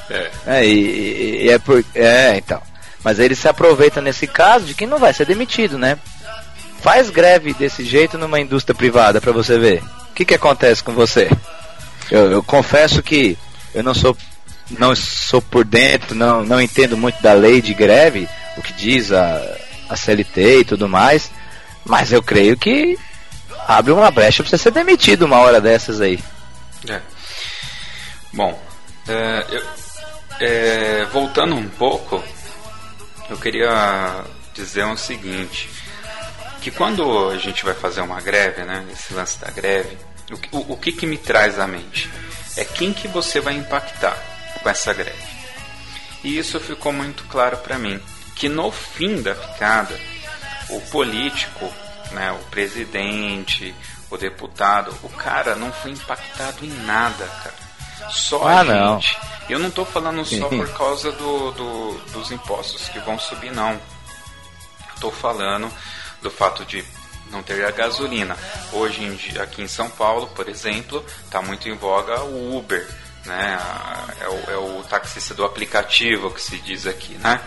é. 0.10 0.32
É, 0.46 0.66
e, 0.66 1.46
e, 1.46 1.50
é 1.50 1.58
por, 1.58 1.84
é, 1.96 2.36
então. 2.38 2.62
Mas 3.04 3.20
ele 3.20 3.36
se 3.36 3.48
aproveita 3.48 4.02
nesse 4.02 4.28
caso 4.28 4.66
de 4.66 4.74
que 4.74 4.86
não 4.86 5.00
vai 5.00 5.14
ser 5.14 5.26
demitido, 5.26 5.78
né? 5.78 5.98
Faz 6.82 7.10
greve 7.10 7.54
desse 7.54 7.86
jeito 7.86 8.18
numa 8.18 8.40
indústria 8.40 8.76
privada 8.76 9.22
para 9.22 9.32
você 9.32 9.58
ver. 9.58 9.84
O 10.10 10.14
que, 10.14 10.26
que 10.26 10.34
acontece 10.34 10.84
com 10.84 10.94
você? 10.94 11.30
Eu, 12.10 12.32
eu 12.32 12.44
confesso 12.44 13.02
que 13.02 13.38
eu 13.74 13.84
não 13.84 13.94
sou 13.94 14.18
não 14.78 14.96
sou 14.96 15.42
por 15.42 15.66
dentro, 15.66 16.16
não, 16.16 16.44
não 16.44 16.62
entendo 16.62 16.96
muito 16.96 17.22
da 17.22 17.34
lei 17.34 17.62
de 17.62 17.74
greve, 17.74 18.28
o 18.58 18.62
que 18.62 18.72
diz 18.74 19.12
a, 19.12 19.58
a 19.90 19.96
CLT 19.96 20.60
e 20.60 20.66
tudo 20.66 20.88
mais. 20.88 21.30
Mas 21.86 22.12
eu 22.12 22.24
creio 22.24 22.58
que 22.58 22.98
abre 23.68 23.92
uma 23.92 24.12
brecha 24.12 24.44
para 24.44 24.50
você 24.50 24.58
ser 24.58 24.72
demitido 24.72 25.24
uma 25.24 25.40
hora 25.40 25.60
dessas 25.60 26.00
aí. 26.00 26.20
É. 26.88 27.02
Bom, 28.34 28.58
é, 29.08 29.46
eu, 29.50 29.64
é, 30.40 31.06
voltando 31.12 31.56
um 31.56 31.68
pouco, 31.68 32.24
eu 33.30 33.38
queria 33.38 34.24
dizer 34.54 34.86
o 34.86 34.98
seguinte: 34.98 35.70
que 36.62 36.70
quando 36.70 37.30
a 37.30 37.38
gente 37.38 37.66
vai 37.66 37.74
fazer 37.74 38.02
uma 38.02 38.22
greve, 38.22 38.64
né, 38.64 38.86
esse 38.94 39.14
lance 39.14 39.40
da 39.40 39.50
greve, 39.50 39.98
o, 40.52 40.58
o, 40.58 40.74
o 40.74 40.78
que, 40.78 40.92
que 40.92 41.08
me 41.08 41.18
traz 41.18 41.60
à 41.60 41.68
mente? 41.68 42.10
É 42.56 42.64
quem 42.64 42.94
que 42.94 43.08
você 43.08 43.42
vai 43.42 43.56
impactar 43.56 44.16
com 44.62 44.70
essa 44.70 44.94
greve. 44.94 45.32
E 46.24 46.38
isso 46.38 46.60
ficou 46.60 46.94
muito 46.94 47.24
claro 47.26 47.58
para 47.58 47.80
mim, 47.80 48.00
que 48.36 48.48
no 48.48 48.72
fim 48.72 49.22
da 49.22 49.34
picada, 49.34 50.00
o 50.70 50.80
político, 50.82 51.68
né, 52.12 52.32
o 52.32 52.44
presidente, 52.50 53.74
o 54.10 54.18
deputado, 54.18 54.96
o 55.02 55.10
cara 55.10 55.56
não 55.56 55.74
foi 55.74 55.92
impactado 55.92 56.64
em 56.64 56.70
nada, 56.86 57.26
cara. 57.26 58.12
Só 58.12 58.48
ah, 58.48 58.60
a 58.60 58.66
gente. 58.66 59.18
Não. 59.18 59.32
Eu 59.50 59.60
não 59.60 59.70
estou 59.70 59.86
falando 59.86 60.24
só 60.24 60.48
por 60.50 60.70
causa 60.74 61.12
do, 61.12 61.52
do, 61.52 61.94
dos 62.12 62.32
impostos 62.32 62.88
que 62.90 63.00
vão 63.00 63.18
subir, 63.18 63.52
não. 63.52 63.80
Estou 64.94 65.12
falando 65.12 65.72
do 66.22 66.30
fato 66.30 66.66
de 66.66 66.84
não 67.32 67.42
ter 67.42 67.64
a 67.66 67.72
gasolina. 67.72 68.38
Hoje 68.74 69.04
em 69.04 69.16
dia, 69.16 69.44
aqui 69.44 69.62
em 69.62 69.68
São 69.68 69.90
Paulo, 69.90 70.28
por 70.28 70.48
exemplo, 70.50 71.04
está 71.24 71.42
muito 71.42 71.70
em 71.70 71.76
voga 71.76 72.22
o 72.24 72.58
Uber, 72.58 72.88
né? 73.26 73.60
É 74.20 74.28
o, 74.28 74.52
é 74.52 74.58
o 74.58 74.84
taxista 74.84 75.34
do 75.34 75.46
aplicativo 75.46 76.32
que 76.32 76.42
se 76.42 76.58
diz 76.58 76.86
aqui, 76.86 77.16
né? 77.16 77.42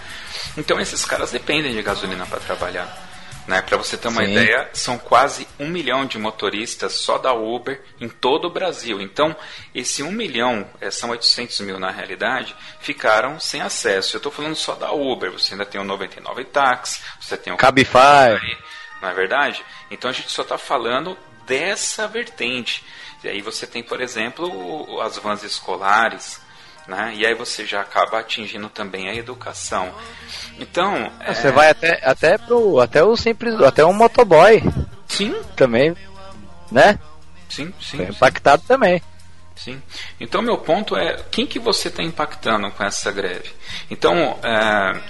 Então 0.56 0.80
esses 0.80 1.04
caras 1.04 1.30
dependem 1.30 1.74
de 1.74 1.82
gasolina 1.82 2.26
para 2.26 2.40
trabalhar. 2.40 3.13
Né? 3.46 3.60
Para 3.60 3.76
você 3.76 3.96
ter 3.96 4.08
uma 4.08 4.24
Sim. 4.24 4.32
ideia, 4.32 4.70
são 4.72 4.98
quase 4.98 5.46
um 5.58 5.68
milhão 5.68 6.06
de 6.06 6.18
motoristas 6.18 6.92
só 6.94 7.18
da 7.18 7.34
Uber 7.34 7.82
em 8.00 8.08
todo 8.08 8.46
o 8.46 8.50
Brasil. 8.50 9.00
Então, 9.00 9.36
esse 9.74 10.02
um 10.02 10.10
milhão, 10.10 10.66
é, 10.80 10.90
são 10.90 11.10
800 11.10 11.60
mil 11.60 11.78
na 11.78 11.90
realidade, 11.90 12.56
ficaram 12.80 13.38
sem 13.38 13.60
acesso. 13.60 14.16
Eu 14.16 14.18
estou 14.18 14.32
falando 14.32 14.56
só 14.56 14.74
da 14.74 14.92
Uber. 14.92 15.30
Você 15.32 15.52
ainda 15.52 15.66
tem 15.66 15.80
o 15.80 15.84
99 15.84 16.44
Tax, 16.44 17.02
você 17.20 17.36
tem 17.36 17.52
o 17.52 17.56
Cabify, 17.56 18.40
não 19.02 19.10
é 19.10 19.14
verdade? 19.14 19.62
Então 19.90 20.10
a 20.10 20.14
gente 20.14 20.30
só 20.30 20.42
está 20.42 20.56
falando 20.56 21.16
dessa 21.46 22.08
vertente. 22.08 22.82
E 23.22 23.28
aí 23.28 23.40
você 23.40 23.66
tem, 23.66 23.82
por 23.82 24.00
exemplo, 24.00 25.00
as 25.00 25.18
vans 25.18 25.42
escolares, 25.42 26.40
né? 26.86 27.12
E 27.16 27.26
aí 27.26 27.34
você 27.34 27.64
já 27.64 27.80
acaba 27.80 28.18
atingindo 28.18 28.68
também 28.68 29.08
a 29.08 29.14
educação. 29.14 29.92
Então 30.58 31.10
você 31.26 31.48
é... 31.48 31.52
vai 31.52 31.70
até 31.70 32.00
até 32.04 32.38
pro 32.38 32.80
até 32.80 33.02
o 33.02 33.16
simples 33.16 33.54
até 33.60 33.84
um 33.84 33.92
motoboy. 33.92 34.62
Sim. 35.08 35.34
Também, 35.56 35.94
né? 36.70 36.98
Sim, 37.48 37.72
sim. 37.80 37.98
Foi 37.98 38.06
impactado 38.06 38.62
sim. 38.62 38.68
também. 38.68 39.02
Sim. 39.54 39.80
Então 40.20 40.42
meu 40.42 40.58
ponto 40.58 40.96
é 40.96 41.22
quem 41.30 41.46
que 41.46 41.58
você 41.58 41.88
está 41.88 42.02
impactando 42.02 42.70
com 42.70 42.84
essa 42.84 43.12
greve. 43.12 43.50
Então 43.90 44.38
é, 44.42 45.00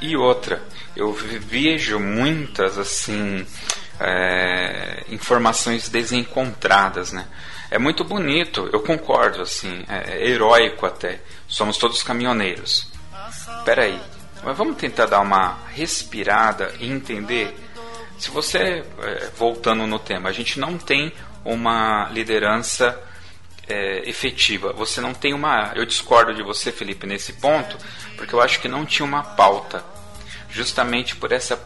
e 0.00 0.16
outra, 0.16 0.62
eu 0.94 1.12
vejo 1.12 1.98
muitas 1.98 2.78
assim 2.78 3.46
é, 3.98 5.04
informações 5.08 5.88
desencontradas, 5.88 7.12
né? 7.12 7.26
É 7.74 7.78
muito 7.78 8.04
bonito, 8.04 8.70
eu 8.72 8.78
concordo, 8.78 9.42
assim, 9.42 9.84
é, 9.88 10.12
é 10.12 10.28
heróico 10.28 10.86
até. 10.86 11.20
Somos 11.48 11.76
todos 11.76 12.04
caminhoneiros. 12.04 12.86
Peraí, 13.64 14.00
mas 14.44 14.56
vamos 14.56 14.76
tentar 14.76 15.06
dar 15.06 15.18
uma 15.18 15.58
respirada 15.72 16.72
e 16.78 16.88
entender. 16.88 17.52
Se 18.16 18.30
você, 18.30 18.84
é, 19.02 19.30
voltando 19.36 19.88
no 19.88 19.98
tema, 19.98 20.28
a 20.28 20.32
gente 20.32 20.60
não 20.60 20.78
tem 20.78 21.12
uma 21.44 22.08
liderança 22.12 22.96
é, 23.66 24.08
efetiva. 24.08 24.72
Você 24.74 25.00
não 25.00 25.12
tem 25.12 25.34
uma. 25.34 25.72
Eu 25.74 25.84
discordo 25.84 26.32
de 26.32 26.44
você, 26.44 26.70
Felipe, 26.70 27.08
nesse 27.08 27.32
ponto, 27.32 27.76
porque 28.16 28.36
eu 28.36 28.40
acho 28.40 28.60
que 28.60 28.68
não 28.68 28.86
tinha 28.86 29.04
uma 29.04 29.24
pauta. 29.24 29.84
Justamente 30.48 31.16
por 31.16 31.32
essa 31.32 31.56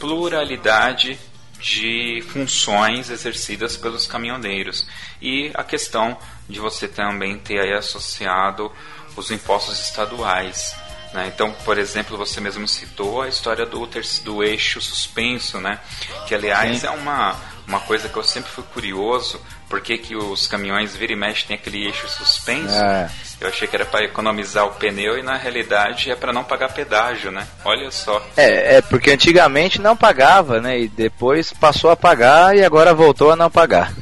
pluralidade 0.00 1.20
de 1.60 2.24
funções 2.32 3.10
exercidas 3.10 3.76
pelos 3.76 4.06
caminhoneiros 4.06 4.88
e 5.22 5.52
a 5.54 5.62
questão 5.62 6.18
de 6.48 6.58
você 6.58 6.88
também 6.88 7.38
ter 7.38 7.60
aí 7.60 7.72
associado 7.72 8.70
os 9.16 9.30
impostos 9.30 9.78
estaduais. 9.78 10.74
Né? 11.14 11.30
Então, 11.32 11.52
por 11.64 11.78
exemplo, 11.78 12.16
você 12.16 12.40
mesmo 12.40 12.66
citou 12.66 13.22
a 13.22 13.28
história 13.28 13.64
do, 13.64 13.88
do 14.24 14.42
eixo 14.42 14.80
suspenso, 14.80 15.60
né? 15.60 15.78
que 16.26 16.34
aliás 16.34 16.80
Sim. 16.80 16.86
é 16.86 16.90
uma, 16.90 17.36
uma 17.66 17.80
coisa 17.80 18.08
que 18.08 18.16
eu 18.16 18.24
sempre 18.24 18.50
fui 18.50 18.64
curioso, 18.74 19.40
por 19.68 19.80
que, 19.80 19.96
que 19.96 20.16
os 20.16 20.46
caminhões 20.46 20.96
vira 20.96 21.12
e 21.12 21.16
mexe 21.16 21.46
tem 21.46 21.56
aquele 21.56 21.86
eixo 21.86 22.08
suspenso? 22.08 22.74
É. 22.74 23.10
Eu 23.40 23.48
achei 23.48 23.66
que 23.66 23.74
era 23.74 23.86
para 23.86 24.04
economizar 24.04 24.66
o 24.66 24.72
pneu 24.72 25.18
e 25.18 25.22
na 25.22 25.36
realidade 25.36 26.10
é 26.10 26.14
para 26.14 26.32
não 26.32 26.44
pagar 26.44 26.72
pedágio, 26.72 27.30
né? 27.30 27.46
Olha 27.64 27.90
só. 27.90 28.24
É, 28.36 28.76
é 28.76 28.82
porque 28.82 29.10
antigamente 29.10 29.80
não 29.80 29.96
pagava, 29.96 30.60
né? 30.60 30.78
E 30.80 30.88
depois 30.88 31.52
passou 31.52 31.90
a 31.90 31.96
pagar 31.96 32.56
e 32.56 32.64
agora 32.64 32.94
voltou 32.94 33.30
a 33.32 33.36
não 33.36 33.50
pagar. 33.50 33.92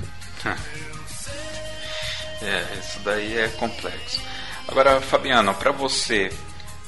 é, 2.43 2.78
isso 2.78 3.01
daí 3.01 3.38
é 3.38 3.49
complexo. 3.49 4.20
Agora, 4.66 5.01
Fabiano, 5.01 5.55
para 5.55 5.72
você 5.72 6.30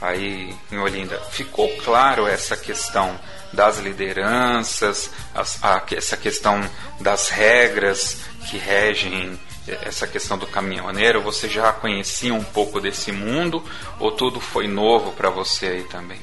aí 0.01 0.55
em 0.71 0.79
Olinda, 0.79 1.19
ficou 1.31 1.69
claro 1.79 2.27
essa 2.27 2.57
questão 2.57 3.19
das 3.53 3.79
lideranças, 3.79 5.11
as, 5.35 5.63
a, 5.63 5.83
essa 5.93 6.17
questão 6.17 6.61
das 7.01 7.29
regras 7.29 8.21
que 8.49 8.57
regem 8.57 9.39
essa 9.83 10.07
questão 10.07 10.39
do 10.39 10.47
caminhoneiro? 10.47 11.23
Você 11.23 11.49
já 11.49 11.73
conhecia 11.73 12.35
um 12.35 12.43
pouco 12.43 12.81
desse 12.81 13.13
mundo 13.13 13.63
ou 14.01 14.11
tudo 14.13 14.41
foi 14.41 14.67
novo 14.67 15.13
para 15.13 15.31
você 15.31 15.67
aí 15.67 15.83
também? 15.85 16.21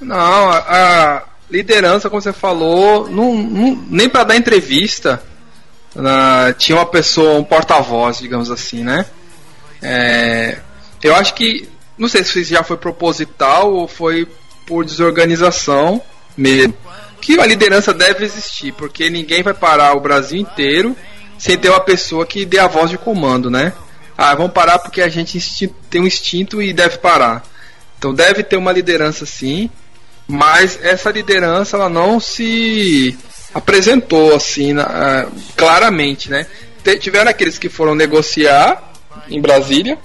Não, 0.00 0.50
a, 0.50 0.58
a 0.58 1.22
liderança, 1.50 2.10
como 2.10 2.20
você 2.20 2.32
falou, 2.32 3.08
não, 3.08 3.34
não, 3.34 3.76
nem 3.88 4.08
para 4.08 4.24
dar 4.24 4.36
entrevista 4.36 5.22
tinha 6.58 6.76
uma 6.78 6.86
pessoa, 6.86 7.38
um 7.38 7.44
porta-voz, 7.44 8.18
digamos 8.18 8.50
assim, 8.50 8.82
né? 8.82 9.06
É, 9.82 10.58
eu 11.02 11.14
acho 11.14 11.34
que, 11.34 11.68
não 11.96 12.08
sei 12.08 12.24
se 12.24 12.42
já 12.44 12.62
foi 12.62 12.76
proposital 12.76 13.72
ou 13.72 13.86
foi 13.86 14.26
por 14.66 14.84
desorganização 14.84 16.02
mesmo. 16.36 16.74
Que 17.20 17.38
a 17.38 17.46
liderança 17.46 17.92
deve 17.94 18.24
existir, 18.24 18.72
porque 18.72 19.08
ninguém 19.08 19.42
vai 19.42 19.54
parar 19.54 19.96
o 19.96 20.00
Brasil 20.00 20.38
inteiro 20.38 20.96
sem 21.38 21.56
ter 21.58 21.68
uma 21.68 21.80
pessoa 21.80 22.26
que 22.26 22.44
dê 22.44 22.58
a 22.58 22.66
voz 22.66 22.90
de 22.90 22.98
comando, 22.98 23.50
né? 23.50 23.72
Ah, 24.16 24.34
vamos 24.34 24.52
parar 24.52 24.78
porque 24.78 25.00
a 25.02 25.08
gente 25.08 25.38
tem 25.90 26.00
um 26.00 26.06
instinto 26.06 26.62
e 26.62 26.72
deve 26.72 26.98
parar. 26.98 27.42
Então 27.98 28.14
deve 28.14 28.42
ter 28.42 28.56
uma 28.56 28.72
liderança 28.72 29.26
sim, 29.26 29.70
mas 30.26 30.78
essa 30.82 31.10
liderança 31.10 31.76
ela 31.76 31.88
não 31.88 32.20
se 32.20 33.16
apresentou 33.54 34.34
assim 34.34 34.72
na, 34.72 35.28
claramente, 35.56 36.28
né? 36.28 36.46
Tiveram 37.00 37.30
aqueles 37.30 37.56
que 37.56 37.68
foram 37.68 37.94
negociar 37.94 38.92
em 39.28 39.40
Brasília, 39.40 39.96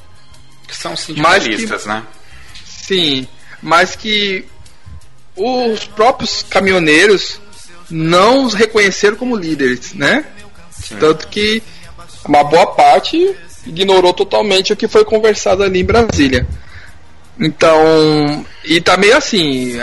que 0.68 0.76
são 0.76 0.96
sindicalistas, 0.96 1.82
que, 1.82 1.88
né? 1.90 2.04
Sim, 2.64 3.28
mas 3.62 3.96
que 3.96 4.46
os 5.36 5.86
próprios 5.86 6.46
caminhoneiros 6.48 7.42
não 7.90 8.46
os 8.46 8.54
reconheceram 8.54 9.18
como 9.18 9.36
líderes, 9.36 9.94
né? 9.94 10.26
Sim. 10.72 10.98
Tanto 10.98 11.28
que 11.28 11.62
uma 12.26 12.44
boa 12.44 12.68
parte 12.68 13.36
ignorou 13.66 14.14
totalmente 14.14 14.72
o 14.72 14.78
que 14.78 14.88
foi 14.88 15.04
conversado 15.04 15.64
ali 15.64 15.82
em 15.82 15.86
Brasília. 15.86 16.48
Então, 17.40 18.46
e 18.64 18.80
tá 18.80 18.96
meio 18.96 19.18
assim, 19.18 19.78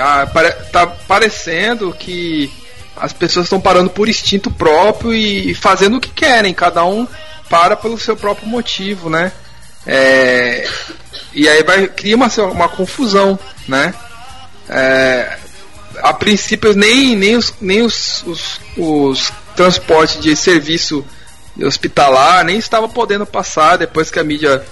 tá 0.72 0.86
parecendo 0.86 1.92
que 1.92 2.52
as 2.97 3.12
pessoas 3.12 3.47
estão 3.47 3.61
parando 3.61 3.90
por 3.90 4.09
instinto 4.09 4.51
próprio 4.51 5.12
e 5.14 5.55
fazendo 5.55 5.99
o 5.99 6.01
que 6.01 6.11
querem, 6.11 6.55
cada 6.55 6.84
um 6.84 7.07
para 7.49 7.76
pelo 7.76 7.99
seu 7.99 8.16
próprio 8.16 8.49
motivo, 8.49 9.11
né? 9.11 9.32
É, 9.86 10.66
e 11.32 11.49
aí 11.49 11.62
vai 11.62 11.86
cria 11.86 12.16
uma, 12.16 12.28
uma 12.51 12.68
confusão, 12.68 13.38
né? 13.68 13.94
É, 14.68 15.38
a 16.03 16.12
princípio 16.12 16.74
nem, 16.74 17.14
nem, 17.14 17.36
os, 17.36 17.55
nem 17.61 17.82
os, 17.82 18.24
os, 18.26 18.61
os 18.76 19.32
transportes 19.55 20.20
de 20.20 20.34
serviço 20.34 21.05
hospitalar 21.62 22.44
nem 22.44 22.59
estava 22.59 22.88
podendo 22.88 23.24
passar 23.24 23.76
depois 23.78 24.11
que 24.11 24.18
a 24.18 24.24
mídia 24.24 24.62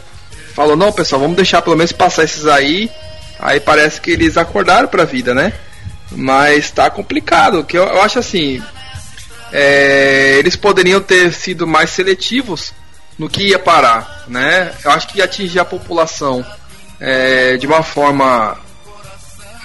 falou 0.55 0.77
não 0.77 0.93
pessoal 0.93 1.23
vamos 1.23 1.37
deixar 1.37 1.63
pelo 1.63 1.77
menos 1.77 1.93
passar 1.93 2.25
esses 2.25 2.47
aí 2.47 2.91
aí 3.39 3.59
parece 3.59 4.01
que 4.01 4.11
eles 4.11 4.37
acordaram 4.37 4.87
para 4.89 5.03
a 5.03 5.07
vida 5.07 5.35
né 5.35 5.55
mas 6.11 6.65
está 6.67 6.91
complicado 6.91 7.65
que 7.65 7.77
eu, 7.77 7.85
eu 7.85 8.03
acho 8.03 8.19
assim 8.19 8.63
é, 9.53 10.37
eles 10.39 10.57
poderiam 10.57 11.01
ter 11.01 11.33
sido 11.33 11.67
mais 11.67 11.91
seletivos 11.91 12.73
no 13.19 13.29
que 13.29 13.49
ia 13.49 13.59
parar 13.59 14.25
né 14.29 14.73
eu 14.85 14.91
acho 14.91 15.09
que 15.09 15.23
atingir 15.23 15.59
a 15.59 15.65
população 15.65 16.45
é, 17.01 17.57
de 17.57 17.67
uma 17.67 17.83
forma 17.83 18.59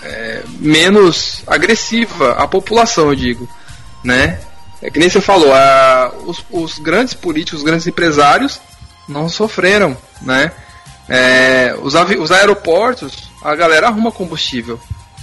é, 0.04 0.44
menos 0.60 1.44
agressiva 1.48 2.34
à 2.34 2.48
população, 2.48 3.10
eu 3.10 3.16
digo, 3.16 3.50
né? 4.04 4.40
É 4.82 4.90
que 4.90 5.00
nem 5.00 5.10
você 5.10 5.20
falou, 5.20 5.54
a, 5.54 6.12
os, 6.26 6.44
os, 6.50 6.80
grandes 6.80 7.14
políticos, 7.14 7.60
os 7.60 7.66
grandes 7.66 7.86
empresários 7.86 8.62
não 9.08 9.28
sofreram, 9.28 9.98
né? 10.22 10.52
É, 11.08 11.76
os, 11.82 11.96
os 11.96 12.32
aeroportos, 12.32 13.30
a 13.44 13.56
galera 13.56 13.88
arruma 13.88 14.12
combustível, 14.12 14.80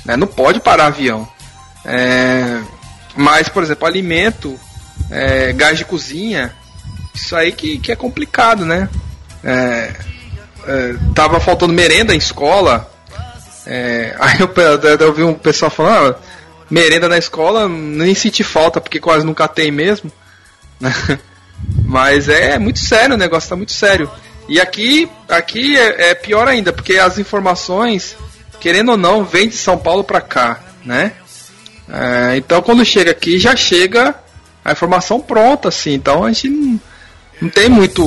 né? 0.06 0.16
Não 0.16 0.26
pode 0.26 0.60
parar 0.60 0.86
avião. 0.86 1.28
É, 1.84 2.60
Mas, 3.14 3.48
por 3.48 3.62
exemplo, 3.62 3.86
alimento, 3.86 4.58
é, 5.10 5.52
gás 5.52 5.78
de 5.78 5.84
cozinha, 5.84 6.54
isso 7.14 7.34
aí 7.34 7.52
que, 7.52 7.78
que 7.78 7.92
é 7.92 7.96
complicado, 7.96 8.64
né? 8.64 8.88
É, 9.42 9.92
é, 10.66 10.94
tava 11.14 11.40
faltando 11.40 11.72
merenda 11.72 12.14
em 12.14 12.18
escola. 12.18 12.90
É, 13.66 14.14
aí 14.20 14.38
eu, 14.40 14.50
eu, 15.00 15.12
vi 15.12 15.22
um 15.22 15.34
pessoal 15.34 15.70
falando, 15.70 16.14
ah, 16.14 16.20
merenda 16.70 17.08
na 17.08 17.18
escola, 17.18 17.68
nem 17.68 18.14
senti 18.14 18.44
falta, 18.44 18.80
porque 18.80 19.00
quase 19.00 19.24
nunca 19.24 19.48
tem 19.48 19.70
mesmo. 19.70 20.10
Mas 21.84 22.28
é 22.28 22.58
muito 22.58 22.78
sério, 22.78 23.14
o 23.14 23.18
negócio 23.18 23.48
tá 23.48 23.56
muito 23.56 23.72
sério. 23.72 24.10
E 24.48 24.60
aqui, 24.60 25.10
aqui 25.28 25.76
é, 25.76 26.10
é 26.10 26.14
pior 26.14 26.46
ainda, 26.46 26.72
porque 26.72 26.98
as 26.98 27.18
informações, 27.18 28.16
querendo 28.60 28.92
ou 28.92 28.96
não, 28.96 29.24
vêm 29.24 29.48
de 29.48 29.56
São 29.56 29.78
Paulo 29.78 30.04
para 30.04 30.20
cá, 30.20 30.60
né? 30.84 31.12
É, 31.88 32.36
então 32.36 32.60
quando 32.62 32.84
chega 32.84 33.10
aqui, 33.10 33.38
já 33.38 33.54
chega 33.54 34.14
a 34.64 34.72
informação 34.72 35.20
pronta, 35.20 35.68
assim. 35.68 35.94
Então 35.94 36.24
a 36.24 36.32
gente 36.32 36.48
não, 36.48 36.80
não 37.40 37.48
tem 37.48 37.68
muito. 37.68 38.04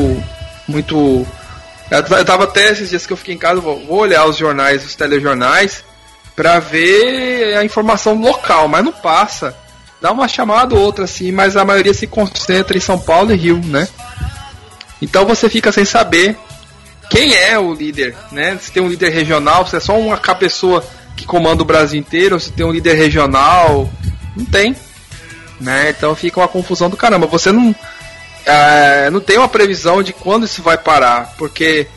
muito 0.68 1.26
eu 1.90 2.26
tava 2.26 2.44
até 2.44 2.70
esses 2.70 2.90
dias 2.90 3.08
que 3.08 3.14
eu 3.14 3.18
fiquei 3.18 3.34
em 3.34 3.38
casa, 3.38 3.62
vou, 3.62 3.84
vou 3.86 4.00
olhar 4.00 4.26
os 4.26 4.38
jornais, 4.38 4.86
os 4.86 4.96
telejornais, 4.96 5.84
para 6.36 6.60
ver 6.60 7.58
a 7.58 7.64
informação 7.64 8.20
local, 8.20 8.68
mas 8.68 8.84
não 8.84 8.92
passa. 8.92 9.56
Dá 10.02 10.12
uma 10.12 10.28
chamada 10.28 10.76
ou 10.76 10.82
outra 10.82 11.06
assim, 11.06 11.32
mas 11.32 11.58
a 11.58 11.66
maioria 11.66 11.94
se 11.94 12.08
concentra 12.08 12.78
em 12.78 12.82
São 12.82 13.00
Paulo 13.00 13.34
e 13.34 13.36
Rio, 13.36 13.60
né? 13.66 13.88
Então 15.02 15.26
você 15.26 15.50
fica 15.50 15.72
sem 15.72 15.86
saber 15.86 16.38
quem 17.10 17.34
é 17.34 17.58
o 17.58 17.74
líder, 17.74 18.16
né? 18.32 18.58
Se 18.62 18.72
tem 18.72 18.84
um 18.84 18.88
líder 18.88 19.10
regional, 19.10 19.66
se 19.66 19.76
é 19.76 19.80
só 19.80 19.98
uma 19.98 20.18
pessoa 20.18 20.86
que 21.18 21.26
comanda 21.26 21.64
o 21.64 21.66
Brasil 21.66 22.00
inteiro, 22.00 22.40
se 22.40 22.52
tem 22.52 22.66
um 22.66 22.72
líder 22.72 22.94
regional, 22.94 23.90
não 24.36 24.46
tem, 24.46 24.76
né? 25.60 25.90
Então 25.90 26.16
fica 26.16 26.40
uma 26.40 26.48
confusão 26.48 26.90
do 26.90 26.96
caramba. 26.96 27.26
Você 27.28 27.52
não 27.52 27.76
é, 28.46 29.10
não 29.10 29.20
tem 29.20 29.38
uma 29.38 29.50
previsão 29.50 30.02
de 30.02 30.14
quando 30.14 30.46
isso 30.46 30.62
vai 30.62 30.78
parar, 30.78 31.34
porque 31.38 31.88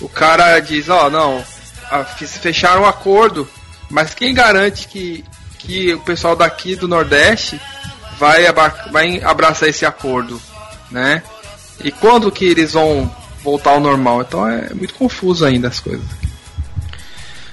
o 0.00 0.08
cara 0.08 0.58
diz, 0.58 0.88
ó, 0.88 1.06
oh, 1.06 1.10
não, 1.10 1.44
fecharam 2.40 2.82
um 2.82 2.86
acordo, 2.86 3.48
mas 3.90 4.14
quem 4.14 4.34
garante 4.34 4.88
que, 4.88 5.24
que 5.58 5.94
o 5.94 6.00
pessoal 6.00 6.34
daqui 6.34 6.74
do 6.74 6.88
Nordeste 6.88 7.60
vai, 8.18 8.44
vai 8.90 9.22
abraçar 9.22 9.68
esse 9.68 9.84
acordo, 9.86 10.40
né? 10.90 11.22
E 11.84 11.90
quando 11.90 12.30
que 12.30 12.44
eles 12.44 12.72
vão 12.72 13.10
voltar 13.42 13.70
ao 13.72 13.80
normal? 13.80 14.22
Então 14.22 14.46
é 14.48 14.72
muito 14.74 14.94
confuso 14.94 15.44
ainda 15.44 15.68
as 15.68 15.80
coisas. 15.80 16.06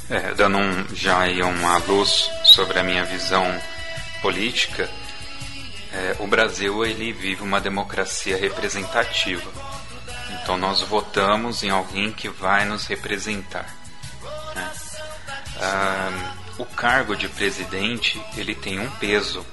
É, 0.09 0.33
dando 0.33 0.57
um, 0.57 0.95
já 0.95 1.19
aí 1.19 1.41
uma 1.41 1.77
luz 1.77 2.29
sobre 2.43 2.79
a 2.79 2.83
minha 2.83 3.05
visão 3.05 3.45
política, 4.21 4.89
é, 5.93 6.15
o 6.19 6.27
Brasil 6.27 6.83
ele 6.85 7.13
vive 7.13 7.43
uma 7.43 7.61
democracia 7.61 8.37
representativa. 8.37 9.51
Então 10.41 10.57
nós 10.57 10.81
votamos 10.81 11.63
em 11.63 11.69
alguém 11.69 12.11
que 12.11 12.29
vai 12.29 12.65
nos 12.65 12.87
representar. 12.87 13.65
Né? 14.55 14.71
Ah, 15.61 16.33
o 16.57 16.65
cargo 16.65 17.15
de 17.15 17.27
presidente 17.29 18.21
ele 18.35 18.55
tem 18.55 18.79
um 18.79 18.89
peso. 18.91 19.45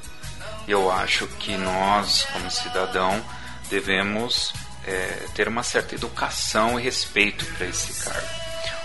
Eu 0.66 0.90
acho 0.90 1.26
que 1.38 1.56
nós, 1.56 2.26
como 2.32 2.50
cidadão, 2.50 3.22
devemos 3.68 4.52
é, 4.86 5.26
ter 5.34 5.48
uma 5.48 5.62
certa 5.62 5.94
educação 5.94 6.78
e 6.78 6.82
respeito 6.82 7.44
para 7.44 7.66
esse 7.66 8.04
cargo. 8.04 8.28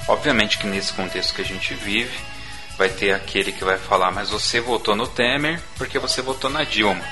Obviamente 0.07 0.57
que 0.57 0.67
nesse 0.67 0.93
contexto 0.93 1.33
que 1.35 1.41
a 1.41 1.45
gente 1.45 1.73
vive, 1.73 2.17
vai 2.77 2.89
ter 2.89 3.13
aquele 3.13 3.51
que 3.51 3.63
vai 3.63 3.77
falar, 3.77 4.11
mas 4.11 4.29
você 4.29 4.59
votou 4.59 4.95
no 4.95 5.07
Temer 5.07 5.61
porque 5.77 5.99
você 5.99 6.21
votou 6.21 6.49
na 6.49 6.63
Dilma. 6.63 7.03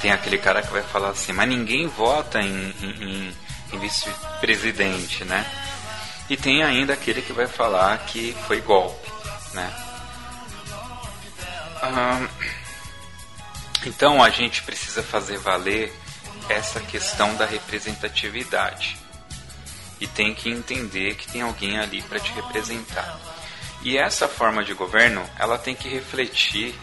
Tem 0.00 0.10
aquele 0.10 0.38
cara 0.38 0.62
que 0.62 0.72
vai 0.72 0.82
falar 0.82 1.10
assim, 1.10 1.32
mas 1.32 1.48
ninguém 1.48 1.86
vota 1.86 2.40
em, 2.40 2.74
em, 2.80 3.36
em 3.72 3.78
vice-presidente, 3.78 5.24
né? 5.24 5.44
E 6.30 6.36
tem 6.36 6.62
ainda 6.62 6.94
aquele 6.94 7.20
que 7.20 7.32
vai 7.32 7.46
falar 7.46 7.98
que 8.06 8.34
foi 8.46 8.60
golpe, 8.60 9.10
né? 9.52 9.86
então 13.86 14.22
a 14.22 14.28
gente 14.28 14.62
precisa 14.62 15.02
fazer 15.02 15.38
valer 15.38 15.92
essa 16.50 16.80
questão 16.80 17.36
da 17.36 17.46
representatividade. 17.46 18.98
E 20.00 20.06
tem 20.06 20.34
que 20.34 20.50
entender 20.50 21.14
que 21.14 21.30
tem 21.30 21.42
alguém 21.42 21.78
ali 21.78 22.02
para 22.02 22.18
te 22.18 22.32
representar. 22.32 23.18
E 23.82 23.96
essa 23.96 24.28
forma 24.28 24.64
de 24.64 24.74
governo, 24.74 25.24
ela 25.38 25.56
tem 25.56 25.74
que 25.74 25.88
refletir 25.88 26.74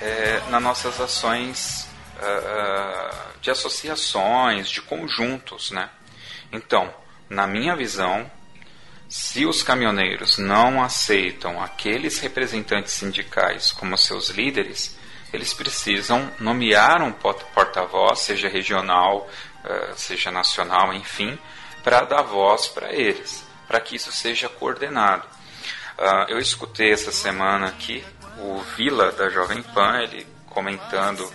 é, 0.00 0.42
nas 0.50 0.62
nossas 0.62 1.00
ações 1.00 1.88
uh, 2.16 3.40
de 3.40 3.50
associações, 3.50 4.68
de 4.68 4.80
conjuntos, 4.82 5.70
né? 5.70 5.88
Então, 6.50 6.92
na 7.30 7.46
minha 7.46 7.74
visão, 7.76 8.30
se 9.08 9.46
os 9.46 9.62
caminhoneiros 9.62 10.38
não 10.38 10.82
aceitam 10.82 11.62
aqueles 11.62 12.18
representantes 12.18 12.92
sindicais 12.92 13.72
como 13.72 13.96
seus 13.96 14.30
líderes, 14.30 14.96
eles 15.32 15.54
precisam 15.54 16.30
nomear 16.38 17.02
um 17.02 17.12
porta-voz, 17.12 18.20
seja 18.20 18.48
regional, 18.48 19.28
uh, 19.64 19.96
seja 19.96 20.30
nacional, 20.30 20.92
enfim, 20.92 21.38
para 21.82 22.02
dar 22.02 22.22
voz 22.22 22.68
para 22.68 22.92
eles, 22.92 23.46
para 23.66 23.80
que 23.80 23.96
isso 23.96 24.12
seja 24.12 24.48
coordenado. 24.48 25.26
Uh, 25.98 26.30
eu 26.30 26.38
escutei 26.38 26.92
essa 26.92 27.12
semana 27.12 27.68
aqui 27.68 28.04
o 28.38 28.60
Vila 28.76 29.12
da 29.12 29.28
Jovem 29.28 29.62
Pan 29.62 30.00
ele 30.00 30.26
comentando 30.46 31.30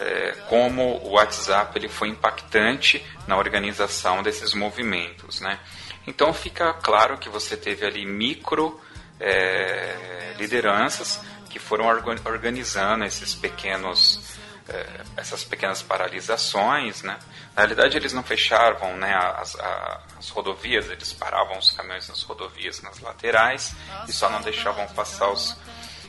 é, 0.00 0.32
como 0.48 0.98
o 1.04 1.12
WhatsApp 1.12 1.78
ele 1.78 1.88
foi 1.88 2.08
impactante 2.08 3.04
na 3.26 3.36
organização 3.36 4.22
desses 4.22 4.54
movimentos, 4.54 5.40
né? 5.40 5.58
Então 6.06 6.32
fica 6.34 6.72
claro 6.74 7.18
que 7.18 7.28
você 7.28 7.56
teve 7.56 7.86
ali 7.86 8.04
micro 8.04 8.80
é, 9.20 10.34
lideranças 10.36 11.20
que 11.52 11.58
foram 11.58 11.84
organizando 12.24 13.04
esses 13.04 13.34
pequenos 13.34 14.38
é, 14.68 14.86
essas 15.16 15.44
pequenas 15.44 15.82
paralisações, 15.82 17.02
né? 17.02 17.18
Na 17.54 17.62
realidade 17.62 17.96
eles 17.96 18.12
não 18.12 18.22
fechavam, 18.22 18.96
né, 18.96 19.12
as, 19.36 19.56
as 20.18 20.28
rodovias, 20.30 20.88
eles 20.88 21.12
paravam 21.12 21.58
os 21.58 21.72
caminhões 21.72 22.08
nas 22.08 22.22
rodovias, 22.22 22.80
nas 22.80 23.00
laterais 23.00 23.74
e 24.08 24.12
só 24.12 24.30
não 24.30 24.40
deixavam 24.40 24.86
passar 24.88 25.30
os 25.30 25.56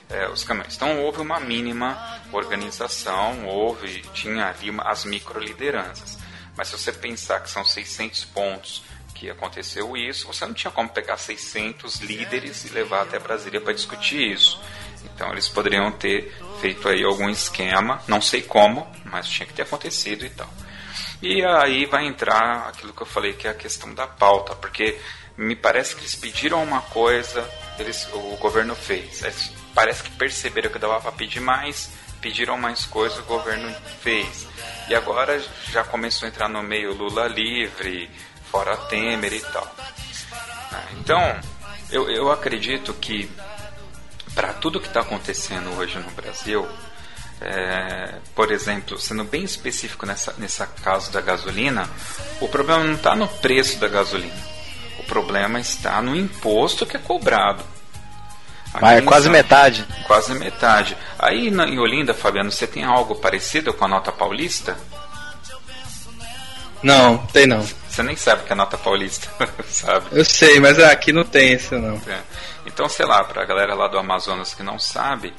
é, 0.10 0.30
os 0.30 0.44
caminhões. 0.44 0.76
Então 0.76 1.02
houve 1.02 1.20
uma 1.20 1.40
mínima 1.40 2.22
organização, 2.32 3.48
houve, 3.48 4.02
tinha 4.14 4.48
ali 4.48 4.74
as 4.80 5.04
micro 5.04 5.40
lideranças. 5.40 6.20
Mas 6.56 6.68
se 6.68 6.78
você 6.78 6.92
pensar 6.92 7.42
que 7.42 7.50
são 7.50 7.66
600 7.66 8.26
pontos 8.26 8.84
que 9.16 9.30
aconteceu 9.30 9.96
isso, 9.98 10.28
você 10.28 10.46
não 10.46 10.54
tinha 10.54 10.72
como 10.72 10.90
pegar 10.90 11.18
600 11.18 12.02
líderes 12.02 12.66
e 12.66 12.70
levar 12.70 13.04
até 13.04 13.18
Brasília 13.18 13.62
para 13.62 13.74
discutir 13.74 14.34
isso. 14.34 14.60
Então 15.14 15.32
eles 15.32 15.48
poderiam 15.48 15.92
ter 15.92 16.34
feito 16.60 16.88
aí 16.88 17.04
algum 17.04 17.30
esquema, 17.30 18.02
não 18.08 18.22
sei 18.22 18.42
como, 18.42 18.88
mas 19.06 19.28
tinha 19.28 19.46
que 19.46 19.54
ter 19.54 19.64
acontecido 19.64 20.26
e 20.26 20.30
tal. 20.30 20.50
E 21.22 21.44
aí 21.44 21.86
vai 21.86 22.06
entrar 22.06 22.68
aquilo 22.68 22.94
que 22.94 23.02
eu 23.02 23.08
falei 23.08 23.34
que 23.34 23.48
é 23.48 23.52
a 23.52 23.54
questão 23.54 23.94
da 23.94 24.06
pauta, 24.06 24.56
porque 24.56 25.00
me 25.38 25.56
parece 25.56 25.96
que 25.96 26.02
eles 26.02 26.16
pediram 26.16 26.62
uma 26.62 26.82
coisa, 26.82 27.50
eles, 27.80 28.08
o 28.14 28.36
governo 28.38 28.76
fez. 28.76 29.24
Parece 29.74 30.04
que 30.04 30.12
perceberam 30.12 30.70
que 30.70 30.78
dava 30.78 31.00
para 31.00 31.12
pedir 31.12 31.40
mais, 31.40 31.90
pediram 32.22 32.58
mais 32.58 32.86
coisas, 32.86 33.20
o 33.20 33.24
governo 33.24 33.74
fez. 34.02 34.48
E 34.90 34.96
agora 34.96 35.42
já 35.72 35.84
começou 35.84 36.26
a 36.26 36.30
entrar 36.30 36.50
no 36.50 36.62
meio 36.62 36.94
Lula 36.94 37.28
livre, 37.28 38.10
fora 38.52 38.78
Temer 38.78 39.34
e 39.34 39.42
tal. 39.42 39.76
Ah, 40.72 40.84
então, 41.00 41.40
eu, 41.90 42.10
eu 42.10 42.32
acredito 42.32 42.94
que 42.94 43.30
para 44.34 44.54
tudo 44.54 44.80
que 44.80 44.88
está 44.88 45.02
acontecendo 45.02 45.70
hoje 45.78 46.00
no 46.00 46.12
Brasil, 46.12 46.68
é, 47.42 48.16
por 48.34 48.52
exemplo, 48.52 48.98
sendo 48.98 49.24
bem 49.24 49.44
específico 49.44 50.06
nessa, 50.06 50.34
nessa 50.38 50.66
caso 50.66 51.12
da 51.12 51.22
gasolina, 51.22 51.90
o 52.40 52.48
problema 52.48 52.84
não 52.84 52.96
está 52.96 53.16
no 53.16 53.28
preço 53.28 53.80
da 53.80 53.88
gasolina. 53.88 54.54
O 55.00 55.04
problema 55.04 55.60
está 55.60 56.02
no 56.02 56.16
imposto 56.16 56.86
que 56.86 56.96
é 56.96 57.00
cobrado. 57.00 57.64
Mas 58.82 59.00
é 59.00 59.02
quase 59.02 59.30
metade. 59.30 59.86
Quase 60.08 60.34
metade. 60.34 60.98
Aí 61.20 61.52
na, 61.52 61.68
em 61.68 61.78
Olinda, 61.78 62.14
Fabiano, 62.14 62.52
você 62.52 62.66
tem 62.66 62.84
algo 62.84 63.16
parecido 63.16 63.74
com 63.74 63.86
a 63.86 63.88
nota 63.88 64.12
paulista? 64.12 64.78
Não, 66.84 67.18
tem 67.28 67.48
não. 67.48 67.64
Você 67.64 68.04
nem 68.04 68.16
sabe 68.16 68.44
que 68.44 68.52
é 68.52 68.56
nota 68.56 68.78
paulista, 68.78 69.30
sabe? 69.66 70.08
Eu 70.12 70.26
sei, 70.26 70.60
mas 70.60 70.78
aqui 70.80 71.14
não 71.14 71.24
tem 71.24 71.54
isso 71.54 71.80
não. 71.80 71.96
É. 72.08 72.22
Então, 72.66 72.90
sei 72.90 73.06
lá, 73.06 73.24
para 73.24 73.42
a 73.42 73.46
galera 73.46 73.74
lá 73.74 73.88
do 73.88 73.98
Amazonas 73.98 74.54
que 74.54 74.64
não 74.64 74.78
sabe, 74.78 75.34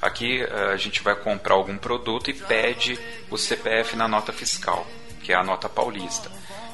aqui 0.00 0.42
eh, 0.42 0.72
a 0.72 0.76
gente 0.76 1.02
vai 1.02 1.14
comprar 1.14 1.54
algum 1.54 1.76
produto 1.76 2.30
e 2.30 2.34
pede 2.34 2.98
o 3.30 3.36
CPF 3.36 3.96
na 3.96 4.08
nota 4.08 4.32
fiscal, 4.32 4.86
que 5.22 5.32
é 5.32 5.36
a 5.36 5.44
nota 5.44 5.68
paulista. 5.68 6.30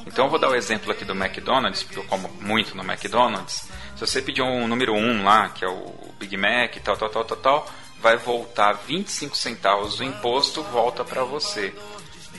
Então 0.07 0.27
eu 0.27 0.31
vou 0.31 0.39
dar 0.39 0.51
o 0.51 0.55
exemplo 0.55 0.91
aqui 0.91 1.05
do 1.05 1.15
McDonald's, 1.15 1.83
porque 1.83 1.99
eu 1.99 2.05
como 2.05 2.29
muito 2.41 2.77
no 2.77 2.83
McDonald's. 2.83 3.69
Se 3.95 4.01
você 4.01 4.21
pedir 4.21 4.43
um 4.43 4.67
número 4.67 4.93
1 4.93 4.99
um 4.99 5.25
lá, 5.25 5.49
que 5.49 5.65
é 5.65 5.69
o 5.69 5.95
Big 6.19 6.37
Mac 6.37 6.77
e 6.77 6.81
tal, 6.81 6.97
tal, 6.97 7.09
tal, 7.09 7.25
tal, 7.25 7.37
tal, 7.37 7.71
vai 8.01 8.17
voltar 8.17 8.73
25 8.73 9.37
centavos 9.37 9.97
do 9.97 10.05
imposto, 10.05 10.63
volta 10.65 11.05
para 11.05 11.23
você. 11.23 11.73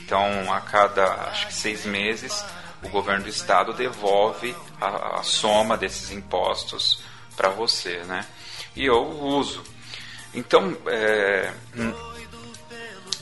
Então, 0.04 0.52
a 0.52 0.60
cada 0.60 1.06
acho 1.30 1.46
que 1.46 1.54
seis 1.54 1.86
meses, 1.86 2.44
o 2.82 2.88
governo 2.90 3.24
do 3.24 3.30
estado 3.30 3.72
devolve 3.72 4.54
a, 4.78 5.20
a 5.20 5.22
soma 5.22 5.78
desses 5.78 6.10
impostos 6.10 7.02
para 7.34 7.48
você, 7.48 7.98
né? 8.04 8.26
E 8.76 8.84
eu 8.84 9.02
uso. 9.02 9.64
Então, 10.34 10.76
é, 10.86 11.50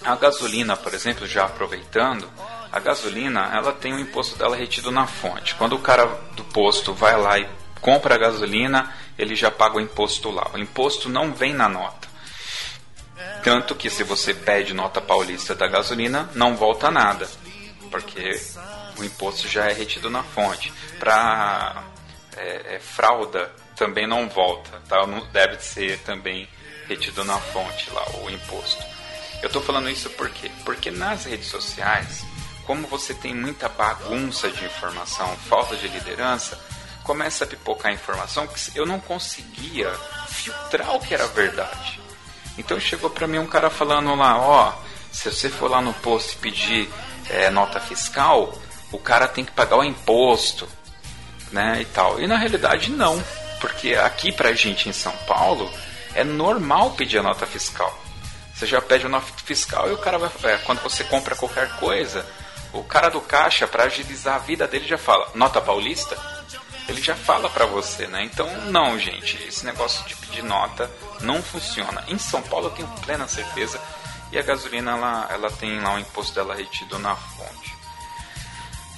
a 0.05 0.17
gasolina, 0.17 0.77
por 0.77 0.93
exemplo, 0.93 1.25
já 1.25 1.45
aproveitando, 1.45 2.29
a 2.73 2.81
gasolina 2.81 3.49
ela 3.55 3.73
tem 3.73 3.95
o 3.95 4.01
imposto 4.01 4.37
dela 4.37 4.57
retido 4.57 4.91
na 4.91 5.07
fonte. 5.07 5.55
Quando 5.55 5.77
o 5.77 5.81
cara 5.81 6.07
do 6.35 6.43
posto 6.43 6.93
vai 6.93 7.17
lá 7.17 7.39
e 7.39 7.49
compra 7.81 8.17
a 8.17 8.19
gasolina, 8.19 8.93
ele 9.17 9.37
já 9.37 9.53
paga 9.53 9.77
o 9.77 9.81
imposto 9.81 10.31
lá. 10.31 10.51
O 10.53 10.59
imposto 10.59 11.09
não 11.09 11.33
vem 11.33 11.55
na 11.55 11.69
nota. 11.69 12.09
Tanto 13.43 13.75
que 13.75 13.91
se 13.91 14.05
você 14.05 14.33
pede 14.33 14.73
nota 14.73 15.01
paulista 15.01 15.55
da 15.55 15.67
gasolina, 15.67 16.31
não 16.35 16.57
volta 16.57 16.91
nada, 16.91 17.29
porque 17.91 18.41
o 18.97 19.05
imposto 19.05 19.49
já 19.49 19.67
é 19.69 19.73
retido 19.73 20.09
na 20.09 20.23
fonte. 20.23 20.73
Para 20.99 21.85
é, 22.37 22.77
é, 22.77 22.79
fralda 22.79 23.51
também 23.77 24.07
não 24.07 24.29
volta, 24.29 24.81
tá? 24.89 25.05
deve 25.33 25.61
ser 25.61 25.99
também 26.01 26.49
retido 26.89 27.25
na 27.25 27.39
fonte 27.39 27.91
lá 27.91 28.05
o 28.23 28.31
imposto. 28.31 28.83
Eu 29.43 29.49
estou 29.49 29.63
falando 29.63 29.91
isso 29.91 30.09
por 30.11 30.31
quê? 30.31 30.51
Porque 30.65 30.91
nas 30.91 31.25
redes 31.25 31.49
sociais, 31.49 32.25
como 32.65 32.87
você 32.87 33.13
tem 33.13 33.35
muita 33.35 33.69
bagunça 33.69 34.49
de 34.51 34.65
informação, 34.65 35.37
falta 35.49 35.77
de 35.77 35.89
liderança, 35.89 36.59
começa 37.03 37.45
a 37.45 37.47
pipocar 37.47 37.93
informação 37.93 38.47
que 38.47 38.79
eu 38.79 38.87
não 38.87 39.01
conseguia 39.01 39.91
filtrar 40.29 40.95
o 40.95 41.01
que 41.01 41.13
era 41.13 41.27
verdade. 41.27 42.02
Então 42.59 42.79
chegou 42.79 43.11
para 43.11 43.27
mim 43.27 43.39
um 43.39 43.47
cara 43.47 43.71
falando 43.71 44.15
lá, 44.15 44.39
ó, 44.39 44.73
se 45.11 45.31
você 45.31 45.49
for 45.49 45.71
lá 45.71 45.81
no 45.81 45.95
posto 45.95 46.33
e 46.33 46.37
pedir 46.37 46.91
é, 47.31 47.51
nota 47.51 47.81
fiscal, 47.81 48.53
o 48.91 48.99
cara 48.99 49.27
tem 49.27 49.45
que 49.45 49.53
pagar 49.53 49.77
o 49.77 49.85
imposto, 49.85 50.69
né, 51.51 51.79
e 51.81 51.85
tal. 51.85 52.21
E 52.21 52.27
na 52.27 52.37
realidade 52.37 52.91
não, 52.91 53.23
porque 53.61 53.95
aqui 53.95 54.33
pra 54.33 54.53
gente 54.53 54.89
em 54.89 54.93
São 54.93 55.13
Paulo 55.27 55.71
é 56.15 56.25
normal 56.25 56.91
pedir 56.93 57.19
a 57.19 57.23
nota 57.23 57.47
fiscal. 57.47 57.97
Você 58.55 58.67
já 58.67 58.81
pede 58.81 59.07
a 59.07 59.09
nota 59.09 59.27
fiscal 59.45 59.89
e 59.89 59.93
o 59.93 59.99
cara 59.99 60.19
vai, 60.19 60.31
é, 60.53 60.59
quando 60.59 60.83
você 60.83 61.05
compra 61.05 61.35
qualquer 61.35 61.69
coisa, 61.77 62.25
o 62.73 62.83
cara 62.85 63.09
do 63.09 63.21
caixa 63.21 63.67
para 63.67 63.85
agilizar 63.85 64.37
a 64.37 64.39
vida 64.39 64.67
dele 64.67 64.87
já 64.87 64.99
fala, 64.99 65.31
nota 65.35 65.61
paulista? 65.61 66.17
Ele 66.89 67.01
já 67.01 67.15
fala 67.15 67.49
para 67.49 67.67
você, 67.67 68.07
né? 68.07 68.25
Então, 68.25 68.49
não, 68.67 68.99
gente, 68.99 69.37
esse 69.47 69.65
negócio 69.65 70.05
de 70.07 70.17
pedir 70.17 70.43
nota 70.43 70.91
não 71.21 71.43
funciona. 71.43 72.05
Em 72.09 72.19
São 72.19 72.43
Paulo 72.43 72.67
eu 72.67 72.71
tenho 72.73 72.89
plena 73.03 73.29
certeza 73.29 73.81
e 74.33 74.39
a 74.39 74.43
gasolina 74.43 74.93
ela, 74.93 75.29
ela 75.31 75.51
tem 75.51 75.81
lá 75.81 75.95
o 75.95 75.99
imposto 75.99 76.35
dela 76.35 76.55
retido 76.55 76.99
na 76.99 77.15
fonte. 77.15 77.77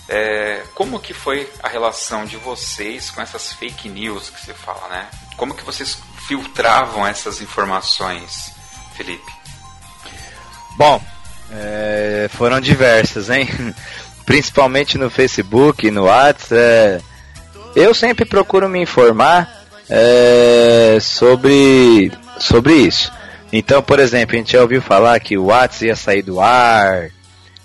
É, 0.08 0.64
como 0.74 1.00
que 1.00 1.14
foi 1.14 1.50
a 1.62 1.68
relação 1.68 2.24
de 2.24 2.36
vocês 2.36 3.10
com 3.10 3.22
essas 3.22 3.52
fake 3.52 3.88
news 3.88 4.30
que 4.30 4.44
você 4.44 4.54
fala, 4.54 4.88
né? 4.88 5.08
Como 5.36 5.54
que 5.54 5.64
vocês 5.64 5.98
filtravam 6.26 7.06
essas 7.06 7.40
informações, 7.40 8.52
Felipe? 8.96 9.32
Bom, 10.76 11.02
é, 11.50 12.28
foram 12.32 12.60
diversas, 12.60 13.30
hein? 13.30 13.48
Principalmente 14.26 14.96
no 14.98 15.10
Facebook, 15.10 15.90
no 15.90 16.04
WhatsApp. 16.04 16.54
É, 16.54 17.00
eu 17.74 17.94
sempre 17.94 18.24
procuro 18.24 18.68
me 18.68 18.80
informar 18.80 19.64
é, 19.88 20.98
sobre, 21.00 22.12
sobre 22.38 22.74
isso. 22.74 23.12
Então, 23.52 23.82
por 23.82 23.98
exemplo, 24.00 24.34
a 24.34 24.38
gente 24.38 24.52
já 24.52 24.62
ouviu 24.62 24.82
falar 24.82 25.18
que 25.20 25.38
o 25.38 25.46
WhatsApp 25.46 25.86
ia 25.86 25.96
sair 25.96 26.22
do 26.22 26.40
ar, 26.40 27.10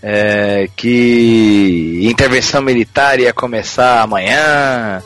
é, 0.02 0.70
que 0.76 2.02
intervenção 2.04 2.62
militar 2.62 3.20
ia 3.20 3.34
começar 3.34 4.02
amanhã, 4.02 5.02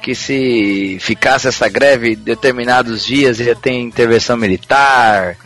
que 0.00 0.14
se 0.14 0.98
ficasse 1.00 1.46
essa 1.46 1.68
greve 1.68 2.16
determinados 2.16 3.04
dias 3.04 3.38
ia 3.38 3.54
ter 3.54 3.72
intervenção 3.72 4.36
militar 4.36 5.36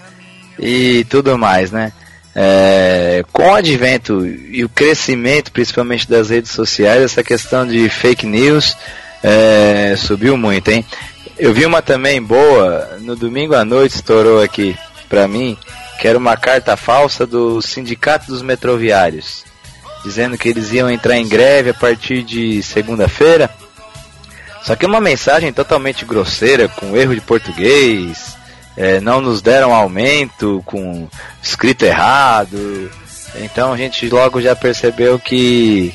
e 0.58 1.04
tudo 1.10 1.36
mais, 1.36 1.70
né? 1.70 1.92
É, 2.38 3.24
com 3.32 3.44
o 3.44 3.54
advento 3.54 4.26
e 4.26 4.62
o 4.62 4.68
crescimento, 4.68 5.50
principalmente 5.50 6.06
das 6.06 6.28
redes 6.28 6.50
sociais, 6.50 7.02
essa 7.02 7.24
questão 7.24 7.66
de 7.66 7.88
fake 7.88 8.26
news 8.26 8.76
é, 9.22 9.94
subiu 9.96 10.36
muito, 10.36 10.68
hein? 10.70 10.84
Eu 11.38 11.54
vi 11.54 11.64
uma 11.64 11.80
também 11.80 12.22
boa, 12.22 12.98
no 13.00 13.16
domingo 13.16 13.54
à 13.54 13.64
noite 13.64 13.94
estourou 13.94 14.42
aqui 14.42 14.76
pra 15.08 15.26
mim, 15.26 15.56
que 15.98 16.06
era 16.06 16.18
uma 16.18 16.36
carta 16.36 16.76
falsa 16.76 17.26
do 17.26 17.62
Sindicato 17.62 18.26
dos 18.26 18.42
Metroviários, 18.42 19.42
dizendo 20.04 20.36
que 20.36 20.50
eles 20.50 20.70
iam 20.72 20.90
entrar 20.90 21.16
em 21.16 21.26
greve 21.26 21.70
a 21.70 21.74
partir 21.74 22.22
de 22.22 22.62
segunda-feira. 22.62 23.48
Só 24.62 24.76
que 24.76 24.84
uma 24.84 25.00
mensagem 25.00 25.54
totalmente 25.54 26.04
grosseira, 26.04 26.68
com 26.68 26.94
erro 26.94 27.14
de 27.14 27.20
português, 27.22 28.35
é, 28.76 29.00
não 29.00 29.20
nos 29.20 29.40
deram 29.40 29.74
aumento, 29.74 30.62
com 30.66 31.08
escrito 31.42 31.84
errado. 31.84 32.90
Então 33.36 33.72
a 33.72 33.76
gente 33.76 34.08
logo 34.08 34.40
já 34.40 34.54
percebeu 34.54 35.18
que, 35.18 35.94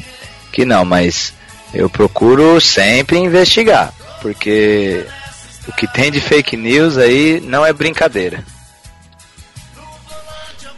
que 0.52 0.66
não, 0.66 0.84
mas 0.84 1.34
eu 1.74 1.90
procuro 1.90 2.60
sempre 2.60 3.18
investigar, 3.18 3.94
porque 4.22 5.06
o 5.68 5.72
que 5.72 5.88
tem 5.88 6.12
de 6.12 6.20
fake 6.20 6.58
news 6.58 6.98
aí 6.98 7.40
não 7.42 7.66
é 7.66 7.72
brincadeira. 7.72 8.44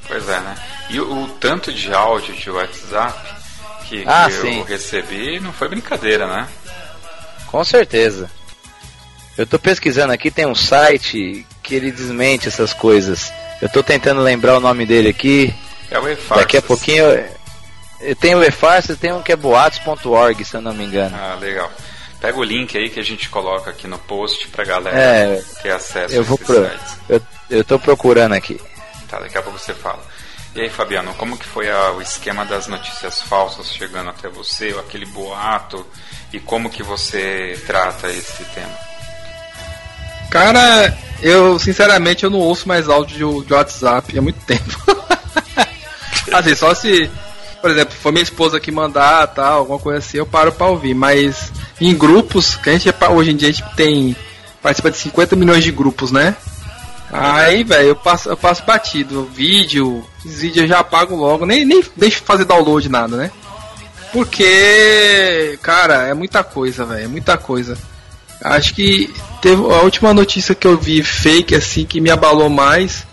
Pois 0.08 0.28
é, 0.30 0.40
né? 0.40 0.56
E 0.90 1.00
o, 1.00 1.24
o 1.24 1.28
tanto 1.40 1.74
de 1.74 1.92
áudio 1.94 2.36
de 2.36 2.50
WhatsApp 2.50 3.18
que, 3.88 4.04
ah, 4.06 4.30
que 4.30 4.48
eu 4.48 4.64
recebi 4.64 5.40
não 5.40 5.54
foi 5.54 5.70
brincadeira, 5.70 6.28
né? 6.28 6.48
Com 7.48 7.64
certeza. 7.64 8.30
Eu 9.38 9.48
tô 9.48 9.58
pesquisando 9.58 10.14
aqui, 10.14 10.30
tem 10.30 10.46
um 10.46 10.56
site 10.56 11.46
que 11.62 11.76
ele 11.76 11.92
desmente 11.92 12.48
essas 12.48 12.74
coisas. 12.74 13.32
Eu 13.62 13.70
tô 13.70 13.82
tentando 13.82 14.22
lembrar 14.22 14.58
o 14.58 14.60
nome 14.60 14.86
dele 14.86 15.10
aqui. 15.10 15.54
É 15.90 16.00
o 16.00 16.10
e 16.10 16.16
Daqui 16.36 16.58
a 16.58 16.62
pouquinho. 16.62 17.06
Eu 18.00 18.16
tenho 18.16 18.40
o 18.40 18.44
e 18.44 18.96
tem 18.96 19.14
um 19.14 19.22
que 19.22 19.32
é 19.32 19.36
boatos.org, 19.36 20.44
se 20.44 20.56
eu 20.56 20.62
não 20.62 20.74
me 20.74 20.84
engano. 20.84 21.16
Ah, 21.18 21.36
legal. 21.40 21.72
Pega 22.20 22.38
o 22.38 22.44
link 22.44 22.78
aí 22.78 22.90
que 22.90 23.00
a 23.00 23.04
gente 23.04 23.30
coloca 23.30 23.70
aqui 23.70 23.88
no 23.88 23.98
post 23.98 24.48
pra 24.50 24.64
galera 24.64 24.98
é, 24.98 25.44
ter 25.62 25.72
acesso 25.72 26.16
eu 26.16 26.22
a 26.22 26.24
vou 26.24 26.38
pro... 26.38 26.70
Eu, 27.10 27.22
eu 27.50 27.64
tô 27.64 27.78
procurando 27.80 28.34
aqui. 28.34 28.60
Tá, 29.10 29.20
daqui 29.20 29.38
a 29.38 29.42
pouco 29.42 29.60
você 29.60 29.74
fala. 29.74 30.02
E 30.56 30.62
aí, 30.62 30.70
Fabiano, 30.70 31.14
como 31.16 31.38
que 31.38 31.46
foi 31.46 31.70
a, 31.70 31.92
o 31.92 32.02
esquema 32.02 32.46
das 32.46 32.68
notícias 32.68 33.22
falsas 33.22 33.74
chegando 33.74 34.10
até 34.10 34.30
você, 34.30 34.70
aquele 34.80 35.06
boato, 35.06 35.86
e 36.32 36.40
como 36.40 36.70
que 36.70 36.84
você 36.84 37.60
trata 37.66 38.10
esse 38.10 38.44
tema? 38.46 38.93
Cara, 40.34 40.98
eu 41.22 41.60
sinceramente 41.60 42.24
eu 42.24 42.30
não 42.32 42.40
ouço 42.40 42.68
mais 42.68 42.90
áudio 42.90 43.40
de, 43.42 43.46
de 43.46 43.54
WhatsApp 43.54 44.18
há 44.18 44.20
muito 44.20 44.44
tempo. 44.48 44.64
assim, 46.34 46.56
só 46.56 46.74
se, 46.74 47.08
por 47.62 47.70
exemplo, 47.70 47.94
for 47.94 48.12
minha 48.12 48.24
esposa 48.24 48.60
que 48.60 48.72
mandar, 48.72 49.28
tal, 49.28 49.60
alguma 49.60 49.78
coisa 49.78 50.00
assim, 50.00 50.18
eu 50.18 50.26
paro 50.26 50.52
pra 50.52 50.66
ouvir. 50.66 50.96
Mas 50.96 51.52
em 51.80 51.96
grupos, 51.96 52.56
que 52.56 52.72
a 52.72 52.74
gente 52.76 52.92
hoje 53.12 53.30
em 53.30 53.36
dia 53.36 53.50
a 53.50 53.52
gente 53.52 53.76
tem 53.76 54.16
participa 54.60 54.90
de 54.90 54.98
50 54.98 55.36
milhões 55.36 55.64
de 55.64 55.72
grupos, 55.72 56.12
né? 56.12 56.36
Aí, 57.12 57.64
velho, 57.64 57.90
eu 57.90 57.96
passo, 57.96 58.28
eu 58.28 58.36
passo 58.36 58.66
batido. 58.66 59.30
Vídeo, 59.32 60.04
esses 60.26 60.42
vídeos 60.42 60.64
eu 60.64 60.68
já 60.68 60.80
apago 60.80 61.16
logo, 61.16 61.46
nem, 61.46 61.64
nem 61.64 61.84
deixo 61.96 62.24
fazer 62.24 62.46
download 62.46 62.90
nada, 62.90 63.16
né? 63.16 63.32
Porque, 64.12 65.60
cara, 65.62 66.08
é 66.08 66.14
muita 66.16 66.44
coisa, 66.44 66.86
velho, 66.86 67.04
é 67.06 67.08
muita 67.08 67.38
coisa. 67.38 67.78
Acho 68.44 68.74
que 68.74 69.14
teve 69.42 69.62
a 69.62 69.82
última 69.82 70.14
notícia 70.14 70.54
que 70.54 70.68
eu 70.68 70.78
vi 70.78 71.02
fake 71.02 71.56
assim 71.56 71.86
que 71.86 72.02
me 72.02 72.12
abalou 72.12 72.50
mais. 72.50 73.08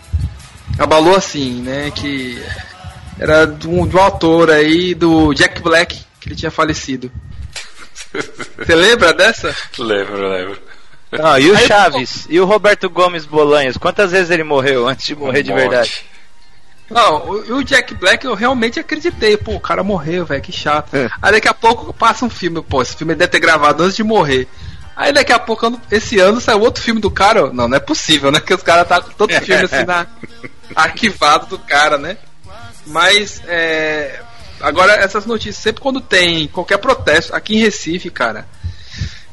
Abalou 0.77 1.15
assim, 1.15 1.61
né? 1.61 1.89
Que 1.91 2.41
era 3.17 3.45
de 3.45 3.67
um, 3.67 3.87
de 3.87 3.95
um 3.95 3.99
autor 3.99 4.51
aí 4.51 4.93
do 4.93 5.33
Jack 5.33 5.61
Black, 5.61 5.97
que 6.19 6.27
ele 6.27 6.35
tinha 6.35 6.51
falecido. 6.51 7.09
Você 8.11 8.75
lembra 8.75 9.13
dessa? 9.13 9.55
Lembro, 9.77 10.27
lembro. 10.27 10.59
Não, 11.11 11.37
e 11.39 11.49
o 11.49 11.55
Aí, 11.55 11.67
Chaves? 11.67 12.25
E 12.29 12.39
o 12.39 12.45
Roberto 12.45 12.89
Gomes 12.89 13.25
Bolanhos? 13.25 13.77
Quantas 13.77 14.11
vezes 14.11 14.31
ele 14.31 14.43
morreu 14.43 14.87
antes 14.87 15.05
de 15.05 15.15
morrer 15.15 15.39
um 15.39 15.43
de 15.43 15.53
verdade? 15.53 16.05
Não, 16.89 17.25
o, 17.25 17.55
o, 17.57 17.63
Jack 17.63 17.93
Black 17.95 18.25
eu 18.25 18.33
realmente 18.33 18.79
acreditei. 18.79 19.37
Pô, 19.37 19.55
o 19.55 19.59
cara 19.59 19.81
morreu, 19.81 20.25
velho, 20.25 20.41
que 20.41 20.51
chato. 20.51 20.93
É. 20.95 21.09
Aí 21.21 21.31
daqui 21.31 21.47
a 21.47 21.53
pouco 21.53 21.93
passa 21.93 22.25
um 22.25 22.29
filme, 22.29 22.61
pô, 22.61 22.81
esse 22.81 22.95
filme 22.95 23.15
deve 23.15 23.31
ter 23.31 23.39
gravado 23.39 23.83
antes 23.83 23.95
de 23.95 24.03
morrer. 24.03 24.47
Aí 25.01 25.11
daqui 25.11 25.33
a 25.33 25.39
pouco, 25.39 25.81
esse 25.89 26.19
ano, 26.19 26.39
saiu 26.39 26.59
outro 26.59 26.83
filme 26.83 27.01
do 27.01 27.09
cara. 27.09 27.51
Não, 27.51 27.67
não 27.67 27.75
é 27.75 27.79
possível, 27.79 28.31
né? 28.31 28.39
Que 28.39 28.53
os 28.53 28.61
caras 28.61 28.87
tá 28.87 29.01
com 29.01 29.09
todo 29.09 29.33
filme 29.41 29.63
assim 29.63 29.83
na, 29.83 30.05
arquivado 30.75 31.47
do 31.47 31.57
cara, 31.57 31.97
né? 31.97 32.17
Mas, 32.85 33.41
é, 33.47 34.21
agora 34.61 34.93
essas 34.93 35.25
notícias, 35.25 35.57
sempre 35.57 35.81
quando 35.81 35.99
tem 35.99 36.47
qualquer 36.49 36.77
protesto, 36.77 37.35
aqui 37.35 37.55
em 37.55 37.59
Recife, 37.59 38.11
cara, 38.11 38.45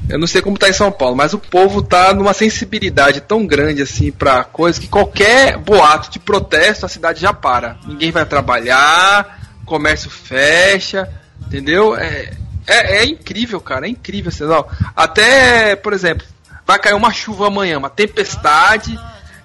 Eu 0.08 0.18
não 0.18 0.26
sei 0.26 0.40
como 0.40 0.56
tá 0.56 0.70
em 0.70 0.72
São 0.72 0.90
Paulo, 0.90 1.14
mas 1.14 1.34
o 1.34 1.38
povo 1.38 1.82
tá 1.82 2.14
numa 2.14 2.32
sensibilidade 2.32 3.20
tão 3.20 3.46
grande 3.46 3.82
assim 3.82 4.10
para 4.10 4.44
coisa 4.44 4.80
que 4.80 4.88
qualquer 4.88 5.58
boato 5.58 6.10
de 6.10 6.18
protesto 6.18 6.86
a 6.86 6.88
cidade 6.88 7.20
já 7.20 7.34
para. 7.34 7.76
Ninguém 7.86 8.10
vai 8.10 8.24
trabalhar, 8.24 9.38
comércio 9.66 10.08
fecha, 10.08 11.06
entendeu? 11.46 11.94
É, 11.94 12.32
é, 12.68 12.98
é 12.98 13.04
incrível, 13.06 13.60
cara, 13.60 13.86
é 13.86 13.88
incrível. 13.88 14.28
Assim, 14.28 14.44
não. 14.44 14.66
Até, 14.94 15.74
por 15.74 15.92
exemplo, 15.92 16.26
vai 16.66 16.78
cair 16.78 16.94
uma 16.94 17.12
chuva 17.12 17.46
amanhã, 17.46 17.78
uma 17.78 17.90
tempestade. 17.90 18.98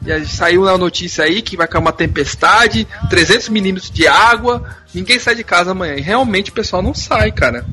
Já 0.05 0.23
saiu 0.25 0.65
na 0.65 0.77
notícia 0.77 1.23
aí 1.23 1.41
que 1.41 1.55
vai 1.55 1.65
cair 1.65 1.79
uma 1.79 1.93
tempestade, 1.93 2.85
300 3.09 3.47
milímetros 3.47 3.89
de 3.89 4.05
água, 4.05 4.61
ninguém 4.93 5.17
sai 5.17 5.33
de 5.33 5.45
casa 5.45 5.71
amanhã. 5.71 5.95
E 5.95 6.01
realmente 6.01 6.51
o 6.51 6.53
pessoal 6.53 6.81
não 6.81 6.93
sai, 6.93 7.31
cara. 7.31 7.65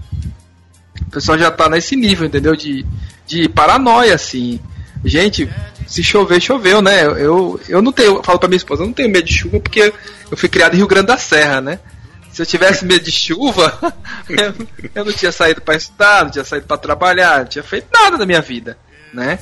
O 1.09 1.11
pessoal 1.11 1.37
já 1.37 1.51
tá 1.51 1.69
nesse 1.69 1.97
nível, 1.97 2.25
entendeu? 2.25 2.55
De, 2.55 2.87
de 3.27 3.49
paranoia, 3.49 4.15
assim. 4.15 4.61
Gente, 5.05 5.51
se 5.89 6.05
chover, 6.05 6.41
choveu, 6.41 6.81
né? 6.81 7.03
Eu, 7.05 7.61
eu 7.69 7.83
não 7.83 7.91
tenho, 7.91 8.17
eu 8.17 8.23
falo 8.23 8.39
pra 8.39 8.49
minha 8.49 8.57
esposa, 8.57 8.83
eu 8.83 8.87
não 8.87 8.95
tenho 8.95 9.11
medo 9.11 9.27
de 9.27 9.35
chuva 9.35 9.59
porque 9.59 9.93
eu 10.31 10.37
fui 10.37 10.49
criado 10.49 10.75
em 10.75 10.77
Rio 10.77 10.87
Grande 10.87 11.09
da 11.09 11.19
Serra, 11.19 11.61
né? 11.61 11.81
Se 12.33 12.43
eu 12.43 12.47
tivesse 12.47 12.85
medo 12.85 13.05
de 13.05 13.11
chuva, 13.11 13.79
eu, 14.29 14.67
eu 14.95 15.05
não 15.05 15.13
tinha 15.13 15.33
saído 15.33 15.61
para 15.61 15.77
estudar, 15.77 16.25
não 16.25 16.31
tinha 16.31 16.45
saído 16.45 16.67
para 16.67 16.79
trabalhar, 16.79 17.41
não 17.41 17.47
tinha 17.47 17.65
feito 17.65 17.89
nada 17.93 18.17
da 18.17 18.27
minha 18.27 18.41
vida, 18.41 18.79
né? 19.13 19.39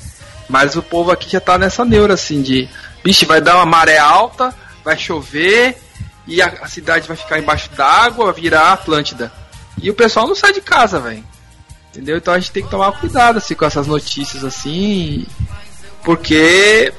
Mas 0.49 0.77
o 0.77 0.83
povo 0.83 1.11
aqui 1.11 1.31
já 1.31 1.41
tá 1.41 1.59
nessa 1.59 1.85
neura 1.85 2.15
assim 2.15 2.41
de, 2.41 2.69
bicho, 3.05 3.27
vai 3.27 3.41
dar 3.41 3.57
uma 3.57 3.67
maré 3.67 3.99
alta, 3.99 4.55
vai 4.83 4.97
chover 4.97 5.77
e 6.27 6.41
a, 6.41 6.47
a 6.63 6.67
cidade 6.67 7.07
vai 7.07 7.17
ficar 7.17 7.39
embaixo 7.39 7.71
d'água, 7.71 8.33
vai 8.33 8.41
virar 8.41 8.73
Atlântida. 8.73 9.31
E 9.81 9.91
o 9.91 9.95
pessoal 9.95 10.27
não 10.27 10.35
sai 10.35 10.53
de 10.53 10.61
casa, 10.61 10.99
velho. 10.99 11.25
Entendeu? 11.91 12.17
Então 12.17 12.35
a 12.35 12.39
gente 12.39 12.53
tem 12.53 12.63
que 12.63 12.71
tomar 12.71 12.93
cuidado 12.93 13.39
assim 13.39 13.55
com 13.55 13.65
essas 13.65 13.87
notícias 13.87 14.45
assim, 14.45 15.27
porque 16.05 16.93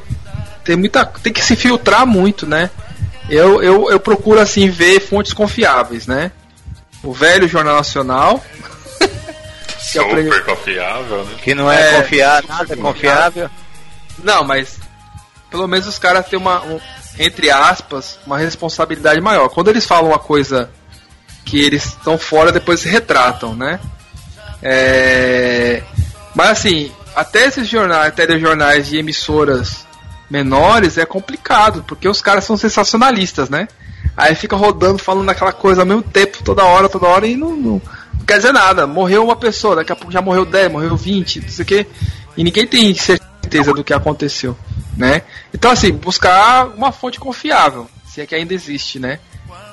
tem 0.64 0.76
muita 0.76 1.06
tem 1.06 1.32
que 1.32 1.44
se 1.44 1.56
filtrar 1.56 2.06
muito, 2.06 2.46
né? 2.46 2.70
Eu, 3.30 3.62
eu, 3.62 3.92
eu 3.92 4.00
procuro 4.00 4.40
assim 4.40 4.70
ver 4.70 5.00
fontes 5.00 5.34
confiáveis, 5.34 6.08
né? 6.08 6.32
O 7.04 7.14
velho 7.14 7.48
Jornal 7.48 7.76
Nacional. 7.76 8.44
que 9.00 10.00
Super 10.00 10.34
é 10.34 10.40
confiável, 10.42 11.24
né? 11.24 11.36
Que 11.42 11.56
não 11.56 11.72
é, 11.72 11.96
é 11.96 12.02
confiável, 12.02 12.50
nada 12.50 12.74
é 12.74 12.78
confiável. 12.78 13.50
Não, 14.24 14.44
mas 14.44 14.80
pelo 15.50 15.68
menos 15.68 15.88
os 15.88 15.98
caras 15.98 16.28
têm 16.28 16.38
uma, 16.38 16.62
um, 16.64 16.80
entre 17.18 17.50
aspas, 17.50 18.20
uma 18.26 18.38
responsabilidade 18.38 19.22
maior. 19.22 19.50
Quando 19.50 19.70
eles 19.70 19.86
falam 19.86 20.10
uma 20.10 20.20
coisa 20.20 20.70
que 21.46 21.62
eles 21.62 21.86
estão 21.86 22.18
fora, 22.18 22.52
depois 22.52 22.82
se 22.82 22.90
retratam, 22.90 23.56
né? 23.56 23.80
É... 24.62 25.82
Mas 26.36 26.52
assim, 26.52 26.92
até 27.16 27.48
esses 27.48 27.68
jornais, 27.68 28.14
telejornais 28.14 28.88
de 28.88 28.98
emissoras 28.98 29.88
menores 30.30 30.98
é 30.98 31.06
complicado, 31.06 31.84
porque 31.88 32.08
os 32.08 32.22
caras 32.22 32.44
são 32.44 32.56
sensacionalistas, 32.56 33.50
né? 33.50 33.68
Aí 34.16 34.36
fica 34.36 34.56
rodando, 34.56 35.00
falando 35.00 35.30
aquela 35.30 35.52
coisa 35.52 35.82
ao 35.82 35.88
mesmo 35.88 36.04
tempo, 36.04 36.44
toda 36.44 36.64
hora, 36.64 36.90
toda 36.90 37.08
hora, 37.08 37.26
e 37.26 37.36
não, 37.36 37.56
não, 37.56 37.82
não 38.14 38.26
quer 38.28 38.38
dizer 38.38 38.52
nada. 38.52 38.86
Morreu 38.86 39.24
uma 39.24 39.36
pessoa, 39.36 39.78
daqui 39.78 39.92
a 39.92 39.96
pouco 39.96 40.12
já 40.12 40.22
morreu 40.22 40.46
10, 40.46 40.72
morreu 40.72 40.96
20, 40.96 41.42
não 41.42 41.50
sei 41.50 41.64
o 41.64 41.66
quê. 41.66 41.88
E 42.38 42.44
ninguém 42.44 42.68
tem 42.68 42.94
certeza 42.94 43.74
do 43.74 43.84
que 43.84 43.94
aconteceu, 43.94 44.58
né? 44.96 45.24
Então, 45.54 45.72
assim, 45.72 45.92
buscar 45.92 46.68
uma 46.68 46.92
fonte 46.92 47.20
confiável, 47.20 47.90
se 48.06 48.22
é 48.22 48.26
que 48.26 48.36
ainda 48.36 48.54
existe, 48.54 49.00
né? 49.00 49.20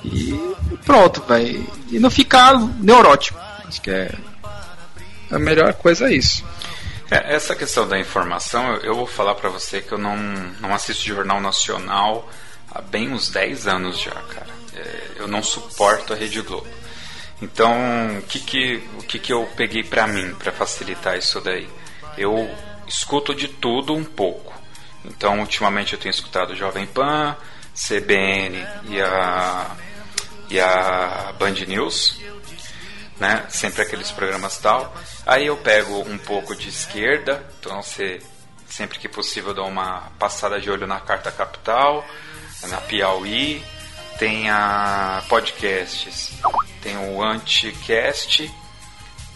E 0.04 0.38
pronto, 0.84 1.22
velho. 1.26 1.66
E 1.90 1.98
não 1.98 2.11
ficar 2.11 2.59
neurótico. 2.80 3.38
Acho 3.66 3.80
que 3.82 3.90
é 3.90 4.14
a 5.30 5.38
melhor 5.38 5.74
coisa 5.74 6.09
é 6.09 6.14
isso. 6.14 6.44
É, 7.11 7.34
essa 7.34 7.54
questão 7.54 7.86
da 7.86 7.98
informação, 7.98 8.74
eu, 8.74 8.80
eu 8.82 8.94
vou 8.94 9.07
falar 9.07 9.34
para 9.36 9.48
você 9.48 9.80
que 9.80 9.92
eu 9.92 9.98
não, 9.98 10.16
não 10.61 10.74
assisto 10.74 11.04
Jornal 11.04 11.40
Nacional 11.40 12.28
há 12.70 12.80
bem 12.80 13.12
uns 13.12 13.30
10 13.30 13.66
anos 13.68 14.00
já, 14.00 14.11
cara. 14.11 14.48
É, 14.74 15.00
eu 15.16 15.28
não 15.28 15.42
suporto 15.42 16.12
a 16.12 16.16
Rede 16.16 16.42
Globo. 16.42 16.66
Então, 17.40 17.72
o 18.18 18.22
que, 18.22 18.40
que, 18.40 18.82
o 18.98 19.02
que, 19.02 19.18
que 19.18 19.32
eu 19.32 19.48
peguei 19.57 19.84
para 19.84 20.07
mim, 20.07 20.34
para 20.34 20.50
facilitar 20.50 21.16
isso 21.16 21.40
daí? 21.40 21.68
Eu 22.16 22.50
escuto 22.88 23.34
de 23.34 23.48
tudo 23.48 23.94
um 23.94 24.04
pouco. 24.04 24.54
Então, 25.04 25.40
ultimamente 25.40 25.92
eu 25.92 25.98
tenho 25.98 26.11
escutado 26.11 26.57
Jovem 26.57 26.86
Pan, 26.86 27.36
CBN 27.74 28.66
e 28.88 29.00
a, 29.00 29.76
e 30.48 30.59
a 30.59 31.34
Band 31.38 31.54
News 31.68 32.18
né? 33.18 33.46
Sempre 33.48 33.82
aqueles 33.82 34.10
programas 34.10 34.58
tal. 34.58 34.94
Aí 35.24 35.46
eu 35.46 35.56
pego 35.56 36.00
um 36.00 36.18
pouco 36.18 36.54
de 36.54 36.68
esquerda, 36.68 37.44
então 37.58 37.82
você 37.82 38.20
sempre 38.68 38.98
que 38.98 39.08
possível 39.08 39.54
dou 39.54 39.66
uma 39.66 40.10
passada 40.18 40.60
de 40.60 40.70
olho 40.70 40.86
na 40.86 41.00
Carta 41.00 41.30
Capital, 41.30 42.04
na 42.68 42.80
Piauí, 42.80 43.64
tem 44.18 44.50
a 44.50 45.22
podcasts, 45.28 46.32
tem 46.82 46.96
o 46.96 47.22
Anticast, 47.22 48.52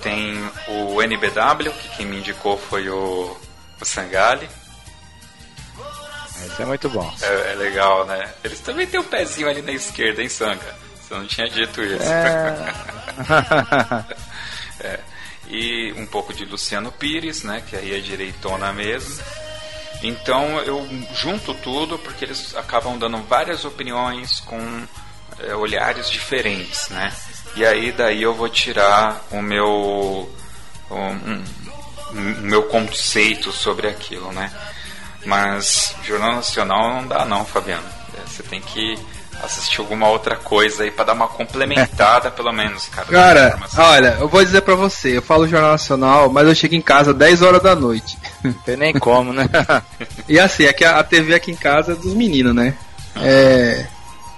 tem 0.02 0.50
o 0.68 1.02
NBW, 1.02 1.70
que 1.70 1.96
quem 1.96 2.06
me 2.06 2.18
indicou 2.18 2.56
foi 2.56 2.88
o, 2.88 3.36
o 3.80 3.84
Sangali. 3.84 4.48
Isso 6.46 6.62
é 6.62 6.64
muito 6.64 6.88
bom. 6.88 7.14
É, 7.20 7.52
é, 7.52 7.54
legal, 7.54 8.06
né? 8.06 8.32
Eles 8.42 8.60
também 8.60 8.86
têm 8.86 8.98
um 8.98 9.04
pezinho 9.04 9.48
ali 9.48 9.60
na 9.60 9.72
esquerda, 9.72 10.22
hein, 10.22 10.28
Sanga? 10.28 10.74
Você 11.11 11.14
não 11.14 11.26
tinha 11.26 11.48
dito 11.48 11.82
isso. 11.82 12.04
É... 12.04 12.74
é. 14.86 15.00
E 15.48 15.92
um 15.96 16.06
pouco 16.06 16.32
de 16.32 16.44
Luciano 16.44 16.92
Pires, 16.92 17.42
né? 17.42 17.64
Que 17.68 17.74
aí 17.74 17.96
é 17.96 17.98
direitona 17.98 18.72
mesmo. 18.72 19.20
Então 20.04 20.61
eu 20.61 20.88
junto 21.12 21.52
tudo 21.54 21.98
porque 21.98 22.24
eles 22.24 22.54
acabam 22.54 22.96
dando 22.96 23.18
várias 23.24 23.64
opiniões 23.64 24.38
com 24.38 24.86
é, 25.40 25.52
olhares 25.56 26.08
diferentes, 26.08 26.88
né? 26.90 27.12
E 27.56 27.66
aí 27.66 27.90
daí 27.90 28.22
eu 28.22 28.32
vou 28.32 28.48
tirar 28.48 29.20
o 29.32 29.42
meu 29.42 30.32
um, 30.88 31.44
um, 32.14 32.40
meu 32.42 32.62
conceito 32.68 33.50
sobre 33.50 33.88
aquilo, 33.88 34.30
né? 34.30 34.52
Mas 35.26 35.92
Jornal 36.04 36.36
Nacional 36.36 36.94
não 36.94 37.08
dá 37.08 37.24
não, 37.24 37.44
Fabiano. 37.44 37.86
É, 38.16 38.20
você 38.28 38.44
tem 38.44 38.61
que 38.61 38.96
assistir 39.43 39.80
alguma 39.80 40.09
outra 40.09 40.36
coisa 40.36 40.84
aí 40.84 40.91
para 40.91 41.07
dar 41.07 41.12
uma 41.12 41.28
complementada, 41.28 42.30
pelo 42.32 42.53
menos, 42.53 42.88
cara. 42.88 43.09
Cara, 43.09 43.59
olha, 43.76 44.16
eu 44.20 44.28
vou 44.28 44.45
dizer 44.45 44.62
para 44.62 44.74
você, 44.74 45.16
eu 45.16 45.22
falo 45.22 45.49
Jornal 45.49 45.72
Nacional, 45.72 46.30
mas 46.30 46.47
eu 46.47 46.55
chego 46.55 46.74
em 46.74 46.82
casa 46.82 47.14
10 47.14 47.43
horas 47.43 47.62
da 47.62 47.74
noite. 47.74 48.18
Tem 48.64 48.76
nem 48.76 48.93
como, 48.95 49.32
né? 49.32 49.49
e 50.28 50.38
assim, 50.38 50.64
é 50.64 50.72
que 50.72 50.84
a 50.84 51.03
TV 51.03 51.34
aqui 51.34 51.51
em 51.51 51.57
casa 51.57 51.93
é 51.93 51.97
dos 51.97 52.14
meninos, 52.14 52.55
né? 52.55 52.74
É, 53.16 53.86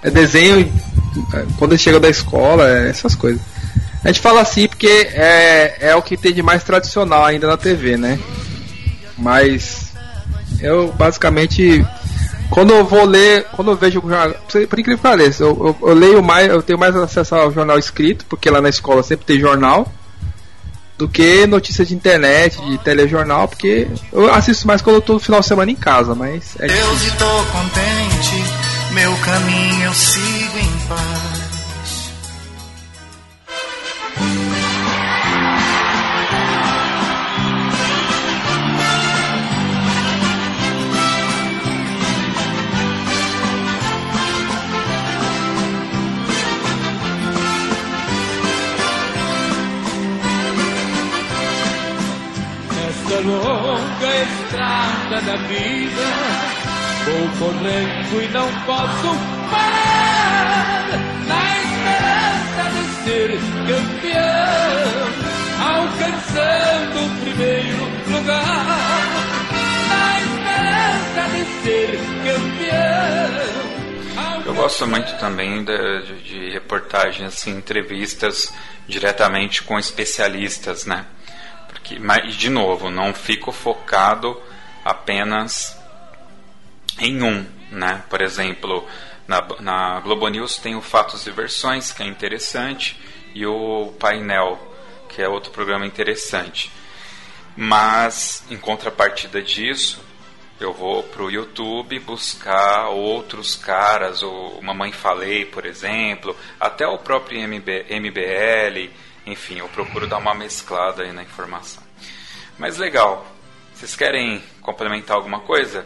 é 0.01 0.09
desenho 0.09 0.71
quando 1.57 1.77
chega 1.77 1.99
da 1.99 2.09
escola, 2.09 2.69
é 2.69 2.89
essas 2.89 3.15
coisas. 3.15 3.41
A 4.03 4.07
gente 4.07 4.19
fala 4.19 4.41
assim 4.41 4.67
porque 4.67 5.09
é, 5.13 5.77
é 5.79 5.95
o 5.95 6.01
que 6.01 6.17
tem 6.17 6.33
de 6.33 6.41
mais 6.41 6.63
tradicional 6.63 7.25
ainda 7.25 7.47
na 7.47 7.55
TV, 7.55 7.95
né? 7.95 8.19
Mas 9.17 9.93
eu 10.59 10.91
basicamente 10.91 11.85
quando 12.53 12.71
eu 12.71 12.85
vou 12.85 13.03
ler, 13.03 13.47
quando 13.55 13.71
eu 13.71 13.75
vejo 13.75 13.97
o 13.97 14.07
jornal, 14.07 14.29
por 14.47 14.79
incrível 14.79 14.97
que 14.97 15.01
pareça, 15.01 15.43
eu, 15.43 15.75
eu, 15.81 15.89
eu, 15.89 15.95
leio 15.95 16.21
mais, 16.21 16.47
eu 16.47 16.61
tenho 16.61 16.77
mais 16.77 16.95
acesso 16.95 17.33
ao 17.33 17.51
jornal 17.51 17.79
escrito, 17.79 18.25
porque 18.29 18.47
lá 18.47 18.61
na 18.61 18.69
escola 18.69 19.01
sempre 19.01 19.25
tem 19.25 19.39
jornal, 19.39 19.91
do 20.95 21.09
que 21.09 21.47
notícias 21.47 21.87
de 21.87 21.95
internet, 21.95 22.61
de 22.61 22.77
telejornal, 22.77 23.47
porque 23.47 23.87
eu 24.11 24.31
assisto 24.31 24.67
mais 24.67 24.83
quando 24.83 24.97
eu 24.97 25.01
tô 25.01 25.13
no 25.13 25.19
final 25.19 25.39
de 25.39 25.47
semana 25.47 25.71
em 25.71 25.75
casa, 25.75 26.13
mas 26.13 26.55
é 26.59 26.65
Eu 26.67 26.93
estou 26.93 27.43
contente, 27.45 28.43
meu 28.91 29.15
caminho 29.17 29.85
eu 29.85 29.93
sigo 29.95 30.59
em 30.59 30.87
paz. 30.87 31.32
Estrada 55.13 55.21
da 55.21 55.35
vida. 55.47 56.01
Vou 57.05 57.29
correndo 57.39 58.21
e 58.21 58.27
não 58.29 58.47
posso 58.65 59.15
parar, 59.51 60.87
na 61.27 61.43
esperança 61.59 62.63
de 62.71 62.83
ser 63.03 63.29
campeão, 63.67 65.03
alcançando 65.59 66.97
o 67.05 67.09
primeiro 67.21 67.83
lugar. 68.09 68.65
Na 69.89 70.03
esperança 70.19 71.21
de 71.31 71.43
ser 71.63 71.91
campeão. 72.23 73.43
Eu 74.45 74.53
gosto 74.55 74.87
muito 74.87 75.17
também 75.19 75.63
de, 75.63 76.01
de, 76.03 76.21
de 76.21 76.49
reportagens, 76.51 77.33
assim, 77.33 77.51
entrevistas 77.51 78.53
diretamente 78.87 79.63
com 79.63 79.77
especialistas, 79.79 80.85
né? 80.85 81.05
Porque, 81.67 81.99
mas, 81.99 82.35
de 82.35 82.49
novo, 82.49 82.89
não 82.89 83.13
fico 83.13 83.51
focado 83.51 84.41
apenas 84.83 85.77
em 86.99 87.21
um, 87.21 87.45
né? 87.71 88.03
Por 88.09 88.21
exemplo, 88.21 88.87
na, 89.27 89.41
na 89.59 89.99
Globo 89.99 90.27
News 90.27 90.57
tem 90.57 90.75
o 90.75 90.81
Fatos 90.81 91.25
e 91.25 91.31
Versões, 91.31 91.91
que 91.91 92.03
é 92.03 92.05
interessante, 92.05 92.99
e 93.33 93.45
o 93.45 93.93
Painel, 93.99 94.59
que 95.09 95.21
é 95.21 95.27
outro 95.27 95.51
programa 95.51 95.85
interessante. 95.85 96.71
Mas, 97.55 98.43
em 98.49 98.57
contrapartida 98.57 99.41
disso, 99.41 100.03
eu 100.59 100.73
vou 100.73 101.03
para 101.03 101.23
o 101.23 101.31
YouTube 101.31 101.99
buscar 101.99 102.89
outros 102.89 103.55
caras, 103.55 104.23
o 104.23 104.59
Mamãe 104.61 104.91
Falei, 104.91 105.45
por 105.45 105.65
exemplo, 105.65 106.35
até 106.59 106.87
o 106.87 106.97
próprio 106.97 107.39
MB, 107.47 107.85
MBL, 107.89 108.91
enfim, 109.25 109.59
eu 109.59 109.67
procuro 109.69 110.07
dar 110.07 110.17
uma 110.17 110.33
mesclada 110.33 111.03
aí 111.03 111.11
na 111.11 111.23
informação. 111.23 111.83
Mas 112.57 112.77
legal, 112.77 113.25
vocês 113.73 113.95
querem 113.95 114.41
complementar 114.61 115.15
alguma 115.17 115.39
coisa? 115.41 115.85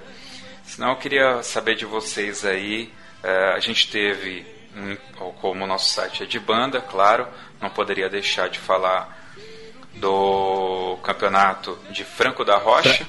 Senão 0.66 0.90
eu 0.90 0.96
queria 0.98 1.42
saber 1.44 1.76
de 1.76 1.86
vocês 1.86 2.46
aí, 2.46 2.92
é, 3.24 3.54
a 3.54 3.60
gente 3.60 3.90
teve, 3.90 4.46
um, 4.76 4.96
como 5.42 5.64
o 5.64 5.68
nosso 5.68 5.90
site 5.94 6.24
é 6.24 6.26
de 6.26 6.40
banda, 6.40 6.82
claro, 6.82 7.28
não 7.62 7.70
poderia 7.70 8.10
deixar 8.10 8.50
de 8.50 8.60
falar 8.60 9.16
do 9.96 10.98
campeonato 11.04 11.78
de 11.90 12.04
Franco 12.04 12.44
da 12.46 12.58
Rocha. 12.58 13.08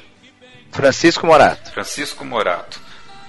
Francisco 0.70 1.26
Morato. 1.26 1.70
Francisco 1.72 2.24
Morato. 2.24 2.80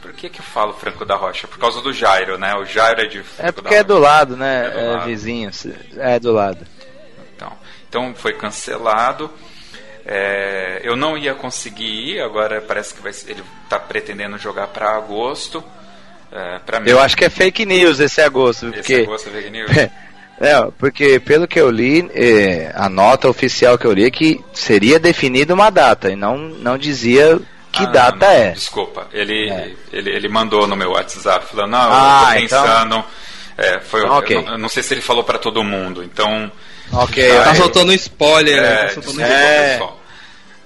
Por 0.01 0.13
que, 0.13 0.29
que 0.29 0.39
eu 0.39 0.45
falo 0.45 0.73
Franco 0.73 1.03
da 1.03 1.15
Rocha? 1.15 1.47
Por 1.47 1.57
causa 1.57 1.81
do 1.81 1.91
Jairo, 1.91 2.37
né? 2.37 2.55
O 2.55 2.63
Jairo 2.65 3.01
é 3.01 3.05
de 3.05 3.21
Franco 3.21 3.49
É 3.49 3.51
porque 3.51 3.75
é 3.75 3.83
do 3.83 3.97
lado, 3.97 4.37
né? 4.37 4.67
É 4.67 4.69
do 4.69 4.79
É, 4.79 4.83
lado. 4.95 5.05
vizinho. 5.05 5.51
É 5.97 6.19
do 6.19 6.31
lado. 6.31 6.65
Então, 7.35 7.57
então 7.89 8.15
foi 8.15 8.33
cancelado. 8.33 9.29
É, 10.11 10.79
eu 10.83 10.95
não 10.95 11.15
ia 11.15 11.35
conseguir 11.35 12.15
ir, 12.15 12.19
agora 12.21 12.59
parece 12.61 12.95
que 12.95 13.01
vai, 13.01 13.11
ele 13.27 13.43
está 13.63 13.77
pretendendo 13.77 14.39
jogar 14.39 14.65
para 14.67 14.95
agosto. 14.97 15.63
É, 16.31 16.57
para 16.65 16.79
mim, 16.79 16.89
Eu 16.89 16.99
acho 16.99 17.15
que 17.15 17.25
é 17.25 17.29
fake 17.29 17.63
news 17.63 17.99
esse 17.99 18.19
agosto, 18.19 18.67
esse 18.69 18.73
porque 18.77 18.95
agosto 19.03 19.29
é 19.29 19.31
fake 19.33 19.49
news. 19.51 19.69
É, 20.41 20.55
porque 20.77 21.19
pelo 21.19 21.45
que 21.45 21.59
eu 21.59 21.69
li, 21.69 22.09
eh, 22.15 22.71
a 22.73 22.87
nota 22.87 23.27
oficial 23.27 23.77
que 23.77 23.83
eu 23.85 23.91
li 23.91 24.05
é 24.05 24.09
que 24.09 24.41
seria 24.53 24.97
definida 24.97 25.53
uma 25.53 25.69
data 25.69 26.09
e 26.09 26.15
não, 26.15 26.37
não 26.37 26.77
dizia 26.77 27.37
que 27.73 27.83
Ah, 27.83 27.87
data 27.87 28.25
não, 28.25 28.31
é. 28.33 28.51
Desculpa, 28.51 29.09
ele, 29.11 29.49
É. 29.49 29.71
ele, 29.91 30.09
ele 30.15 30.29
mandou 30.29 30.65
no 30.65 30.77
meu 30.77 30.91
WhatsApp 30.91 31.45
falando, 31.45 31.71
não, 31.71 31.89
Ah, 31.91 32.21
eu 32.29 32.39
tô 32.39 32.45
então- 32.45 32.63
pensando. 32.63 33.03
É, 33.57 33.79
foi, 33.81 33.99
Então, 33.99 34.17
ok. 34.17 34.37
eu, 34.37 34.41
não, 34.43 34.51
eu 34.53 34.57
não 34.59 34.69
sei 34.69 34.81
se 34.81 34.93
ele 34.93 35.01
falou 35.01 35.25
para 35.25 35.37
todo 35.37 35.61
mundo, 35.61 36.01
então. 36.05 36.49
Ok, 36.93 37.31
Ah, 37.31 37.43
Tá 37.43 37.49
eu- 37.51 37.55
soltando 37.55 37.91
spoiler, 37.95 38.61
né? 38.61 38.67
É, 38.73 38.77
Tá 38.85 38.89
soltando 38.93 39.17
desculpa, 39.17 39.33
É. 39.33 39.71
pessoal. 39.73 39.98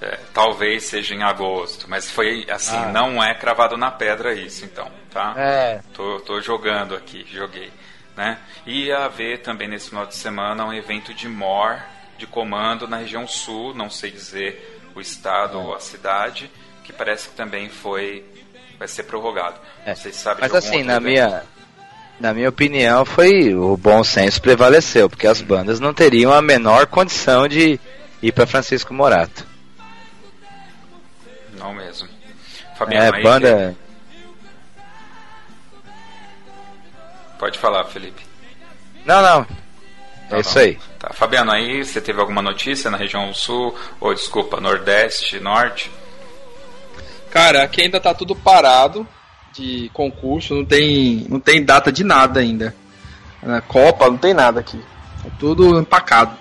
É, 0.04 0.20
talvez 0.34 0.84
seja 0.84 1.16
em 1.16 1.24
agosto, 1.24 1.86
mas 1.88 2.12
foi 2.12 2.46
assim, 2.50 2.76
Ah. 2.76 2.92
não 2.92 3.24
é 3.24 3.34
cravado 3.34 3.78
na 3.78 3.90
pedra 3.90 4.34
isso, 4.34 4.66
então, 4.66 4.92
tá? 5.10 5.34
É, 5.38 5.80
Tô, 5.94 6.20
tô 6.20 6.42
jogando 6.42 6.94
aqui, 6.94 7.26
joguei. 7.32 7.72
Né? 8.18 8.38
E 8.66 8.86
ia 8.88 9.06
haver 9.06 9.40
também 9.42 9.68
nesse 9.68 9.90
final 9.90 10.06
de 10.06 10.16
semana 10.16 10.66
um 10.66 10.74
evento 10.74 11.14
de 11.14 11.28
MOR, 11.30 11.80
de 12.18 12.28
comando 12.28 12.88
na 12.88 12.98
região 12.98 13.26
sul, 13.28 13.74
não 13.74 13.90
sei 13.90 14.12
dizer 14.12 14.82
o 14.94 15.00
estado 15.02 15.58
ou 15.60 15.74
a 15.74 15.80
cidade, 15.80 16.52
que 16.84 16.92
parece 16.92 17.30
que 17.30 17.36
também 17.36 17.70
foi 17.70 18.24
vai 18.78 18.88
ser 18.88 19.04
prorrogado. 19.04 19.56
É. 19.86 19.96
Vocês 19.96 20.16
sabem 20.18 20.42
mas 20.42 20.54
assim, 20.54 20.84
na 20.84 20.98
evento? 20.98 21.06
minha, 21.06 21.44
na 22.20 22.34
minha 22.34 22.50
opinião, 22.50 23.06
foi 23.06 23.56
o 23.56 23.78
bom 23.78 24.04
senso 24.04 24.42
prevaleceu, 24.42 25.10
porque 25.10 25.26
as 25.28 25.42
bandas 25.42 25.80
não 25.80 25.94
teriam 25.94 26.34
a 26.34 26.42
menor 26.42 26.86
condição 26.88 27.48
de 27.48 27.80
ir 28.22 28.32
para 28.34 28.46
Francisco 28.46 28.94
Morato. 28.94 29.53
Não 31.64 31.74
mesmo. 31.74 32.10
É, 32.10 32.76
Fabiano, 32.76 33.16
aí, 33.16 33.24
banda. 33.24 33.76
pode 37.40 37.58
falar, 37.58 37.86
Felipe. 37.86 38.22
Não, 39.06 39.22
não. 39.22 39.46
Tá 40.30 40.38
É 40.38 40.40
isso 40.42 40.60
aí. 40.60 40.78
Tá. 41.00 41.14
Fabiano, 41.14 41.52
aí 41.52 41.86
você 41.86 42.02
teve 42.02 42.20
alguma 42.20 42.42
notícia 42.42 42.92
na 42.92 42.98
região 42.98 43.34
sul, 43.34 43.74
ou 44.02 44.14
desculpa, 44.14 44.60
nordeste, 44.60 45.40
norte? 45.40 45.90
Cara, 47.32 47.64
aqui 47.64 47.82
ainda 47.82 48.00
tá 48.00 48.14
tudo 48.14 48.36
parado 48.36 49.08
de 49.54 49.90
concurso, 49.94 50.54
não 50.54 50.66
tem, 50.66 51.26
não 51.30 51.40
tem 51.40 51.64
data 51.64 51.94
de 51.94 52.04
nada 52.04 52.42
ainda. 52.42 52.76
Na 53.42 53.62
Copa 53.62 54.10
não 54.10 54.18
tem 54.18 54.34
nada 54.34 54.60
aqui. 54.60 54.80
Tá 55.24 55.30
tudo 55.40 55.80
empacado. 55.80 56.38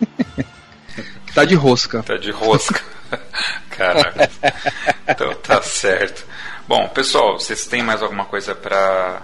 tá 1.34 1.44
de 1.44 1.54
rosca. 1.54 2.02
Tá 2.02 2.16
de 2.16 2.30
rosca. 2.30 2.82
Caraca. 3.76 4.30
Então 5.08 5.34
tá 5.34 5.60
certo. 5.62 6.24
Bom, 6.66 6.88
pessoal, 6.88 7.38
vocês 7.38 7.66
têm 7.66 7.82
mais 7.82 8.02
alguma 8.02 8.24
coisa 8.24 8.54
pra, 8.54 9.22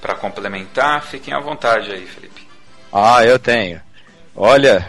pra 0.00 0.14
complementar? 0.14 1.02
Fiquem 1.02 1.34
à 1.34 1.40
vontade 1.40 1.90
aí, 1.90 2.06
Felipe. 2.06 2.46
Ah, 2.92 3.24
eu 3.24 3.38
tenho. 3.38 3.80
Olha, 4.36 4.86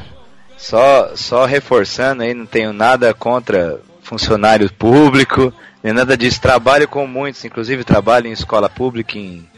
só, 0.58 1.16
só 1.16 1.46
reforçando 1.46 2.24
aí, 2.24 2.34
não 2.34 2.46
tenho 2.46 2.72
nada 2.72 3.14
contra 3.14 3.80
funcionário 4.04 4.72
público, 4.72 5.54
nem 5.82 5.94
nada 5.94 6.16
disso. 6.16 6.40
Trabalho 6.40 6.88
com 6.88 7.08
muitos, 7.08 7.44
inclusive 7.44 7.84
trabalho 7.84 8.28
em 8.28 8.32
escola 8.32 8.70
pública 8.70 9.18
em, 9.18 9.50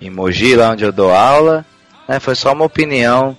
em 0.00 0.10
Mogi, 0.10 0.54
lá 0.54 0.70
onde 0.70 0.84
eu 0.84 0.92
dou 0.92 1.12
aula. 1.12 1.66
né, 2.06 2.20
foi 2.20 2.34
só 2.34 2.52
uma 2.52 2.64
opinião 2.64 3.36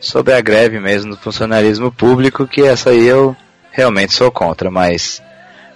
sobre 0.00 0.34
a 0.34 0.40
greve 0.40 0.78
mesmo 0.78 1.12
do 1.12 1.16
funcionarismo 1.16 1.90
público, 1.90 2.46
que 2.46 2.62
essa 2.62 2.90
aí 2.90 3.06
eu 3.06 3.36
realmente 3.72 4.12
sou 4.12 4.30
contra, 4.30 4.70
mas 4.70 5.20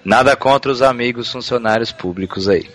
nada 0.04 0.36
contra 0.36 0.70
os 0.70 0.82
amigos 0.82 1.32
funcionários 1.32 1.90
públicos 1.90 2.48
aí. 2.48 2.70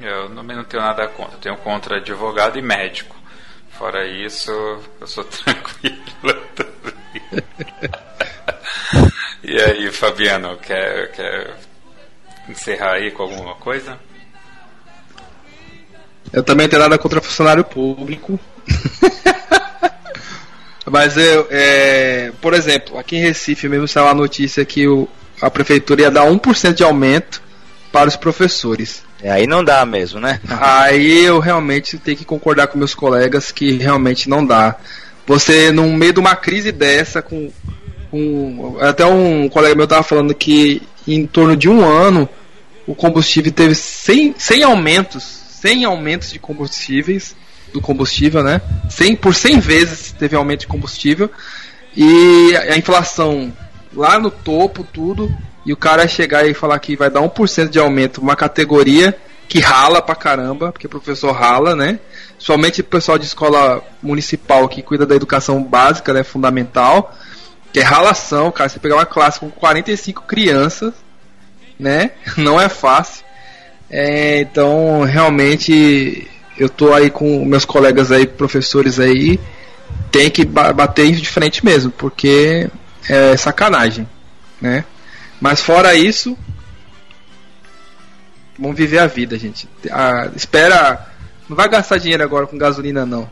Eu 0.00 0.34
também 0.34 0.56
não 0.56 0.64
tenho 0.64 0.82
nada 0.82 1.06
contra. 1.08 1.36
Eu 1.36 1.40
tenho 1.40 1.56
contra 1.58 1.96
advogado 1.96 2.58
e 2.58 2.62
médico. 2.62 3.16
Fora 3.70 4.06
isso, 4.06 4.50
eu 5.00 5.06
sou 5.06 5.24
tranquilo 5.24 6.34
também. 6.54 7.44
E 9.42 9.60
aí, 9.60 9.90
Fabiano, 9.90 10.56
quer, 10.58 11.12
quer 11.12 11.56
encerrar 12.48 12.94
aí 12.94 13.10
com 13.10 13.22
alguma 13.22 13.54
coisa? 13.54 13.98
Eu 16.32 16.42
também 16.42 16.66
não 16.66 16.70
tenho 16.70 16.82
nada 16.82 16.98
contra 16.98 17.20
funcionário 17.20 17.64
público. 17.64 18.38
Mas 20.86 21.16
eu, 21.16 21.46
é, 21.50 22.32
por 22.40 22.54
exemplo, 22.54 22.98
aqui 22.98 23.16
em 23.16 23.20
Recife 23.20 23.68
mesmo 23.68 23.86
saiu 23.86 24.08
a 24.08 24.14
notícia 24.14 24.64
que 24.64 24.88
o, 24.88 25.08
a 25.40 25.50
prefeitura 25.50 26.02
ia 26.02 26.10
dar 26.10 26.24
1% 26.24 26.74
de 26.74 26.82
aumento 26.82 27.42
para 27.92 28.08
os 28.08 28.16
professores. 28.16 29.02
E 29.22 29.28
aí 29.28 29.46
não 29.46 29.62
dá 29.62 29.84
mesmo, 29.84 30.18
né? 30.20 30.40
Aí 30.48 31.24
eu 31.24 31.38
realmente 31.38 31.98
tenho 31.98 32.16
que 32.16 32.24
concordar 32.24 32.68
com 32.68 32.78
meus 32.78 32.94
colegas 32.94 33.52
que 33.52 33.76
realmente 33.76 34.28
não 34.28 34.44
dá. 34.44 34.76
Você, 35.26 35.70
no 35.70 35.86
meio 35.92 36.14
de 36.14 36.20
uma 36.20 36.34
crise 36.34 36.72
dessa, 36.72 37.20
com. 37.20 37.50
com 38.10 38.78
até 38.80 39.04
um 39.04 39.48
colega 39.48 39.74
meu 39.74 39.86
tava 39.86 40.02
falando 40.02 40.34
que 40.34 40.82
em 41.06 41.26
torno 41.26 41.56
de 41.56 41.68
um 41.68 41.84
ano 41.84 42.28
o 42.86 42.94
combustível 42.94 43.52
teve 43.52 43.74
100, 43.74 44.34
100 44.38 44.64
aumentos 44.64 45.40
100 45.60 45.84
aumentos 45.84 46.30
de 46.30 46.38
combustíveis 46.38 47.36
do 47.72 47.80
combustível, 47.80 48.42
né? 48.42 48.60
100 48.88 49.16
por 49.16 49.34
100 49.34 49.60
vezes 49.60 50.12
teve 50.12 50.36
aumento 50.36 50.60
de 50.60 50.66
combustível 50.66 51.30
e 51.96 52.54
a 52.56 52.76
inflação 52.76 53.52
lá 53.92 54.18
no 54.18 54.30
topo 54.30 54.84
tudo 54.84 55.34
e 55.64 55.72
o 55.72 55.76
cara 55.76 56.06
chegar 56.08 56.46
e 56.46 56.54
falar 56.54 56.78
que 56.78 56.96
vai 56.96 57.10
dar 57.10 57.20
1% 57.20 57.68
de 57.68 57.78
aumento 57.78 58.20
uma 58.20 58.36
categoria 58.36 59.16
que 59.48 59.58
rala 59.58 60.00
pra 60.00 60.14
caramba, 60.14 60.70
porque 60.70 60.86
o 60.86 60.90
professor 60.90 61.32
rala, 61.32 61.74
né? 61.74 61.98
Somente 62.38 62.82
o 62.82 62.84
pessoal 62.84 63.18
de 63.18 63.26
escola 63.26 63.82
municipal 64.00 64.68
que 64.68 64.80
cuida 64.80 65.04
da 65.04 65.16
educação 65.16 65.60
básica, 65.60 66.12
né, 66.12 66.22
fundamental, 66.22 67.12
que 67.72 67.80
é 67.80 67.82
ralação, 67.82 68.52
cara, 68.52 68.68
você 68.68 68.78
pegar 68.78 68.94
uma 68.94 69.06
classe 69.06 69.40
com 69.40 69.50
45 69.50 70.22
crianças, 70.22 70.94
né? 71.78 72.12
Não 72.38 72.60
é 72.60 72.68
fácil. 72.68 73.24
É, 73.90 74.40
então, 74.42 75.02
realmente, 75.02 76.30
eu 76.60 76.68
tô 76.68 76.92
aí 76.92 77.10
com 77.10 77.44
meus 77.44 77.64
colegas 77.64 78.12
aí, 78.12 78.26
professores 78.26 79.00
aí, 79.00 79.40
tem 80.12 80.30
que 80.30 80.44
ba- 80.44 80.72
bater 80.72 81.10
de 81.12 81.26
frente 81.28 81.64
mesmo, 81.64 81.90
porque 81.90 82.68
é 83.08 83.36
sacanagem, 83.36 84.08
né? 84.60 84.84
Mas 85.40 85.60
fora 85.62 85.94
isso, 85.94 86.36
vamos 88.58 88.76
viver 88.76 88.98
a 88.98 89.06
vida, 89.06 89.38
gente. 89.38 89.68
Ah, 89.90 90.30
espera, 90.36 91.06
não 91.48 91.56
vai 91.56 91.68
gastar 91.68 91.98
dinheiro 91.98 92.22
agora 92.22 92.46
com 92.46 92.58
gasolina 92.58 93.06
não. 93.06 93.28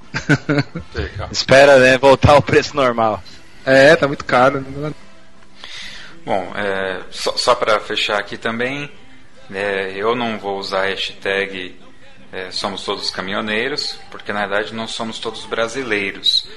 Espera, 1.30 1.78
né, 1.78 1.98
voltar 1.98 2.32
ao 2.32 2.42
preço 2.42 2.74
normal. 2.74 3.22
é, 3.64 3.94
tá 3.94 4.08
muito 4.08 4.24
caro. 4.24 4.60
né? 4.60 4.92
Bom, 6.24 6.50
é, 6.56 7.00
só, 7.10 7.36
só 7.36 7.54
para 7.54 7.78
fechar 7.80 8.18
aqui 8.18 8.36
também, 8.36 8.90
é, 9.52 9.92
eu 9.96 10.14
não 10.16 10.38
vou 10.38 10.58
usar 10.58 10.82
a 10.82 10.86
hashtag 10.86 11.76
é, 12.32 12.50
somos 12.50 12.84
todos 12.84 13.10
caminhoneiros, 13.10 13.98
porque 14.10 14.32
na 14.32 14.46
verdade 14.46 14.74
não 14.74 14.86
somos 14.86 15.18
todos 15.18 15.44
brasileiros. 15.46 16.48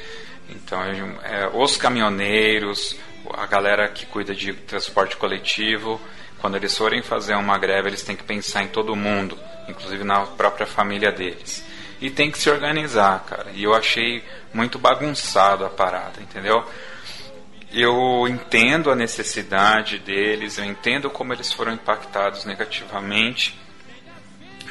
Então, 0.49 0.81
é, 0.83 1.49
os 1.53 1.77
caminhoneiros, 1.77 2.95
a 3.33 3.45
galera 3.45 3.87
que 3.87 4.05
cuida 4.05 4.35
de 4.35 4.53
transporte 4.53 5.15
coletivo, 5.15 5.99
quando 6.39 6.57
eles 6.57 6.77
forem 6.77 7.01
fazer 7.01 7.35
uma 7.35 7.57
greve, 7.57 7.89
eles 7.89 8.01
têm 8.01 8.15
que 8.15 8.23
pensar 8.23 8.63
em 8.63 8.67
todo 8.67 8.95
mundo, 8.95 9.37
inclusive 9.69 10.03
na 10.03 10.25
própria 10.25 10.65
família 10.65 11.11
deles. 11.11 11.63
E 12.01 12.09
tem 12.09 12.31
que 12.31 12.39
se 12.39 12.49
organizar, 12.49 13.23
cara. 13.25 13.51
E 13.53 13.63
eu 13.63 13.73
achei 13.75 14.23
muito 14.53 14.79
bagunçado 14.79 15.63
a 15.63 15.69
parada, 15.69 16.19
entendeu? 16.19 16.65
Eu 17.71 18.27
entendo 18.27 18.91
a 18.91 18.95
necessidade 18.95 19.99
deles, 19.99 20.57
eu 20.57 20.65
entendo 20.65 21.09
como 21.09 21.31
eles 21.31 21.53
foram 21.53 21.73
impactados 21.73 22.43
negativamente, 22.43 23.57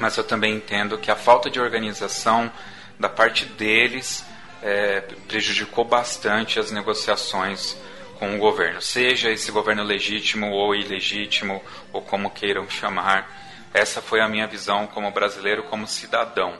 mas 0.00 0.16
eu 0.16 0.24
também 0.24 0.54
entendo 0.54 0.98
que 0.98 1.10
a 1.10 1.16
falta 1.16 1.50
de 1.50 1.60
organização 1.60 2.50
da 2.98 3.08
parte 3.08 3.44
deles 3.44 4.24
é, 4.62 5.02
prejudicou 5.28 5.84
bastante 5.84 6.58
as 6.58 6.70
negociações 6.70 7.76
com 8.18 8.34
o 8.34 8.38
governo, 8.38 8.82
seja 8.82 9.30
esse 9.30 9.50
governo 9.50 9.82
legítimo 9.82 10.50
ou 10.50 10.74
ilegítimo, 10.74 11.62
ou 11.92 12.02
como 12.02 12.30
queiram 12.30 12.68
chamar. 12.68 13.30
Essa 13.72 14.02
foi 14.02 14.20
a 14.20 14.28
minha 14.28 14.46
visão 14.46 14.86
como 14.86 15.10
brasileiro, 15.10 15.62
como 15.64 15.86
cidadão, 15.86 16.58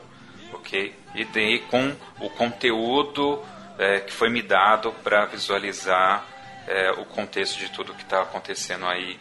ok? 0.53 0.95
E 1.14 1.24
daí 1.24 1.59
com 1.70 1.95
o 2.20 2.30
conteúdo 2.30 3.43
é, 3.78 4.01
que 4.01 4.12
foi 4.12 4.30
me 4.30 4.43
dado 4.43 4.93
para 5.03 5.26
visualizar 5.26 6.24
é, 6.66 6.93
o 6.93 7.05
contexto 7.05 7.59
de 7.59 7.70
tudo 7.70 7.95
que 7.95 8.03
está 8.03 8.22
acontecendo 8.22 8.86
aí 8.86 9.18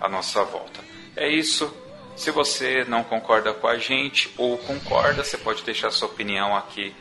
à 0.00 0.08
nossa 0.08 0.44
volta. 0.44 0.80
É 1.16 1.28
isso. 1.28 1.87
Se 2.18 2.30
você 2.32 2.84
não 2.84 3.04
concorda 3.04 3.54
com 3.54 3.68
a 3.68 3.78
gente 3.78 4.28
ou 4.36 4.58
concorda, 4.58 5.22
você 5.22 5.38
pode 5.38 5.62
deixar 5.62 5.92
sua 5.92 6.08
opinião 6.08 6.56
aqui 6.56 6.92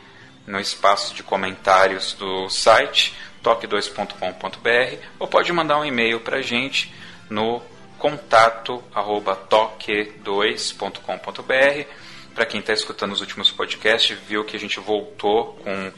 no 0.45 0.59
espaço 0.59 1.15
de 1.15 1.24
comentários 1.24 2.13
do 2.13 2.47
site 2.49 3.15
toque2.com.br 3.43 5.03
ou 5.18 5.28
pode 5.28 5.51
mandar 5.51 5.80
um 5.80 5.86
e-mail 5.86 6.20
para 6.20 6.38
a 6.38 6.41
gente 6.43 6.93
no 7.32 7.63
contato 7.97 8.84
arroba 8.93 9.36
toque2.com.br. 9.36 11.91
Para 12.36 12.45
quem 12.45 12.59
está 12.59 12.74
escutando 12.74 13.13
os 13.13 13.20
últimos 13.20 13.49
podcasts, 13.49 14.15
viu 14.20 14.45
que 14.45 14.55
a 14.55 14.59
gente 14.59 14.80
voltou 14.80 15.55
com 15.63 15.91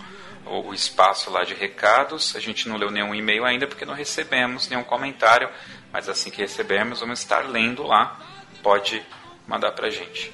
o 0.46 0.74
espaço 0.74 1.30
lá 1.30 1.44
de 1.44 1.54
recados. 1.54 2.38
A 2.38 2.40
gente 2.40 2.70
não 2.70 2.78
leu 2.78 2.90
nenhum 2.90 3.14
e-mail 3.14 3.44
ainda 3.44 3.68
porque 3.68 3.84
não 3.84 3.94
recebemos 3.94 4.70
nenhum 4.70 4.86
comentário, 4.86 5.50
mas 5.92 6.08
assim 6.08 6.32
que 6.32 6.42
recebermos, 6.42 7.02
vamos 7.02 7.20
estar 7.20 7.50
lendo 7.50 7.84
lá. 7.84 8.29
Pode 8.62 9.02
mandar 9.48 9.72
para 9.72 9.88
a 9.88 9.92
gente. 9.92 10.32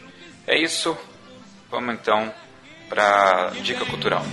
É 0.48 0.58
isso. 0.58 0.98
Vamos 1.70 1.96
então 1.96 2.34
para 2.90 3.52
dica 3.62 3.86
cultural 3.86 4.24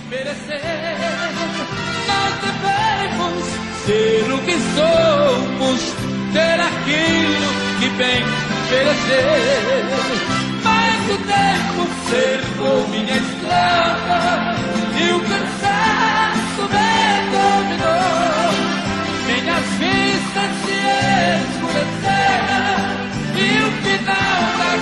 ser 3.85 4.31
o 4.31 4.37
que 4.39 4.53
somos, 4.53 5.81
ter 6.31 6.59
aquilo 6.59 7.49
que 7.79 7.89
bem 7.97 8.23
merecer. 8.71 9.85
Mas 10.63 11.09
o 11.09 11.17
tempo 11.17 11.81
cercou 12.09 12.87
minha 12.87 13.17
estrada 13.17 14.55
e 14.97 15.11
o 15.11 15.19
cansaço 15.19 16.63
me 16.71 16.93
dominou. 17.33 18.53
Minhas 19.27 19.65
vistas 19.79 20.51
se 20.63 20.77
escureceram 21.55 22.62
e 23.93 23.95
o 23.95 23.99
final 23.99 24.57
da 24.57 24.73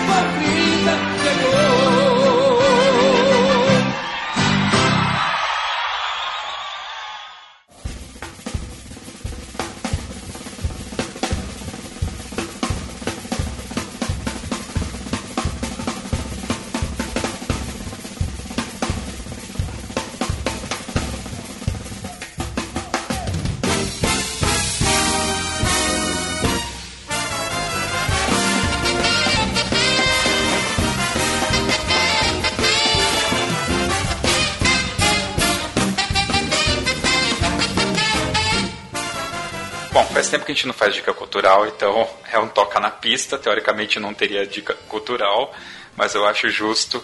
gente 40.61 40.67
não 40.67 40.73
faz 40.73 40.93
dica 40.93 41.13
cultural, 41.13 41.67
então 41.67 42.07
é 42.31 42.37
um 42.39 42.47
toca 42.47 42.79
na 42.79 42.91
pista. 42.91 43.37
Teoricamente 43.37 43.99
não 43.99 44.13
teria 44.13 44.45
dica 44.45 44.75
cultural, 44.87 45.53
mas 45.95 46.13
eu 46.13 46.25
acho 46.25 46.49
justo. 46.49 47.03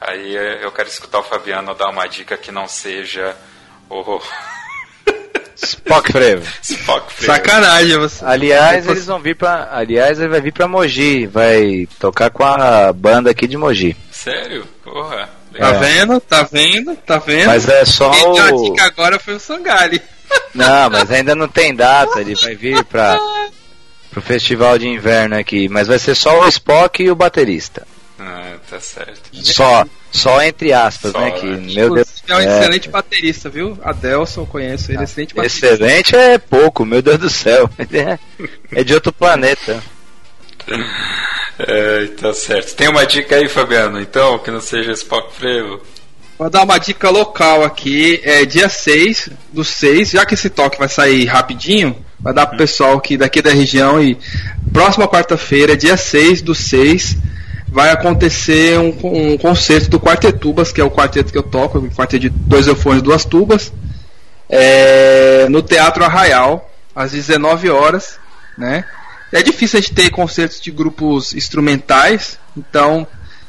Aí 0.00 0.34
eu 0.62 0.70
quero 0.72 0.88
escutar 0.88 1.20
o 1.20 1.22
Fabiano 1.22 1.74
dar 1.74 1.88
uma 1.88 2.06
dica 2.06 2.36
que 2.36 2.50
não 2.50 2.66
seja 2.66 3.36
o. 3.88 4.20
Spock 5.56 6.10
Frevo. 6.10 6.46
Spock 6.62 7.12
Frevo. 7.12 7.32
Sacanagem 7.32 7.96
você. 7.96 8.24
Aliás, 8.24 8.86
eles 8.88 9.06
vão 9.06 9.20
vir 9.20 9.36
para, 9.36 9.68
aliás, 9.72 10.18
ele 10.18 10.28
vai 10.28 10.40
vir 10.40 10.52
para 10.52 10.66
Mogi, 10.66 11.26
vai 11.26 11.88
tocar 11.98 12.28
com 12.30 12.44
a 12.44 12.92
banda 12.92 13.30
aqui 13.30 13.46
de 13.46 13.56
Mogi. 13.56 13.96
Sério? 14.10 14.66
Porra. 14.82 15.30
Tá 15.56 15.72
vendo? 15.72 16.20
Tá 16.20 16.42
vendo? 16.42 16.96
Tá 16.96 17.18
vendo? 17.18 17.46
Mas 17.46 17.68
é 17.68 17.84
só 17.84 18.10
Quem 18.10 18.26
o... 18.26 18.36
a 18.36 18.50
dica 18.50 18.84
agora 18.84 19.18
foi 19.20 19.34
o 19.34 19.40
Sangali. 19.40 20.02
Não, 20.54 20.90
mas 20.90 21.10
ainda 21.10 21.34
não 21.34 21.48
tem 21.48 21.74
data, 21.74 22.20
ele 22.20 22.34
vai 22.34 22.54
vir 22.54 22.84
para 22.84 23.18
o 24.16 24.20
festival 24.20 24.78
de 24.78 24.86
inverno 24.86 25.36
aqui, 25.36 25.68
mas 25.68 25.88
vai 25.88 25.98
ser 25.98 26.14
só 26.14 26.40
o 26.40 26.48
Spock 26.48 27.02
e 27.02 27.10
o 27.10 27.16
baterista. 27.16 27.86
Ah, 28.18 28.54
tá 28.70 28.78
certo. 28.78 29.20
Só, 29.32 29.84
só 30.12 30.40
entre 30.42 30.72
aspas, 30.72 31.10
só, 31.10 31.20
né? 31.20 31.32
Que, 31.32 31.46
meu 31.46 31.94
Deus, 31.94 32.22
é 32.28 32.34
um 32.36 32.40
é... 32.40 32.44
excelente 32.44 32.88
baterista, 32.88 33.50
viu? 33.50 33.76
Adelson, 33.82 34.42
eu 34.42 34.46
conheço 34.46 34.92
ele, 34.92 35.00
é 35.00 35.04
excelente 35.04 35.34
baterista. 35.34 35.66
Excelente 35.66 36.16
é 36.16 36.38
pouco, 36.38 36.84
meu 36.84 37.02
Deus 37.02 37.18
do 37.18 37.30
céu. 37.30 37.68
É, 37.92 38.80
é 38.80 38.84
de 38.84 38.94
outro 38.94 39.12
planeta. 39.12 39.82
É, 41.58 42.06
tá 42.06 42.32
certo. 42.32 42.74
Tem 42.74 42.88
uma 42.88 43.06
dica 43.06 43.36
aí, 43.36 43.48
Fabiano, 43.48 44.00
então, 44.00 44.38
que 44.38 44.50
não 44.50 44.60
seja 44.60 44.92
Spock 44.92 45.32
Frevo? 45.34 45.80
Vou 46.44 46.50
dar 46.50 46.64
uma 46.64 46.76
dica 46.76 47.08
local 47.08 47.64
aqui. 47.64 48.20
É 48.22 48.44
dia 48.44 48.68
6 48.68 49.30
do 49.50 49.64
6, 49.64 50.10
já 50.10 50.26
que 50.26 50.34
esse 50.34 50.50
toque 50.50 50.78
vai 50.78 50.90
sair 50.90 51.24
rapidinho, 51.24 51.96
vai 52.20 52.34
dar 52.34 52.46
pro 52.46 52.58
pessoal 52.58 53.00
que 53.00 53.16
daqui 53.16 53.40
da 53.40 53.50
região 53.50 53.98
e 53.98 54.18
próxima 54.70 55.08
quarta-feira, 55.08 55.74
dia 55.74 55.96
6 55.96 56.42
do 56.42 56.54
6, 56.54 57.16
vai 57.66 57.88
acontecer 57.88 58.78
um, 58.78 59.32
um 59.32 59.38
concerto 59.38 59.88
do 59.88 59.98
Quartetubas, 59.98 60.70
que 60.70 60.82
é 60.82 60.84
o 60.84 60.90
quarteto 60.90 61.32
que 61.32 61.38
eu 61.38 61.42
toco, 61.42 61.78
um 61.78 61.88
quarteto 61.88 62.20
de 62.20 62.28
dois 62.28 62.66
eufones 62.66 63.00
e 63.00 63.04
duas 63.04 63.24
tubas, 63.24 63.72
é, 64.46 65.46
no 65.48 65.62
Teatro 65.62 66.04
Arraial, 66.04 66.70
às 66.94 67.12
19 67.12 67.70
horas, 67.70 68.18
né? 68.58 68.84
É 69.32 69.42
difícil 69.42 69.78
a 69.78 69.80
gente 69.80 69.94
ter 69.94 70.10
concertos 70.10 70.60
de 70.60 70.70
grupos 70.70 71.32
instrumentais, 71.32 72.38
então 72.54 73.06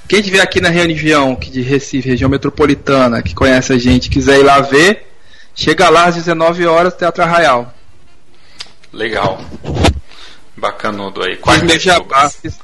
quem 0.07 0.19
estiver 0.19 0.41
aqui 0.41 0.61
na 0.61 0.69
região 0.69 1.35
de 1.35 1.61
Recife, 1.61 2.09
região 2.09 2.29
metropolitana, 2.29 3.21
que 3.23 3.33
conhece 3.33 3.73
a 3.73 3.77
gente, 3.77 4.09
quiser 4.09 4.39
ir 4.39 4.43
lá 4.43 4.59
ver, 4.59 5.07
chega 5.55 5.89
lá 5.89 6.05
às 6.05 6.15
19 6.15 6.65
horas, 6.65 6.93
Teatro 6.93 7.23
Arraial. 7.23 7.73
Legal. 8.93 9.41
Bacanudo 10.55 11.23
aí. 11.23 11.37
Fiz 11.37 11.63
meu 11.63 11.79
jabá, 11.79 12.29
fiz, 12.29 12.59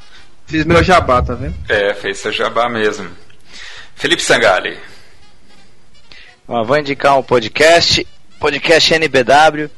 fiz, 0.45 0.65
meu 0.65 0.84
jabá, 0.84 1.22
tá 1.22 1.34
vendo? 1.34 1.55
É, 1.68 1.93
fez 1.93 2.19
seu 2.19 2.31
jabá 2.31 2.69
mesmo. 2.69 3.09
Felipe 3.95 4.22
Sangali. 4.22 4.77
vou 6.47 6.77
indicar 6.77 7.18
um 7.18 7.23
podcast, 7.23 8.05
podcast 8.39 8.93
NBW. 8.93 9.69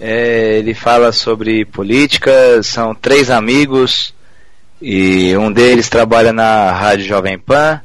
É, 0.00 0.58
ele 0.58 0.74
fala 0.74 1.10
sobre 1.10 1.64
política, 1.64 2.62
são 2.62 2.94
três 2.94 3.30
amigos 3.30 4.14
e 4.80 5.36
um 5.36 5.50
deles 5.50 5.88
trabalha 5.88 6.32
na 6.32 6.70
Rádio 6.70 7.06
Jovem 7.06 7.38
Pan 7.38 7.80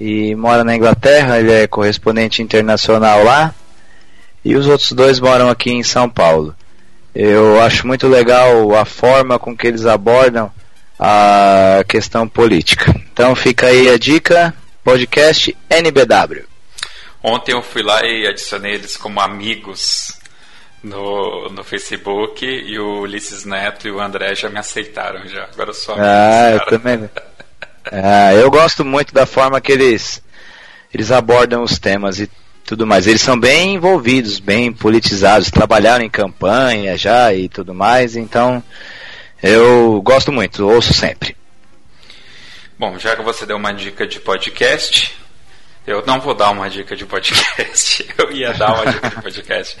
e 0.00 0.34
mora 0.34 0.64
na 0.64 0.74
Inglaterra, 0.74 1.38
ele 1.38 1.52
é 1.52 1.66
correspondente 1.66 2.42
internacional 2.42 3.22
lá. 3.24 3.54
E 4.44 4.56
os 4.56 4.66
outros 4.66 4.92
dois 4.92 5.20
moram 5.20 5.48
aqui 5.48 5.70
em 5.70 5.82
São 5.82 6.08
Paulo. 6.08 6.54
Eu 7.14 7.60
acho 7.60 7.86
muito 7.86 8.06
legal 8.06 8.74
a 8.76 8.84
forma 8.84 9.38
com 9.38 9.56
que 9.56 9.66
eles 9.66 9.84
abordam 9.84 10.50
a 10.98 11.84
questão 11.88 12.28
política. 12.28 12.94
Então 13.12 13.34
fica 13.34 13.66
aí 13.66 13.88
a 13.88 13.98
dica, 13.98 14.54
podcast 14.84 15.56
NBW. 15.68 16.44
Ontem 17.22 17.52
eu 17.52 17.62
fui 17.62 17.82
lá 17.82 18.00
e 18.04 18.26
adicionei 18.26 18.74
eles 18.74 18.96
como 18.96 19.20
amigos 19.20 20.17
no, 20.82 21.48
no 21.50 21.64
Facebook 21.64 22.44
e 22.44 22.78
o 22.78 23.00
Ulisses 23.00 23.44
Neto 23.44 23.88
e 23.88 23.90
o 23.90 24.00
André 24.00 24.34
já 24.34 24.48
me 24.48 24.58
aceitaram 24.58 25.26
já. 25.26 25.44
Agora 25.52 25.72
só 25.72 25.94
Ah, 25.98 26.52
eu 26.52 26.64
também. 26.66 27.10
ah, 27.92 28.34
eu 28.34 28.50
gosto 28.50 28.84
muito 28.84 29.12
da 29.12 29.26
forma 29.26 29.60
que 29.60 29.72
eles 29.72 30.22
eles 30.92 31.10
abordam 31.10 31.62
os 31.62 31.78
temas 31.78 32.20
e 32.20 32.30
tudo 32.64 32.86
mais. 32.86 33.06
Eles 33.06 33.22
são 33.22 33.38
bem 33.38 33.74
envolvidos, 33.74 34.38
bem 34.38 34.72
politizados, 34.72 35.50
trabalharam 35.50 36.04
em 36.04 36.10
campanha 36.10 36.96
já 36.96 37.32
e 37.34 37.48
tudo 37.48 37.74
mais, 37.74 38.16
então 38.16 38.62
eu 39.42 40.00
gosto 40.02 40.32
muito, 40.32 40.68
ouço 40.68 40.92
sempre. 40.92 41.36
Bom, 42.78 42.98
já 42.98 43.16
que 43.16 43.22
você 43.22 43.44
deu 43.44 43.56
uma 43.56 43.72
dica 43.72 44.06
de 44.06 44.20
podcast, 44.20 45.16
eu 45.88 46.04
não 46.04 46.20
vou 46.20 46.34
dar 46.34 46.50
uma 46.50 46.68
dica 46.68 46.94
de 46.94 47.06
podcast. 47.06 48.06
Eu 48.18 48.30
ia 48.30 48.52
dar 48.52 48.74
uma 48.74 48.92
dica 48.92 49.08
de 49.08 49.22
podcast, 49.22 49.78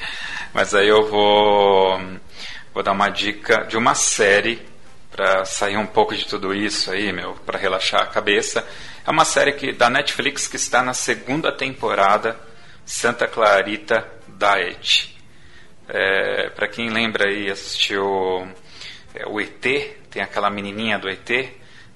mas 0.54 0.74
aí 0.74 0.88
eu 0.88 1.06
vou 1.06 2.00
vou 2.72 2.82
dar 2.82 2.92
uma 2.92 3.10
dica 3.10 3.64
de 3.64 3.76
uma 3.76 3.94
série 3.94 4.66
para 5.10 5.44
sair 5.44 5.76
um 5.76 5.86
pouco 5.86 6.14
de 6.14 6.26
tudo 6.26 6.54
isso 6.54 6.90
aí, 6.90 7.12
meu, 7.12 7.34
para 7.44 7.58
relaxar 7.58 8.02
a 8.02 8.06
cabeça. 8.06 8.66
É 9.06 9.10
uma 9.10 9.26
série 9.26 9.52
que 9.52 9.72
da 9.72 9.90
Netflix 9.90 10.48
que 10.48 10.56
está 10.56 10.82
na 10.82 10.94
segunda 10.94 11.52
temporada, 11.52 12.40
Santa 12.86 13.28
Clarita 13.28 14.06
Diet. 14.28 15.14
É, 15.88 16.48
para 16.50 16.68
quem 16.68 16.88
lembra 16.88 17.28
aí 17.28 17.50
assistiu 17.50 18.48
é, 19.14 19.26
o 19.26 19.38
ET, 19.40 19.60
tem 20.10 20.22
aquela 20.22 20.48
menininha 20.48 20.98
do 20.98 21.08
ET, 21.08 21.30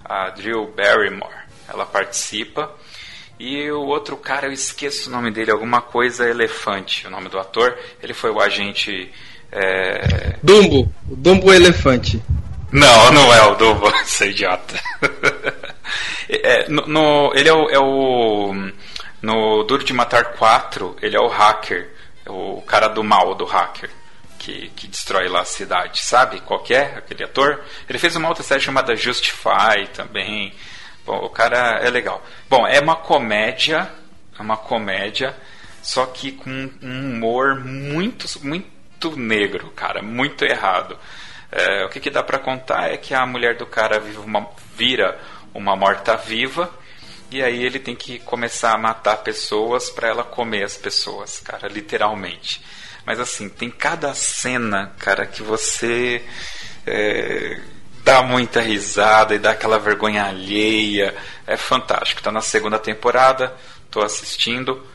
a 0.04 0.28
Drew 0.30 0.70
Barrymore. 0.72 1.34
Ela 1.66 1.86
participa. 1.86 2.74
E 3.44 3.68
o 3.72 3.86
outro 3.86 4.16
cara, 4.16 4.46
eu 4.46 4.52
esqueço 4.52 5.08
o 5.08 5.12
nome 5.12 5.32
dele, 5.32 5.50
alguma 5.50 5.82
coisa 5.82 6.30
Elefante, 6.30 7.08
o 7.08 7.10
nome 7.10 7.28
do 7.28 7.40
ator. 7.40 7.76
Ele 8.00 8.14
foi 8.14 8.30
o 8.30 8.40
agente. 8.40 9.12
É... 9.50 10.36
Dumbo, 10.40 10.88
o 11.10 11.16
Dumbo 11.16 11.52
Elefante. 11.52 12.22
Não, 12.70 13.10
não 13.10 13.34
é 13.34 13.42
o 13.48 13.56
Dumbo, 13.56 13.92
seu 14.06 14.30
idiota. 14.30 14.80
é, 16.30 16.68
no, 16.68 16.86
no, 16.86 17.32
ele 17.34 17.48
é 17.48 17.52
o, 17.52 17.68
é 17.68 17.80
o. 17.80 18.54
No 19.20 19.64
Duro 19.64 19.82
de 19.82 19.92
Matar 19.92 20.34
4, 20.34 20.98
ele 21.02 21.16
é 21.16 21.20
o 21.20 21.26
hacker, 21.26 21.90
o 22.28 22.62
cara 22.62 22.86
do 22.86 23.02
mal 23.02 23.34
do 23.34 23.44
hacker 23.44 23.90
que, 24.38 24.70
que 24.76 24.86
destrói 24.86 25.28
lá 25.28 25.40
a 25.40 25.44
cidade, 25.44 26.00
sabe? 26.00 26.40
Qual 26.40 26.64
é 26.70 26.96
aquele 26.96 27.24
ator? 27.24 27.60
Ele 27.88 27.98
fez 27.98 28.14
uma 28.14 28.28
outra 28.28 28.44
série 28.44 28.60
chamada 28.60 28.94
Justify 28.94 29.88
também. 29.92 30.52
Bom, 31.04 31.18
o 31.24 31.30
cara 31.30 31.80
é 31.82 31.90
legal. 31.90 32.24
Bom, 32.48 32.66
é 32.66 32.80
uma 32.80 32.96
comédia, 32.96 33.90
é 34.38 34.42
uma 34.42 34.56
comédia, 34.56 35.36
só 35.82 36.06
que 36.06 36.32
com 36.32 36.70
um 36.82 37.14
humor 37.14 37.56
muito, 37.56 38.26
muito 38.44 39.16
negro, 39.16 39.70
cara, 39.70 40.00
muito 40.00 40.44
errado. 40.44 40.98
É, 41.50 41.84
o 41.84 41.88
que, 41.88 42.00
que 42.00 42.10
dá 42.10 42.22
para 42.22 42.38
contar 42.38 42.92
é 42.92 42.96
que 42.96 43.12
a 43.12 43.26
mulher 43.26 43.56
do 43.56 43.66
cara 43.66 44.00
uma, 44.24 44.48
vira 44.74 45.18
uma 45.52 45.76
morta-viva 45.76 46.72
e 47.30 47.42
aí 47.42 47.62
ele 47.64 47.78
tem 47.78 47.96
que 47.96 48.18
começar 48.20 48.72
a 48.72 48.78
matar 48.78 49.18
pessoas 49.18 49.90
para 49.90 50.08
ela 50.08 50.22
comer 50.22 50.64
as 50.64 50.76
pessoas, 50.76 51.40
cara, 51.40 51.66
literalmente. 51.68 52.62
Mas 53.04 53.18
assim, 53.18 53.48
tem 53.48 53.70
cada 53.70 54.14
cena, 54.14 54.94
cara, 54.98 55.26
que 55.26 55.42
você 55.42 56.22
é, 56.86 57.60
dá 58.04 58.22
muita 58.22 58.60
risada 58.60 59.34
e 59.34 59.38
dá 59.38 59.52
aquela 59.52 59.78
vergonha 59.78 60.24
alheia. 60.24 61.14
É 61.46 61.56
fantástico. 61.56 62.22
Tá 62.22 62.30
na 62.30 62.40
segunda 62.40 62.78
temporada, 62.78 63.54
tô 63.90 64.02
assistindo. 64.02 64.86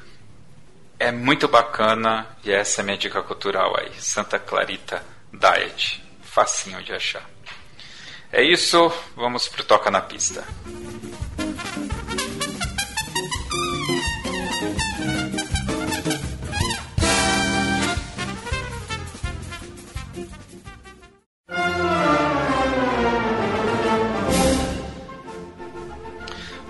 É 1.00 1.12
muito 1.12 1.48
bacana 1.48 2.28
e 2.44 2.52
essa 2.52 2.82
é 2.82 2.84
a 2.84 2.86
minha 2.86 2.98
dica 2.98 3.22
cultural 3.22 3.76
aí. 3.80 3.92
Santa 4.00 4.40
Clarita 4.40 5.04
Diet. 5.32 6.04
Facinho 6.22 6.82
de 6.84 6.94
achar. 6.94 7.28
É 8.32 8.44
isso, 8.44 8.92
vamos 9.16 9.48
pro 9.48 9.64
Toca 9.64 9.90
na 9.90 10.02
Pista. 10.02 10.44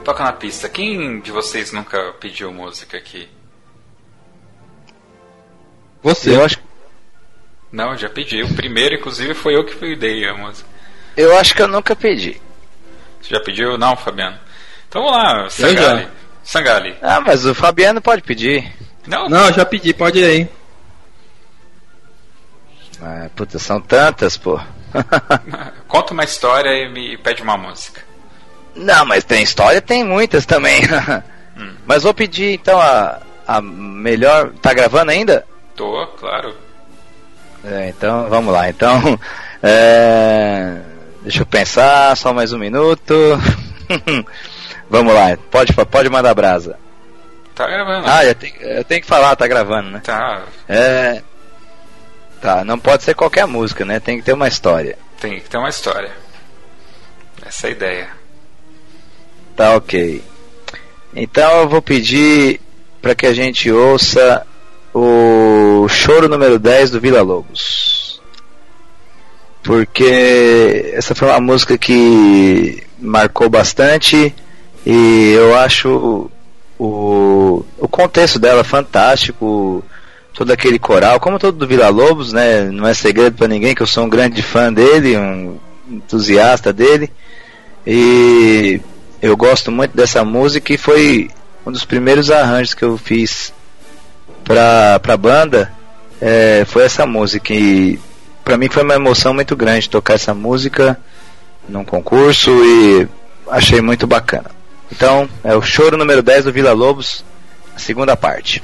Toca 0.07 0.23
na 0.23 0.31
pista. 0.31 0.69
Quem 0.69 1.19
de 1.19 1.33
vocês 1.33 1.73
nunca 1.73 2.13
pediu 2.13 2.49
música 2.53 2.95
aqui? 2.95 3.27
Você. 6.01 6.33
Eu 6.33 6.45
acho, 6.45 6.59
Não, 7.69 7.93
já 7.97 8.07
pedi. 8.07 8.41
O 8.41 8.55
primeiro, 8.55 8.95
inclusive, 8.95 9.33
foi 9.33 9.57
eu 9.57 9.65
que 9.65 9.97
dei 9.97 10.25
a 10.25 10.33
música. 10.33 10.65
eu 11.17 11.37
acho 11.37 11.53
que 11.53 11.61
eu 11.61 11.67
nunca 11.67 11.93
pedi. 11.93 12.41
Você 13.21 13.35
já 13.35 13.41
pediu? 13.41 13.77
Não, 13.77 13.97
Fabiano? 13.97 14.39
Então 14.87 15.03
vamos 15.03 15.17
lá, 15.17 15.49
Sangali. 15.49 16.07
Sangali. 16.41 16.97
Ah, 17.01 17.19
mas 17.19 17.45
o 17.45 17.53
Fabiano 17.53 18.01
pode 18.01 18.21
pedir. 18.21 18.73
Não, 19.05 19.27
Não, 19.27 19.51
já 19.51 19.65
pedi, 19.65 19.93
pode 19.93 20.19
ir 20.19 20.23
aí. 20.23 20.49
Ah, 23.01 23.29
puta, 23.35 23.59
são 23.59 23.81
tantas, 23.81 24.37
pô. 24.37 24.57
conta 25.85 26.13
uma 26.13 26.23
história 26.23 26.69
e 26.69 26.89
me 26.93 27.17
pede 27.17 27.41
uma 27.41 27.57
música. 27.57 28.06
Não, 28.77 29.05
mas 29.05 29.23
tem 29.23 29.43
história, 29.43 29.81
tem 29.81 30.03
muitas 30.03 30.45
também. 30.45 30.81
Hum. 31.59 31.73
Mas 31.87 32.03
vou 32.03 32.13
pedir 32.13 32.53
então 32.53 32.79
a, 32.79 33.19
a 33.47 33.59
melhor. 33.59 34.51
Tá 34.61 34.75
gravando 34.75 35.09
ainda? 35.09 35.43
Tô, 35.75 36.05
claro. 36.19 36.55
É, 37.65 37.89
então 37.89 38.29
vamos 38.29 38.53
lá. 38.53 38.69
Então, 38.69 39.19
é, 39.63 40.77
deixa 41.23 41.41
eu 41.41 41.47
pensar, 41.47 42.15
só 42.15 42.31
mais 42.31 42.53
um 42.53 42.59
minuto. 42.59 43.11
vamos 44.87 45.15
lá, 45.15 45.35
pode, 45.49 45.73
pode 45.73 46.09
mandar 46.11 46.35
brasa. 46.35 46.77
Tá 47.55 47.65
gravando. 47.67 48.05
Ah, 48.07 48.23
eu 48.23 48.35
tenho, 48.35 48.55
eu 48.61 48.83
tenho 48.83 49.01
que 49.01 49.07
falar, 49.07 49.35
tá 49.35 49.47
gravando, 49.47 49.89
né? 49.89 50.01
Tá, 50.03 50.43
É, 50.69 51.23
tá, 52.39 52.63
não 52.63 52.77
pode 52.77 53.01
ser 53.01 53.15
qualquer 53.15 53.47
música, 53.47 53.83
né? 53.83 53.99
Tem 53.99 54.17
que 54.19 54.23
ter 54.23 54.33
uma 54.33 54.47
história. 54.47 54.95
tem 55.19 55.39
que 55.39 55.49
ter 55.49 55.57
uma 55.57 55.69
história. 55.69 56.11
Essa 57.43 57.65
é 57.65 57.69
a 57.69 57.71
ideia. 57.71 58.16
Tá 59.57 59.75
ok. 59.75 60.21
Então 61.15 61.61
eu 61.61 61.67
vou 61.67 61.81
pedir 61.81 62.61
para 63.01 63.15
que 63.15 63.25
a 63.25 63.33
gente 63.33 63.71
ouça 63.71 64.45
o 64.93 65.87
choro 65.89 66.29
número 66.29 66.59
10 66.59 66.91
do 66.91 67.01
Vila 67.01 67.23
Lobos. 67.23 68.21
Porque 69.63 70.91
essa 70.93 71.15
foi 71.15 71.27
uma 71.29 71.39
música 71.39 71.75
que 71.75 72.83
marcou 72.99 73.49
bastante 73.49 74.33
e 74.85 75.33
eu 75.35 75.57
acho 75.57 76.29
o, 76.77 77.65
o 77.79 77.87
contexto 77.87 78.37
dela 78.37 78.63
fantástico, 78.63 79.83
todo 80.35 80.51
aquele 80.51 80.77
coral, 80.77 81.19
como 81.19 81.39
todo 81.39 81.57
do 81.57 81.67
Vila 81.67 81.89
Lobos, 81.89 82.31
né? 82.31 82.65
Não 82.65 82.87
é 82.87 82.93
segredo 82.93 83.35
para 83.35 83.47
ninguém 83.47 83.73
que 83.73 83.81
eu 83.81 83.87
sou 83.87 84.03
um 84.03 84.09
grande 84.09 84.43
fã 84.43 84.71
dele, 84.71 85.17
um 85.17 85.57
entusiasta 85.89 86.71
dele. 86.71 87.11
E 87.85 88.79
eu 89.21 89.35
gosto 89.35 89.71
muito 89.71 89.95
dessa 89.95 90.23
música 90.23 90.73
e 90.73 90.77
foi 90.77 91.29
um 91.65 91.71
dos 91.71 91.85
primeiros 91.85 92.29
arranjos 92.31 92.73
que 92.73 92.83
eu 92.83 92.97
fiz 92.97 93.53
pra, 94.43 94.99
pra 94.99 95.17
banda. 95.17 95.71
é, 96.21 96.65
foi 96.65 96.83
essa 96.83 97.05
música 97.05 97.53
e 97.53 97.99
pra 98.43 98.57
mim 98.57 98.69
foi 98.69 98.83
uma 98.83 98.95
emoção 98.95 99.33
muito 99.33 99.55
grande 99.55 99.89
tocar 99.89 100.13
essa 100.13 100.33
música 100.33 100.99
num 101.67 101.83
concurso 101.83 102.51
e 102.63 103.07
achei 103.49 103.81
muito 103.81 104.07
bacana. 104.07 104.51
Então, 104.91 105.29
é 105.43 105.55
o 105.55 105.61
choro 105.61 105.97
número 105.97 106.23
10 106.23 106.45
do 106.45 106.53
Vila 106.53 106.71
Lobos, 106.71 107.25
a 107.75 107.79
segunda 107.79 108.15
parte. 108.15 108.63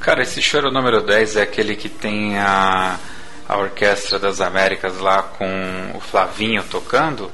Cara, 0.00 0.22
esse 0.22 0.40
choro 0.40 0.70
número 0.70 1.02
10 1.02 1.36
é 1.36 1.42
aquele 1.42 1.74
que 1.74 1.88
tem 1.88 2.38
a, 2.38 2.96
a 3.48 3.56
Orquestra 3.56 4.18
das 4.18 4.40
Américas 4.40 4.98
lá 4.98 5.22
com 5.22 5.92
o 5.94 6.00
Flavinho 6.00 6.62
tocando? 6.62 7.30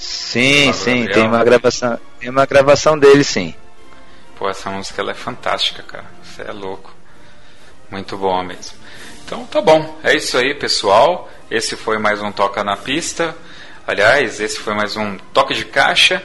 Sim, 0.00 0.72
Fábio 0.72 0.72
sim, 0.74 0.90
Gabriel. 1.04 1.12
tem 1.14 1.26
uma 1.28 1.44
gravação, 1.44 2.00
tem 2.18 2.30
uma 2.30 2.46
gravação 2.46 2.98
dele 2.98 3.22
sim. 3.22 3.54
Pô, 4.38 4.48
essa 4.48 4.70
música 4.70 5.02
ela 5.02 5.10
é 5.10 5.14
fantástica, 5.14 5.82
cara. 5.82 6.06
Você 6.22 6.40
é 6.42 6.52
louco. 6.52 6.90
Muito 7.90 8.16
boa 8.16 8.42
mesmo. 8.42 8.78
Então 9.24 9.44
tá 9.44 9.60
bom. 9.60 9.98
É 10.02 10.14
isso 10.16 10.38
aí, 10.38 10.54
pessoal. 10.54 11.30
Esse 11.50 11.76
foi 11.76 11.98
mais 11.98 12.22
um 12.22 12.32
Toca 12.32 12.64
na 12.64 12.76
Pista. 12.76 13.36
Aliás, 13.86 14.40
esse 14.40 14.58
foi 14.60 14.72
mais 14.74 14.96
um 14.96 15.18
Toque 15.34 15.52
de 15.52 15.66
Caixa. 15.66 16.22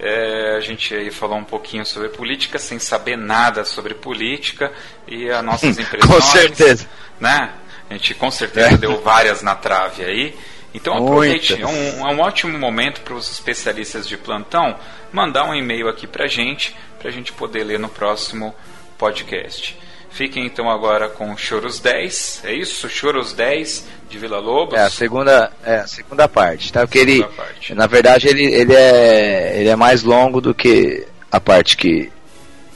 É, 0.00 0.56
a 0.56 0.60
gente 0.60 0.92
aí 0.92 1.10
falou 1.12 1.36
um 1.38 1.44
pouquinho 1.44 1.86
sobre 1.86 2.08
política 2.08 2.58
sem 2.58 2.80
saber 2.80 3.16
nada 3.16 3.64
sobre 3.64 3.94
política 3.94 4.72
e 5.06 5.30
as 5.30 5.44
nossas 5.44 5.78
impressões. 5.78 6.12
Com 6.12 6.20
certeza. 6.20 6.88
Né? 7.20 7.52
A 7.88 7.92
gente 7.92 8.12
com 8.14 8.30
certeza 8.30 8.74
É. 8.74 8.76
deu 8.76 9.00
várias 9.00 9.40
na 9.42 9.54
trave 9.54 10.04
aí. 10.04 10.36
Então 10.74 10.92
aproveite, 10.94 11.62
é 11.62 11.66
um, 11.66 12.08
é 12.08 12.12
um 12.12 12.20
ótimo 12.20 12.58
momento 12.58 13.00
para 13.02 13.14
os 13.14 13.30
especialistas 13.30 14.08
de 14.08 14.16
plantão 14.16 14.76
mandar 15.12 15.44
um 15.44 15.54
e-mail 15.54 15.88
aqui 15.88 16.04
para 16.04 16.26
gente, 16.26 16.74
para 16.98 17.08
a 17.08 17.12
gente 17.12 17.32
poder 17.32 17.62
ler 17.62 17.78
no 17.78 17.88
próximo 17.88 18.52
podcast. 18.98 19.78
Fiquem 20.10 20.44
então 20.46 20.68
agora 20.68 21.08
com 21.08 21.36
Choros 21.36 21.78
10, 21.78 22.42
é 22.44 22.54
isso? 22.54 22.88
Choros 22.88 23.32
10 23.32 23.86
de 24.08 24.18
Vila 24.18 24.38
Lobos. 24.38 24.78
É 24.78 24.82
a 24.82 24.90
segunda, 24.90 25.52
é 25.64 25.76
a 25.76 25.86
segunda 25.86 26.28
parte, 26.28 26.72
tá? 26.72 26.80
Porque 26.86 26.98
ele, 26.98 27.24
parte. 27.24 27.74
na 27.74 27.86
verdade, 27.86 28.28
ele, 28.28 28.44
ele 28.44 28.74
é 28.74 29.60
ele 29.60 29.68
é 29.68 29.76
mais 29.76 30.02
longo 30.02 30.40
do 30.40 30.54
que 30.54 31.06
a 31.30 31.40
parte 31.40 31.76
que 31.76 32.12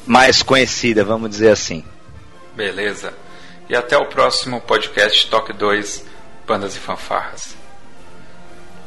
mais 0.06 0.42
conhecida, 0.42 1.04
vamos 1.04 1.30
dizer 1.30 1.50
assim. 1.50 1.84
Beleza. 2.54 3.12
E 3.68 3.76
até 3.76 3.96
o 3.96 4.06
próximo 4.06 4.60
podcast 4.60 5.28
Toque 5.28 5.52
2 5.52 6.04
Bandas 6.46 6.74
e 6.76 6.78
Fanfarras. 6.78 7.57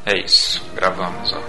É 0.04 0.18
isso, 0.18 0.60
gravamos, 0.74 1.32
ó. 1.32 1.40